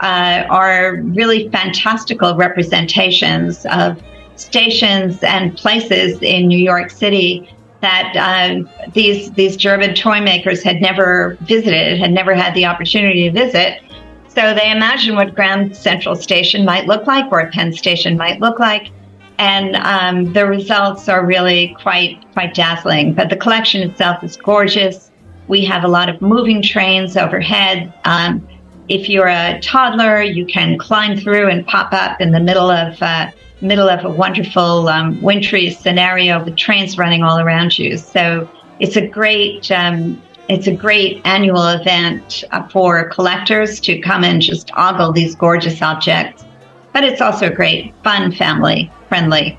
uh, 0.00 0.44
are 0.50 0.96
really 0.96 1.48
fantastical 1.48 2.36
representations 2.36 3.64
of 3.66 4.02
stations 4.36 5.22
and 5.22 5.56
places 5.56 6.20
in 6.20 6.46
New 6.46 6.58
York 6.58 6.90
City 6.90 7.48
that 7.82 8.14
uh, 8.16 8.62
these 8.92 9.30
these 9.32 9.56
German 9.56 9.94
toy 9.94 10.20
makers 10.20 10.62
had 10.62 10.80
never 10.80 11.36
visited, 11.42 11.98
had 11.98 12.12
never 12.12 12.34
had 12.34 12.54
the 12.54 12.64
opportunity 12.64 13.28
to 13.28 13.32
visit. 13.32 13.82
So 14.28 14.54
they 14.54 14.70
imagined 14.70 15.16
what 15.16 15.34
Grand 15.34 15.76
Central 15.76 16.16
Station 16.16 16.64
might 16.64 16.86
look 16.86 17.06
like, 17.06 17.30
or 17.30 17.50
Penn 17.50 17.72
Station 17.72 18.16
might 18.16 18.40
look 18.40 18.58
like, 18.58 18.90
and 19.38 19.76
um, 19.76 20.32
the 20.32 20.46
results 20.46 21.08
are 21.08 21.26
really 21.26 21.76
quite 21.82 22.24
quite 22.32 22.54
dazzling. 22.54 23.12
But 23.12 23.28
the 23.28 23.36
collection 23.36 23.82
itself 23.82 24.24
is 24.24 24.36
gorgeous. 24.36 25.10
We 25.48 25.64
have 25.66 25.84
a 25.84 25.88
lot 25.88 26.08
of 26.08 26.22
moving 26.22 26.62
trains 26.62 27.16
overhead. 27.16 27.92
Um, 28.04 28.48
if 28.88 29.08
you're 29.08 29.28
a 29.28 29.60
toddler, 29.60 30.22
you 30.22 30.46
can 30.46 30.78
climb 30.78 31.18
through 31.18 31.48
and 31.48 31.66
pop 31.66 31.92
up 31.92 32.20
in 32.20 32.30
the 32.30 32.40
middle 32.40 32.70
of 32.70 33.00
uh, 33.02 33.30
middle 33.62 33.88
of 33.88 34.04
a 34.04 34.10
wonderful 34.10 34.88
um, 34.88 35.20
wintry 35.22 35.70
scenario 35.70 36.44
with 36.44 36.56
trains 36.56 36.98
running 36.98 37.22
all 37.22 37.38
around 37.38 37.78
you. 37.78 37.96
So 37.96 38.48
it's 38.80 38.96
a 38.96 39.06
great 39.06 39.70
um, 39.70 40.20
it's 40.48 40.66
a 40.66 40.74
great 40.74 41.22
annual 41.24 41.66
event 41.68 42.44
uh, 42.50 42.68
for 42.68 43.08
collectors 43.10 43.80
to 43.80 44.00
come 44.00 44.24
and 44.24 44.42
just 44.42 44.70
ogle 44.76 45.12
these 45.12 45.34
gorgeous 45.34 45.80
objects. 45.80 46.44
But 46.92 47.04
it's 47.04 47.22
also 47.22 47.46
a 47.46 47.54
great, 47.54 47.94
fun, 48.02 48.32
family 48.32 48.90
friendly 49.08 49.58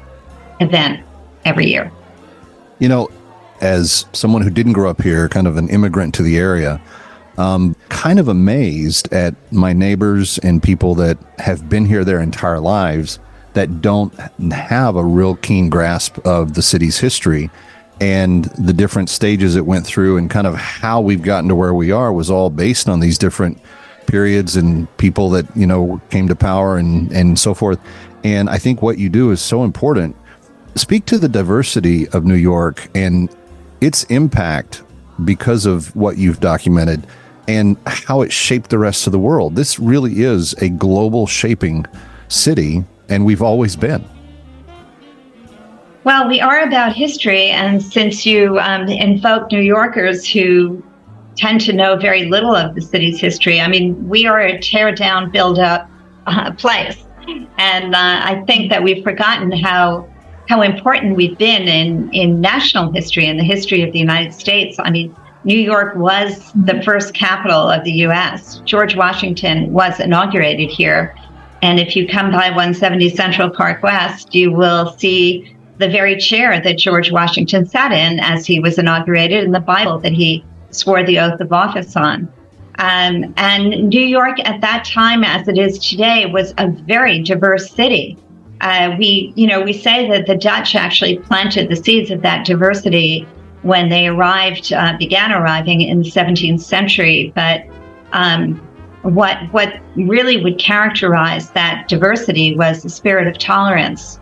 event 0.59 1.05
every 1.45 1.67
year. 1.67 1.91
You 2.79 2.89
know, 2.89 3.09
as 3.61 4.05
someone 4.13 4.41
who 4.41 4.49
didn't 4.49 4.73
grow 4.73 4.89
up 4.89 5.01
here, 5.01 5.29
kind 5.29 5.47
of 5.47 5.57
an 5.57 5.69
immigrant 5.69 6.13
to 6.15 6.23
the 6.23 6.37
area, 6.37 6.81
um, 7.37 7.75
kind 7.89 8.19
of 8.19 8.27
amazed 8.27 9.11
at 9.13 9.35
my 9.51 9.73
neighbors 9.73 10.37
and 10.39 10.61
people 10.61 10.95
that 10.95 11.17
have 11.39 11.69
been 11.69 11.85
here 11.85 12.03
their 12.03 12.19
entire 12.19 12.59
lives 12.59 13.19
that 13.53 13.81
don't 13.81 14.13
have 14.51 14.95
a 14.95 15.03
real 15.03 15.35
keen 15.35 15.69
grasp 15.69 16.17
of 16.25 16.53
the 16.53 16.61
city's 16.61 16.99
history 16.99 17.49
and 18.01 18.45
the 18.57 18.73
different 18.73 19.09
stages 19.09 19.55
it 19.55 19.65
went 19.65 19.85
through 19.85 20.17
and 20.17 20.29
kind 20.29 20.47
of 20.47 20.55
how 20.55 20.99
we've 20.99 21.21
gotten 21.21 21.47
to 21.47 21.55
where 21.55 21.73
we 21.73 21.91
are 21.91 22.11
was 22.11 22.29
all 22.29 22.49
based 22.49 22.89
on 22.89 22.99
these 22.99 23.17
different 23.17 23.59
periods 24.07 24.55
and 24.55 24.95
people 24.97 25.29
that 25.29 25.45
you 25.55 25.65
know 25.65 26.01
came 26.09 26.27
to 26.27 26.35
power 26.35 26.77
and 26.77 27.11
and 27.11 27.39
so 27.39 27.53
forth. 27.53 27.79
And 28.23 28.49
i 28.49 28.57
think 28.57 28.81
what 28.81 28.97
you 28.97 29.09
do 29.09 29.31
is 29.31 29.41
so 29.41 29.63
important. 29.63 30.15
Speak 30.75 31.05
to 31.05 31.19
the 31.19 31.29
diversity 31.29 32.07
of 32.09 32.25
new 32.25 32.35
york 32.35 32.89
and 32.95 33.33
its 33.79 34.03
impact 34.05 34.83
because 35.23 35.65
of 35.65 35.95
what 35.95 36.17
you've 36.17 36.39
documented 36.39 37.05
and 37.47 37.77
how 37.85 38.21
it 38.21 38.31
shaped 38.31 38.69
the 38.69 38.79
rest 38.79 39.05
of 39.05 39.11
the 39.11 39.19
world. 39.19 39.55
This 39.55 39.77
really 39.77 40.21
is 40.21 40.53
a 40.53 40.69
global 40.69 41.27
shaping 41.27 41.85
city 42.29 42.83
and 43.13 43.25
we've 43.25 43.41
always 43.41 43.75
been. 43.75 44.03
Well, 46.03 46.27
we 46.27 46.41
are 46.41 46.61
about 46.61 46.93
history, 46.93 47.47
and 47.47 47.81
since 47.81 48.25
you 48.25 48.59
um, 48.59 48.89
invoke 48.89 49.51
New 49.51 49.61
Yorkers 49.61 50.27
who 50.27 50.83
tend 51.35 51.61
to 51.61 51.73
know 51.73 51.95
very 51.95 52.25
little 52.25 52.55
of 52.55 52.75
the 52.75 52.81
city's 52.81 53.19
history, 53.19 53.61
I 53.61 53.67
mean, 53.67 54.09
we 54.09 54.25
are 54.25 54.39
a 54.39 54.59
tear 54.59 54.93
down, 54.93 55.31
build 55.31 55.59
up 55.59 55.89
uh, 56.27 56.51
place, 56.53 57.05
and 57.57 57.95
uh, 57.95 58.19
I 58.23 58.43
think 58.45 58.69
that 58.69 58.83
we've 58.83 59.03
forgotten 59.03 59.51
how 59.51 60.09
how 60.49 60.61
important 60.61 61.15
we've 61.15 61.37
been 61.37 61.69
in 61.69 62.11
in 62.11 62.41
national 62.41 62.91
history 62.91 63.25
and 63.27 63.39
the 63.39 63.45
history 63.45 63.81
of 63.81 63.93
the 63.93 63.99
United 63.99 64.33
States. 64.33 64.77
I 64.79 64.89
mean. 64.89 65.15
New 65.45 65.59
York 65.59 65.93
was 65.97 66.53
the 66.53 66.81
first 66.83 67.13
capital 67.13 67.69
of 67.69 67.83
the 67.83 67.91
U.S. 68.07 68.61
George 68.63 68.95
Washington 68.95 69.73
was 69.73 69.99
inaugurated 69.99 70.69
here 70.69 71.13
and 71.63 71.79
if 71.79 71.95
you 71.95 72.05
come 72.05 72.29
by 72.29 72.49
170 72.49 73.09
Central 73.11 73.49
Park 73.49 73.81
West, 73.83 74.35
you 74.35 74.51
will 74.51 74.91
see 74.97 75.55
the 75.77 75.87
very 75.87 76.17
chair 76.17 76.59
that 76.61 76.77
George 76.77 77.09
Washington 77.09 77.65
sat 77.65 77.93
in 77.93 78.19
as 78.19 78.45
he 78.45 78.59
was 78.59 78.77
inaugurated 78.77 79.45
and 79.45 79.55
the 79.55 79.61
Bible 79.61 79.97
that 79.99 80.11
he 80.11 80.43
swore 80.71 81.05
the 81.05 81.19
oath 81.19 81.39
of 81.39 81.53
office 81.53 81.95
on. 81.95 82.27
Um, 82.79 83.33
and 83.37 83.87
New 83.87 84.01
York 84.01 84.45
at 84.45 84.59
that 84.59 84.83
time, 84.83 85.23
as 85.23 85.47
it 85.47 85.57
is 85.57 85.79
today, 85.79 86.25
was 86.25 86.53
a 86.57 86.67
very 86.67 87.23
diverse 87.23 87.71
city. 87.71 88.17
Uh, 88.59 88.97
we, 88.99 89.31
you 89.37 89.47
know, 89.47 89.61
we 89.61 89.71
say 89.71 90.09
that 90.09 90.27
the 90.27 90.35
Dutch 90.35 90.75
actually 90.75 91.17
planted 91.19 91.69
the 91.69 91.77
seeds 91.77 92.11
of 92.11 92.21
that 92.23 92.45
diversity 92.45 93.25
when 93.61 93.87
they 93.87 94.07
arrived, 94.07 94.73
uh, 94.73 94.97
began 94.99 95.31
arriving 95.31 95.79
in 95.79 96.01
the 96.01 96.11
17th 96.11 96.59
century. 96.59 97.31
But 97.33 97.63
um, 98.11 98.61
what 99.03 99.37
what 99.51 99.79
really 99.95 100.43
would 100.43 100.57
characterize 100.57 101.51
that 101.51 101.87
diversity 101.87 102.55
was 102.55 102.83
the 102.83 102.89
spirit 102.89 103.27
of 103.27 103.37
tolerance, 103.37 104.19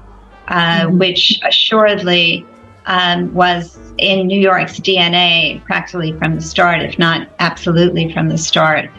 uh, 0.47 0.82
mm-hmm. 0.82 0.97
which 0.97 1.39
assuredly 1.47 2.45
um, 2.88 3.34
was 3.34 3.77
in 3.97 4.27
New 4.27 4.39
York's 4.39 4.79
DNA 4.79 5.63
practically 5.65 6.17
from 6.17 6.36
the 6.36 6.41
start, 6.41 6.82
if 6.82 6.97
not 6.97 7.29
absolutely 7.39 8.11
from 8.11 8.29
the 8.29 8.38
start. 8.38 8.89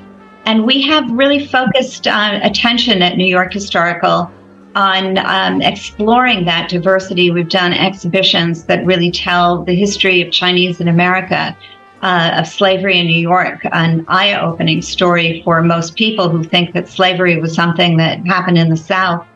And 0.45 0.65
we 0.65 0.83
have 0.83 1.11
really 1.11 1.45
focused 1.47 2.07
uh, 2.07 2.41
attention 2.43 3.03
at 3.03 3.17
New 3.17 3.27
York 3.27 3.53
Historical 3.53 4.31
on 4.75 5.19
um, 5.19 5.61
exploring 5.61 6.45
that 6.47 6.69
diversity. 6.69 7.31
We've 7.31 7.49
done 7.49 7.73
exhibitions 7.73 8.65
that 8.65 8.85
really 8.87 9.11
tell 9.11 9.65
the 9.65 9.75
history 9.75 10.23
of 10.23 10.33
Chinese 10.33 10.81
in 10.81 10.89
America, 10.89 11.57
uh, 12.03 12.33
of 12.39 12.47
slavery 12.47 12.99
in 12.99 13.07
New 13.07 13.21
York, 13.21 13.61
an 13.73 14.05
eye 14.09 14.35
opening 14.35 14.83
story 14.83 15.41
for 15.45 15.63
most 15.63 15.95
people 15.95 16.29
who 16.29 16.43
think 16.43 16.75
that 16.75 16.89
slavery 16.89 17.41
was 17.41 17.55
something 17.55 17.97
that 17.97 18.27
happened 18.27 18.59
in 18.59 18.69
the 18.69 18.77
South. 18.77 19.27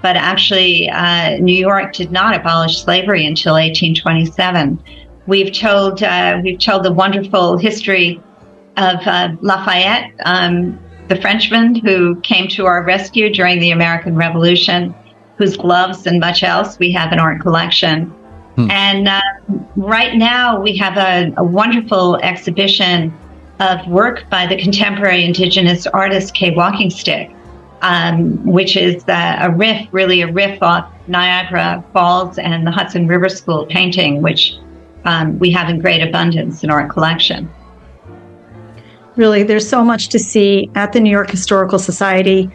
But 0.00 0.16
actually, 0.16 0.88
uh, 0.90 1.36
New 1.36 1.54
York 1.54 1.92
did 1.92 2.10
not 2.10 2.34
abolish 2.34 2.82
slavery 2.82 3.26
until 3.26 3.54
1827. 3.54 4.82
We've 5.26 5.52
told, 5.52 6.02
uh, 6.02 6.40
we've 6.42 6.58
told 6.58 6.82
the 6.82 6.92
wonderful 6.92 7.56
history 7.56 8.22
of 8.76 9.06
uh, 9.06 9.30
Lafayette, 9.40 10.12
um, 10.24 10.78
the 11.08 11.16
Frenchman 11.20 11.74
who 11.74 12.20
came 12.20 12.48
to 12.48 12.66
our 12.66 12.82
rescue 12.82 13.32
during 13.32 13.60
the 13.60 13.70
American 13.70 14.16
Revolution, 14.16 14.94
whose 15.36 15.56
gloves 15.56 16.06
and 16.06 16.20
much 16.20 16.42
else 16.42 16.78
we 16.78 16.90
have 16.92 17.12
in 17.12 17.18
our 17.18 17.38
collection. 17.38 18.12
Hmm. 18.56 18.70
And 18.70 19.08
uh, 19.08 19.20
right 19.76 20.16
now 20.16 20.60
we 20.60 20.76
have 20.76 20.96
a, 20.96 21.32
a, 21.36 21.44
wonderful 21.44 22.16
exhibition 22.18 23.12
of 23.58 23.86
work 23.88 24.28
by 24.30 24.46
the 24.46 24.56
contemporary 24.56 25.24
indigenous 25.24 25.86
artist 25.88 26.34
Kay 26.34 26.54
WalkingStick. 26.54 27.34
um, 27.84 28.42
which 28.46 28.76
is 28.76 29.06
uh, 29.08 29.36
a 29.40 29.50
riff, 29.50 29.86
really 29.92 30.22
a 30.22 30.32
riff 30.32 30.62
off 30.62 30.90
Niagara 31.06 31.84
Falls 31.92 32.38
and 32.38 32.66
the 32.66 32.70
Hudson 32.70 33.06
River 33.06 33.28
School 33.28 33.66
painting, 33.66 34.22
which 34.22 34.54
um, 35.04 35.38
we 35.38 35.50
have 35.50 35.68
in 35.68 35.80
great 35.80 36.00
abundance 36.00 36.64
in 36.64 36.70
our 36.70 36.88
collection. 36.88 37.50
Really, 39.16 39.42
there's 39.42 39.68
so 39.68 39.84
much 39.84 40.08
to 40.08 40.18
see 40.18 40.70
at 40.74 40.94
the 40.94 41.00
New 41.00 41.10
York 41.10 41.30
Historical 41.30 41.78
Society 41.78 42.50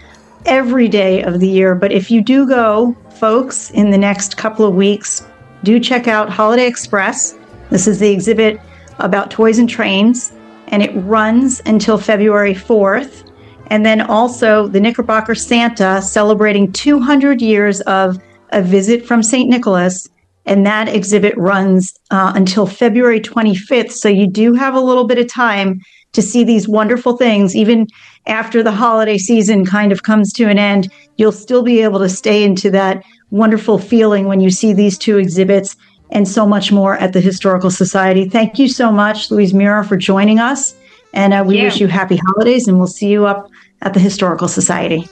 every 0.45 0.87
day 0.87 1.21
of 1.21 1.39
the 1.39 1.47
year. 1.47 1.75
But 1.75 1.91
if 1.91 2.09
you 2.09 2.23
do 2.23 2.47
go, 2.47 2.95
folks, 3.19 3.69
in 3.69 3.91
the 3.91 3.99
next 3.99 4.35
couple 4.35 4.65
of 4.65 4.73
weeks, 4.73 5.25
do 5.63 5.79
check 5.79 6.07
out 6.07 6.29
Holiday 6.29 6.67
Express. 6.67 7.37
This 7.69 7.87
is 7.87 7.99
the 7.99 8.09
exhibit 8.09 8.59
about 8.99 9.31
toys 9.31 9.59
and 9.59 9.69
trains, 9.69 10.31
and 10.67 10.81
it 10.83 10.91
runs 10.91 11.61
until 11.65 11.97
February 11.97 12.53
4th. 12.53 13.25
And 13.67 13.85
then 13.85 14.01
also 14.01 14.67
the 14.67 14.79
Knickerbocker 14.79 15.35
Santa 15.35 16.01
celebrating 16.01 16.71
200 16.71 17.41
years 17.41 17.81
of 17.81 18.17
a 18.51 18.61
visit 18.61 19.05
from 19.05 19.21
St. 19.21 19.49
Nicholas. 19.49 20.09
And 20.45 20.65
that 20.65 20.87
exhibit 20.87 21.37
runs 21.37 21.93
uh, 22.09 22.33
until 22.35 22.65
February 22.65 23.19
25th. 23.19 23.91
So 23.91 24.09
you 24.09 24.25
do 24.25 24.53
have 24.53 24.73
a 24.73 24.79
little 24.79 25.05
bit 25.05 25.19
of 25.19 25.27
time 25.27 25.81
to 26.13 26.21
see 26.23 26.43
these 26.43 26.67
wonderful 26.67 27.17
things. 27.17 27.55
Even 27.55 27.87
after 28.25 28.63
the 28.63 28.71
holiday 28.71 29.17
season 29.17 29.65
kind 29.65 29.91
of 29.91 30.01
comes 30.01 30.33
to 30.33 30.45
an 30.45 30.57
end, 30.57 30.91
you'll 31.17 31.31
still 31.31 31.61
be 31.61 31.81
able 31.81 31.99
to 31.99 32.09
stay 32.09 32.43
into 32.43 32.71
that 32.71 33.03
wonderful 33.31 33.77
feeling 33.77 34.25
when 34.25 34.39
you 34.39 34.49
see 34.49 34.73
these 34.73 34.97
two 34.97 35.17
exhibits 35.17 35.75
and 36.11 36.27
so 36.27 36.45
much 36.45 36.71
more 36.71 36.97
at 36.97 37.13
the 37.13 37.21
Historical 37.21 37.69
Society. 37.69 38.27
Thank 38.27 38.57
you 38.57 38.67
so 38.67 38.91
much, 38.91 39.29
Louise 39.29 39.53
Mirrer, 39.53 39.83
for 39.83 39.95
joining 39.95 40.39
us. 40.39 40.73
And 41.13 41.33
uh, 41.33 41.43
we 41.45 41.57
Yeah. 41.57 41.65
wish 41.65 41.79
you 41.79 41.87
happy 41.87 42.19
holidays, 42.27 42.67
and 42.67 42.77
we'll 42.77 42.87
see 42.87 43.09
you 43.09 43.25
up 43.25 43.49
at 43.81 43.93
the 43.93 43.99
Historical 43.99 44.47
Society. 44.47 45.07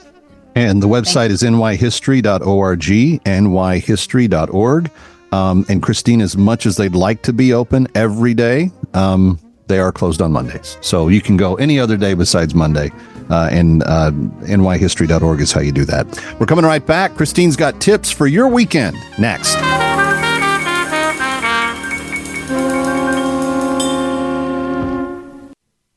And 0.54 0.82
the 0.82 0.88
website 0.88 1.30
is 1.30 1.42
nyhistory.org, 1.42 2.80
nyhistory.org. 2.80 4.90
Um, 5.30 5.66
and 5.68 5.82
Christine, 5.82 6.20
as 6.20 6.36
much 6.36 6.66
as 6.66 6.76
they'd 6.76 6.94
like 6.94 7.22
to 7.22 7.32
be 7.32 7.52
open 7.52 7.86
every 7.94 8.34
day, 8.34 8.70
um, 8.94 9.38
they 9.66 9.78
are 9.78 9.92
closed 9.92 10.22
on 10.22 10.32
Mondays. 10.32 10.78
So 10.80 11.08
you 11.08 11.20
can 11.20 11.36
go 11.36 11.54
any 11.56 11.78
other 11.78 11.96
day 11.96 12.14
besides 12.14 12.54
Monday. 12.54 12.90
Uh, 13.30 13.48
and 13.50 13.82
uh, 13.84 14.10
nyhistory.org 14.10 15.40
is 15.40 15.52
how 15.52 15.60
you 15.60 15.72
do 15.72 15.84
that. 15.84 16.06
We're 16.38 16.46
coming 16.46 16.64
right 16.64 16.84
back. 16.84 17.14
Christine's 17.14 17.56
got 17.56 17.80
tips 17.80 18.10
for 18.10 18.26
your 18.26 18.48
weekend 18.48 18.96
next. 19.18 19.56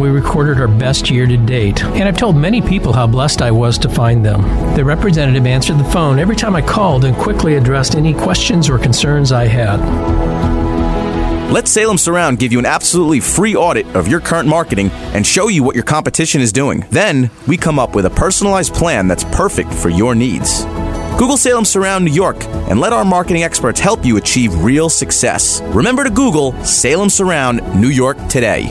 we 0.00 0.08
recorded 0.08 0.60
our 0.60 0.68
best 0.68 1.10
year 1.10 1.26
to 1.26 1.36
date, 1.36 1.82
and 1.84 2.04
I've 2.04 2.16
told 2.16 2.36
many 2.36 2.60
people 2.60 2.92
how 2.92 3.06
blessed 3.06 3.42
I 3.42 3.50
was 3.50 3.78
to 3.78 3.88
find 3.88 4.24
them. 4.24 4.42
The 4.74 4.84
representative 4.84 5.46
answered 5.46 5.78
the 5.78 5.84
phone 5.84 6.18
every 6.18 6.36
time 6.36 6.54
I 6.54 6.62
called 6.62 7.04
and 7.04 7.16
quickly 7.16 7.56
addressed 7.56 7.94
any 7.94 8.14
questions 8.14 8.68
or 8.68 8.78
concerns 8.78 9.32
I 9.32 9.46
had. 9.46 9.78
Let 11.52 11.66
Salem 11.66 11.96
Surround 11.96 12.38
give 12.38 12.52
you 12.52 12.58
an 12.58 12.66
absolutely 12.66 13.20
free 13.20 13.56
audit 13.56 13.86
of 13.96 14.06
your 14.06 14.20
current 14.20 14.48
marketing 14.48 14.90
and 15.14 15.26
show 15.26 15.48
you 15.48 15.62
what 15.62 15.74
your 15.74 15.84
competition 15.84 16.40
is 16.40 16.52
doing. 16.52 16.84
Then, 16.90 17.30
we 17.46 17.56
come 17.56 17.78
up 17.78 17.94
with 17.94 18.04
a 18.04 18.10
personalized 18.10 18.74
plan 18.74 19.08
that's 19.08 19.24
perfect 19.24 19.72
for 19.72 19.88
your 19.88 20.14
needs. 20.14 20.64
Google 21.18 21.36
Salem 21.36 21.64
Surround 21.64 22.04
New 22.04 22.12
York 22.12 22.44
and 22.44 22.78
let 22.78 22.92
our 22.92 23.04
marketing 23.04 23.42
experts 23.42 23.80
help 23.80 24.04
you 24.04 24.18
achieve 24.18 24.54
real 24.62 24.88
success. 24.88 25.60
Remember 25.62 26.04
to 26.04 26.10
Google 26.10 26.52
Salem 26.64 27.08
Surround 27.08 27.60
New 27.80 27.88
York 27.88 28.18
today. 28.28 28.70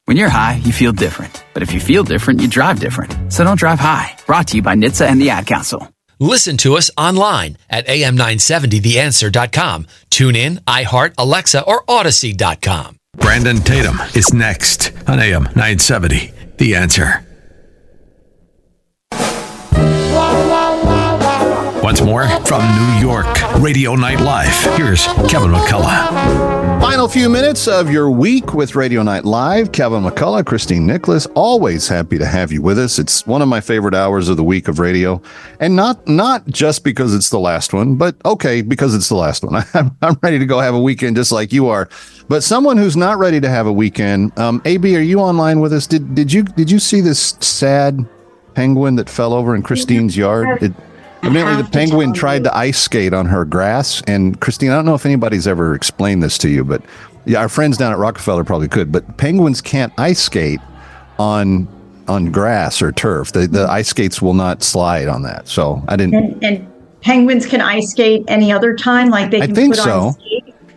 When 0.07 0.17
you're 0.17 0.31
high, 0.31 0.55
you 0.65 0.73
feel 0.73 0.93
different. 0.93 1.45
But 1.53 1.63
if 1.63 1.75
you 1.75 1.81
feel 1.81 2.05
different, 2.05 2.41
you 2.41 2.49
drive 2.49 2.81
different. 2.81 3.31
So 3.31 3.45
don't 3.45 3.59
drive 3.59 3.79
high. 3.79 4.17
Brought 4.25 4.49
to 4.49 4.57
you 4.57 4.63
by 4.63 4.75
NHTSA 4.77 5.09
and 5.09 5.21
the 5.21 5.29
Ad 5.29 5.47
Council. 5.47 5.93
Listen 6.19 6.57
to 6.59 6.77
us 6.77 6.91
online 6.97 7.59
at 7.69 7.87
am970theanswer.com. 7.87 9.87
Tune 10.09 10.37
in, 10.37 10.57
iHeart, 10.67 11.13
Alexa, 11.19 11.63
or 11.65 11.85
Audacy.com. 11.85 12.97
Brandon 13.19 13.59
Tatum 13.59 14.01
is 14.15 14.33
next 14.33 14.91
on 15.07 15.21
AM 15.21 15.43
970. 15.55 16.33
The 16.57 16.77
answer. 16.77 17.27
What's 21.83 22.01
more, 22.01 22.29
from 22.47 22.63
New 22.77 23.01
York, 23.01 23.27
Radio 23.59 23.97
Night 23.97 24.21
Live, 24.21 24.55
here's 24.77 25.05
Kevin 25.29 25.51
McCullough. 25.51 26.81
Final 26.81 27.09
few 27.09 27.29
minutes 27.29 27.67
of 27.67 27.91
your 27.91 28.09
week 28.09 28.55
with 28.55 28.77
Radio 28.77 29.03
Night 29.03 29.25
Live. 29.25 29.73
Kevin 29.73 30.05
McCullough, 30.05 30.47
Christine 30.47 30.87
Nicholas, 30.87 31.27
always 31.35 31.89
happy 31.89 32.19
to 32.19 32.25
have 32.25 32.53
you 32.53 32.63
with 32.63 32.79
us. 32.79 33.01
It's 33.01 33.27
one 33.27 33.43
of 33.43 33.49
my 33.49 33.61
favorite 33.61 33.97
hours 33.97 34.29
of 34.29 34.37
the 34.37 34.45
week 34.45 34.69
of 34.69 34.79
radio. 34.79 35.21
And 35.59 35.75
not 35.75 36.07
not 36.07 36.47
just 36.47 36.85
because 36.85 37.17
it's 37.17 37.31
the 37.31 37.41
last 37.41 37.73
one, 37.73 37.97
but 37.97 38.15
okay, 38.25 38.63
because 38.63 38.95
it's 38.95 39.09
the 39.09 39.17
last 39.17 39.43
one. 39.43 39.65
I'm, 39.75 39.97
I'm 40.03 40.17
ready 40.23 40.39
to 40.39 40.47
go 40.47 40.61
have 40.61 40.75
a 40.75 40.81
weekend 40.81 41.17
just 41.17 41.33
like 41.33 41.53
you 41.53 41.67
are. 41.67 41.89
But 42.29 42.45
someone 42.45 42.77
who's 42.77 42.97
not 42.97 43.19
ready 43.19 43.41
to 43.41 43.49
have 43.49 43.67
a 43.67 43.73
weekend, 43.73 44.39
um, 44.39 44.63
AB, 44.67 44.97
are 44.97 45.01
you 45.01 45.19
online 45.19 45.59
with 45.59 45.73
us? 45.73 45.89
Did 45.89 46.15
did 46.15 46.33
you 46.33 46.45
did 46.45 46.71
you 46.71 46.79
see 46.79 47.01
this 47.01 47.37
sad 47.41 48.09
penguin 48.55 48.95
that 48.97 49.11
fell 49.11 49.33
over 49.33 49.57
in 49.57 49.65
Christine's 49.65 50.17
yard? 50.17 50.63
It, 50.63 50.73
Evidently, 51.23 51.63
the 51.63 51.69
penguin 51.71 52.13
tried 52.13 52.45
to 52.45 52.57
ice 52.57 52.79
skate 52.79 53.15
on 53.15 53.27
her 53.27 53.45
grass. 53.45 54.03
And 54.07 54.41
Christine, 54.41 54.71
I 54.71 54.75
don't 54.75 54.85
know 54.85 54.95
if 54.95 55.07
anybody's 55.07 55.47
ever 55.47 55.75
explained 55.75 56.23
this 56.23 56.37
to 56.39 56.49
you, 56.49 56.65
but 56.65 56.83
yeah, 57.25 57.39
our 57.39 57.49
friends 57.49 57.77
down 57.77 57.93
at 57.93 57.99
Rockefeller 57.99 58.45
probably 58.45 58.69
could. 58.69 58.91
But 58.91 59.17
penguins 59.17 59.61
can't 59.61 59.93
ice 59.99 60.21
skate 60.21 60.61
on 61.19 61.69
on 62.09 62.33
grass 62.33 62.83
or 62.83 62.91
turf. 62.91 63.33
The 63.33 63.47
the 63.47 63.71
ice 63.71 63.89
skates 63.89 64.21
will 64.21 64.35
not 64.35 64.63
slide 64.63 65.09
on 65.09 65.23
that. 65.23 65.47
So 65.47 65.83
I 65.89 65.97
didn't. 65.97 66.15
And, 66.15 66.45
and 66.45 66.73
penguins 67.03 67.47
can 67.47 67.61
ice 67.61 67.91
skate 67.91 68.25
any 68.29 68.51
other 68.51 68.75
time, 68.75 69.09
like 69.09 69.31
they 69.31 69.43
I 69.43 69.47
can 69.47 69.55
think 69.55 69.75
put 69.75 69.85
so. 69.85 70.17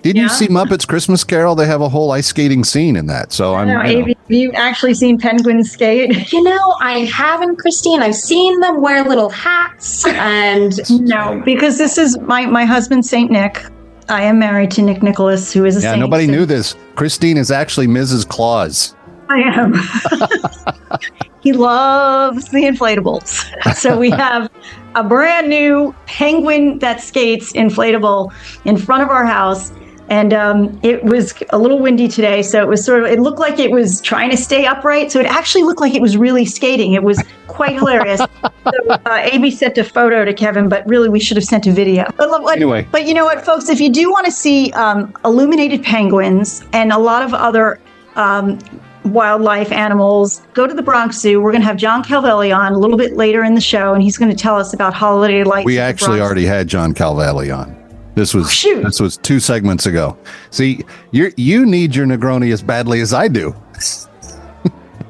On 0.07 0.29
skates. 0.29 0.39
Didn't 0.39 0.49
you 0.51 0.67
see 0.67 0.75
Muppets 0.75 0.87
Christmas 0.87 1.23
Carol? 1.23 1.55
They 1.55 1.65
have 1.65 1.81
a 1.81 1.89
whole 1.89 2.11
ice 2.11 2.27
skating 2.27 2.63
scene 2.63 2.95
in 2.95 3.07
that. 3.07 3.31
So 3.31 3.55
I'm. 3.55 3.67
No, 3.67 3.83
you 3.83 3.95
know. 3.95 4.01
Avi, 4.01 4.13
have 4.13 4.31
you 4.31 4.51
actually 4.53 4.93
seen 4.93 5.17
penguins 5.19 5.71
skate? 5.71 6.31
You 6.35 6.43
know, 6.43 6.75
I 6.81 6.99
haven't, 7.05 7.57
Christine. 7.57 8.01
I've 8.01 8.15
seen 8.15 8.59
them 8.59 8.81
wear 8.81 9.03
little 9.03 9.29
hats 9.29 10.05
and 10.07 10.77
no, 11.01 11.41
because 11.45 11.77
this 11.77 11.97
is 11.97 12.17
my 12.19 12.45
my 12.45 12.65
husband, 12.65 13.05
Saint 13.05 13.31
Nick. 13.31 13.63
I 14.09 14.23
am 14.23 14.37
married 14.37 14.71
to 14.71 14.81
Nick 14.81 15.01
Nicholas, 15.01 15.51
who 15.53 15.65
is 15.65 15.77
a 15.77 15.81
Yeah, 15.81 15.91
saint. 15.91 16.01
nobody 16.01 16.27
knew 16.27 16.45
this. 16.45 16.75
Christine 16.95 17.37
is 17.37 17.51
actually 17.51 17.87
Mrs. 17.87 18.27
Claus. 18.27 18.95
I 19.29 19.39
am. 19.39 19.73
he 21.41 21.53
loves 21.53 22.49
the 22.49 22.63
inflatables. 22.63 23.45
So 23.75 23.97
we 23.97 24.09
have 24.11 24.49
a 24.95 25.03
brand 25.03 25.49
new 25.49 25.93
penguin 26.05 26.79
that 26.79 27.01
skates 27.01 27.51
inflatable 27.53 28.31
in 28.65 28.77
front 28.77 29.03
of 29.03 29.09
our 29.09 29.25
house. 29.25 29.71
And 30.09 30.33
um, 30.33 30.79
it 30.83 31.03
was 31.03 31.33
a 31.49 31.57
little 31.57 31.79
windy 31.79 32.07
today, 32.07 32.43
so 32.43 32.61
it 32.61 32.67
was 32.67 32.85
sort 32.85 33.03
of, 33.03 33.09
it 33.09 33.19
looked 33.19 33.39
like 33.39 33.57
it 33.57 33.71
was 33.71 34.01
trying 34.01 34.29
to 34.29 34.37
stay 34.37 34.65
upright. 34.65 35.11
So 35.11 35.19
it 35.19 35.25
actually 35.25 35.63
looked 35.63 35.81
like 35.81 35.95
it 35.95 36.01
was 36.01 36.15
really 36.15 36.45
skating. 36.45 36.93
It 36.93 37.01
was 37.01 37.23
quite 37.47 37.73
hilarious. 37.73 38.19
so 38.43 38.71
uh, 38.89 39.29
AB 39.31 39.49
sent 39.49 39.77
a 39.79 39.83
photo 39.83 40.23
to 40.23 40.33
Kevin, 40.33 40.69
but 40.69 40.87
really 40.87 41.09
we 41.09 41.19
should 41.19 41.37
have 41.37 41.43
sent 41.43 41.65
a 41.65 41.71
video. 41.71 42.05
But, 42.17 42.29
Anyway. 42.51 42.87
but 42.91 43.07
you 43.07 43.13
know 43.15 43.25
what, 43.25 43.43
folks, 43.43 43.67
if 43.69 43.79
you 43.79 43.89
do 43.89 44.11
want 44.11 44.25
to 44.25 44.31
see 44.31 44.71
um, 44.73 45.11
illuminated 45.25 45.83
penguins 45.83 46.63
and 46.73 46.91
a 46.91 46.99
lot 46.99 47.23
of 47.23 47.33
other 47.33 47.79
um, 48.15 48.59
wildlife 49.05 49.71
animals, 49.71 50.41
go 50.53 50.67
to 50.67 50.73
the 50.73 50.83
Bronx 50.83 51.17
Zoo. 51.17 51.41
We're 51.41 51.51
going 51.51 51.61
to 51.61 51.67
have 51.67 51.77
John 51.77 52.03
Calvelli 52.03 52.55
on 52.55 52.73
a 52.73 52.77
little 52.77 52.97
bit 52.97 53.15
later 53.15 53.43
in 53.43 53.55
the 53.55 53.61
show, 53.61 53.93
and 53.93 54.03
he's 54.03 54.17
going 54.17 54.29
to 54.29 54.37
tell 54.37 54.55
us 54.55 54.73
about 54.73 54.93
holiday 54.93 55.43
lights. 55.43 55.65
We 55.65 55.79
actually 55.79 56.21
already 56.21 56.45
had 56.45 56.67
John 56.67 56.93
Calvelli 56.93 57.55
on. 57.55 57.84
This 58.16 58.34
was 58.34 58.51
shoot. 58.53 58.84
this 58.84 58.99
was 58.99 59.18
two 59.18 59.39
segments 59.39 59.86
ago. 59.86 60.18
See, 60.49 60.84
you 61.11 61.32
you 61.36 61.66
need 61.66 61.95
your 61.95 62.05
Negroni 62.05 62.51
as 62.53 62.61
badly 62.61 63.01
as 63.01 63.13
I 63.13 63.28
do. 63.28 63.53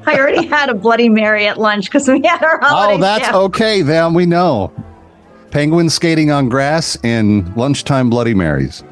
I 0.06 0.18
already 0.18 0.46
had 0.48 0.68
a 0.68 0.74
Bloody 0.74 1.08
Mary 1.08 1.46
at 1.46 1.58
lunch 1.58 1.86
because 1.86 2.08
we 2.08 2.20
had 2.26 2.42
our 2.42 2.60
holiday. 2.60 2.94
Oh, 2.94 2.98
that's 2.98 3.32
okay. 3.32 3.82
Then 3.82 4.12
we 4.12 4.26
know. 4.26 4.72
Penguins 5.50 5.94
skating 5.94 6.30
on 6.30 6.48
grass 6.48 6.98
and 7.04 7.56
lunchtime 7.56 8.10
Bloody 8.10 8.34
Marys. 8.34 8.82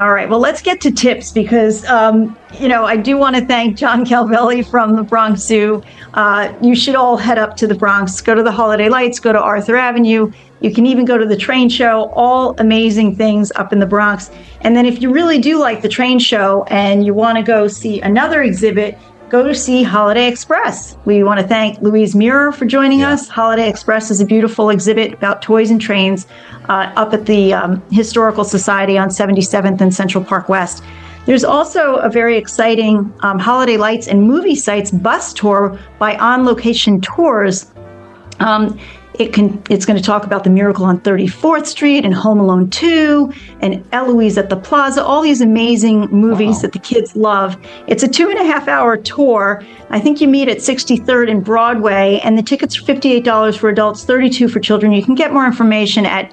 All 0.00 0.12
right. 0.12 0.28
Well, 0.28 0.38
let's 0.38 0.62
get 0.62 0.80
to 0.82 0.92
tips 0.92 1.32
because, 1.32 1.84
um, 1.86 2.36
you 2.60 2.68
know, 2.68 2.84
I 2.84 2.96
do 2.96 3.16
want 3.16 3.34
to 3.34 3.44
thank 3.44 3.76
John 3.76 4.04
Calvelli 4.04 4.64
from 4.68 4.94
the 4.94 5.02
Bronx 5.02 5.40
Zoo. 5.40 5.82
Uh, 6.14 6.52
you 6.62 6.76
should 6.76 6.94
all 6.94 7.16
head 7.16 7.36
up 7.36 7.56
to 7.56 7.66
the 7.66 7.74
Bronx, 7.74 8.20
go 8.20 8.34
to 8.36 8.42
the 8.44 8.52
Holiday 8.52 8.88
Lights, 8.88 9.18
go 9.18 9.32
to 9.32 9.40
Arthur 9.40 9.74
Avenue. 9.74 10.30
You 10.60 10.72
can 10.72 10.86
even 10.86 11.04
go 11.04 11.16
to 11.16 11.26
the 11.26 11.36
train 11.36 11.68
show, 11.68 12.10
all 12.14 12.54
amazing 12.58 13.16
things 13.16 13.52
up 13.54 13.72
in 13.72 13.78
the 13.78 13.86
Bronx. 13.86 14.30
And 14.62 14.76
then 14.76 14.86
if 14.86 15.00
you 15.00 15.12
really 15.12 15.38
do 15.38 15.58
like 15.58 15.82
the 15.82 15.88
train 15.88 16.18
show 16.18 16.64
and 16.64 17.06
you 17.06 17.14
want 17.14 17.38
to 17.38 17.44
go 17.44 17.68
see 17.68 18.00
another 18.00 18.42
exhibit, 18.42 18.98
go 19.28 19.46
to 19.46 19.54
see 19.54 19.82
Holiday 19.82 20.26
Express. 20.26 20.96
We 21.04 21.22
want 21.22 21.38
to 21.40 21.46
thank 21.46 21.80
Louise 21.80 22.14
Mirrer 22.14 22.52
for 22.52 22.64
joining 22.64 23.02
us. 23.02 23.28
Holiday 23.28 23.68
Express 23.68 24.10
is 24.10 24.20
a 24.20 24.24
beautiful 24.24 24.70
exhibit 24.70 25.12
about 25.12 25.42
toys 25.42 25.70
and 25.70 25.80
trains 25.80 26.26
uh, 26.68 26.92
up 26.96 27.12
at 27.12 27.26
the 27.26 27.52
um, 27.52 27.82
Historical 27.90 28.44
Society 28.44 28.98
on 28.98 29.08
77th 29.08 29.80
and 29.80 29.94
Central 29.94 30.24
Park 30.24 30.48
West. 30.48 30.82
There's 31.26 31.44
also 31.44 31.96
a 31.96 32.08
very 32.08 32.38
exciting 32.38 33.12
um, 33.20 33.38
Holiday 33.38 33.76
Lights 33.76 34.08
and 34.08 34.22
Movie 34.22 34.54
Sites 34.54 34.90
bus 34.90 35.34
tour 35.34 35.78
by 35.98 36.16
On 36.16 36.46
Location 36.46 37.02
Tours. 37.02 37.70
Um, 38.40 38.78
it 39.18 39.32
can. 39.32 39.60
It's 39.68 39.84
going 39.84 39.96
to 39.96 40.02
talk 40.02 40.24
about 40.24 40.44
the 40.44 40.50
Miracle 40.50 40.84
on 40.84 41.00
34th 41.00 41.66
Street 41.66 42.04
and 42.04 42.14
Home 42.14 42.38
Alone 42.38 42.70
2 42.70 43.32
and 43.60 43.84
Eloise 43.92 44.38
at 44.38 44.48
the 44.48 44.56
Plaza. 44.56 45.04
All 45.04 45.22
these 45.22 45.40
amazing 45.40 46.02
movies 46.06 46.62
that 46.62 46.70
the 46.72 46.78
kids 46.78 47.16
love. 47.16 47.56
It's 47.88 48.04
a 48.04 48.08
two 48.08 48.30
and 48.30 48.38
a 48.38 48.44
half 48.44 48.68
hour 48.68 48.96
tour. 48.96 49.64
I 49.90 49.98
think 49.98 50.20
you 50.20 50.28
meet 50.28 50.48
at 50.48 50.58
63rd 50.58 51.28
and 51.30 51.44
Broadway, 51.44 52.20
and 52.22 52.38
the 52.38 52.42
tickets 52.42 52.78
are 52.78 52.82
$58 52.82 53.58
for 53.58 53.68
adults, 53.68 54.04
32 54.04 54.46
for 54.48 54.60
children. 54.60 54.92
You 54.92 55.04
can 55.04 55.16
get 55.16 55.32
more 55.32 55.46
information 55.46 56.06
at 56.06 56.32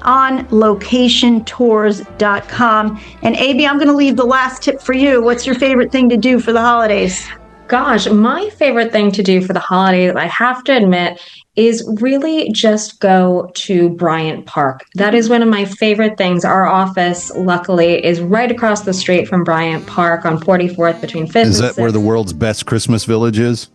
onlocationtours.com. 0.00 3.00
And 3.22 3.36
AB, 3.36 3.66
I'm 3.66 3.76
going 3.76 3.88
to 3.88 3.94
leave 3.94 4.16
the 4.16 4.24
last 4.24 4.62
tip 4.62 4.80
for 4.80 4.92
you. 4.92 5.22
What's 5.22 5.46
your 5.46 5.56
favorite 5.56 5.92
thing 5.92 6.08
to 6.08 6.16
do 6.16 6.40
for 6.40 6.52
the 6.52 6.60
holidays? 6.60 7.28
Gosh, 7.70 8.08
my 8.08 8.50
favorite 8.50 8.90
thing 8.90 9.12
to 9.12 9.22
do 9.22 9.40
for 9.40 9.52
the 9.52 9.60
holidays, 9.60 10.12
I 10.16 10.26
have 10.26 10.64
to 10.64 10.76
admit, 10.76 11.22
is 11.54 11.88
really 12.00 12.50
just 12.50 12.98
go 12.98 13.48
to 13.54 13.90
Bryant 13.90 14.44
Park. 14.46 14.84
That 14.96 15.14
is 15.14 15.28
one 15.28 15.40
of 15.40 15.48
my 15.48 15.64
favorite 15.64 16.18
things. 16.18 16.44
Our 16.44 16.66
office, 16.66 17.30
luckily, 17.36 18.04
is 18.04 18.20
right 18.20 18.50
across 18.50 18.80
the 18.80 18.92
street 18.92 19.28
from 19.28 19.44
Bryant 19.44 19.86
Park 19.86 20.24
on 20.24 20.40
44th 20.40 21.00
between 21.00 21.28
5th 21.28 21.44
Is 21.44 21.60
and 21.60 21.68
that 21.68 21.80
where 21.80 21.92
the 21.92 22.00
world's 22.00 22.32
best 22.32 22.66
Christmas 22.66 23.04
village 23.04 23.38
is? 23.38 23.70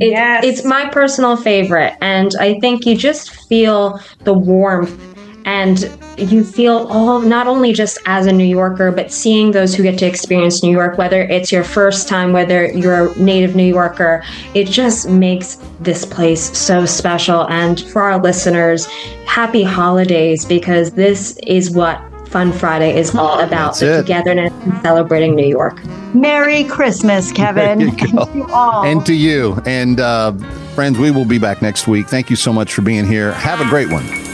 It, 0.00 0.14
It's 0.42 0.64
my 0.64 0.88
personal 0.88 1.36
favorite. 1.36 1.94
And 2.00 2.32
I 2.40 2.58
think 2.60 2.86
you 2.86 2.96
just 2.96 3.32
feel 3.48 4.00
the 4.24 4.32
warmth 4.32 5.15
and 5.46 5.96
you 6.18 6.44
feel 6.44 6.88
all 6.90 7.20
not 7.20 7.46
only 7.46 7.72
just 7.72 7.98
as 8.04 8.26
a 8.26 8.32
New 8.32 8.44
Yorker, 8.44 8.90
but 8.90 9.12
seeing 9.12 9.52
those 9.52 9.74
who 9.74 9.84
get 9.84 9.96
to 10.00 10.06
experience 10.06 10.62
New 10.62 10.72
York, 10.72 10.98
whether 10.98 11.22
it's 11.22 11.52
your 11.52 11.62
first 11.62 12.08
time, 12.08 12.32
whether 12.32 12.66
you're 12.66 13.12
a 13.12 13.18
native 13.18 13.54
New 13.54 13.64
Yorker, 13.64 14.24
it 14.54 14.66
just 14.66 15.08
makes 15.08 15.58
this 15.78 16.04
place 16.04 16.56
so 16.58 16.84
special. 16.84 17.48
And 17.48 17.80
for 17.80 18.02
our 18.02 18.20
listeners, 18.20 18.86
happy 19.26 19.62
holidays 19.62 20.44
because 20.44 20.92
this 20.92 21.38
is 21.44 21.70
what 21.70 22.02
Fun 22.26 22.52
Friday 22.52 22.98
is 22.98 23.14
all 23.14 23.38
about 23.38 23.78
the 23.78 23.98
togetherness 23.98 24.52
and 24.64 24.82
celebrating 24.82 25.36
New 25.36 25.46
York. 25.46 25.84
Merry 26.12 26.64
Christmas, 26.64 27.30
Kevin. 27.30 27.78
There 27.78 27.88
you 27.88 28.12
go. 28.12 28.22
And 28.24 28.26
to 28.32 28.36
you 28.36 28.46
all. 28.52 28.84
And 28.84 29.06
to 29.06 29.14
you. 29.14 29.62
And 29.64 30.00
uh, 30.00 30.32
friends, 30.74 30.98
we 30.98 31.12
will 31.12 31.24
be 31.24 31.38
back 31.38 31.62
next 31.62 31.86
week. 31.86 32.08
Thank 32.08 32.30
you 32.30 32.36
so 32.36 32.52
much 32.52 32.74
for 32.74 32.82
being 32.82 33.06
here. 33.06 33.32
Have 33.32 33.60
a 33.60 33.68
great 33.68 33.90
one. 33.90 34.25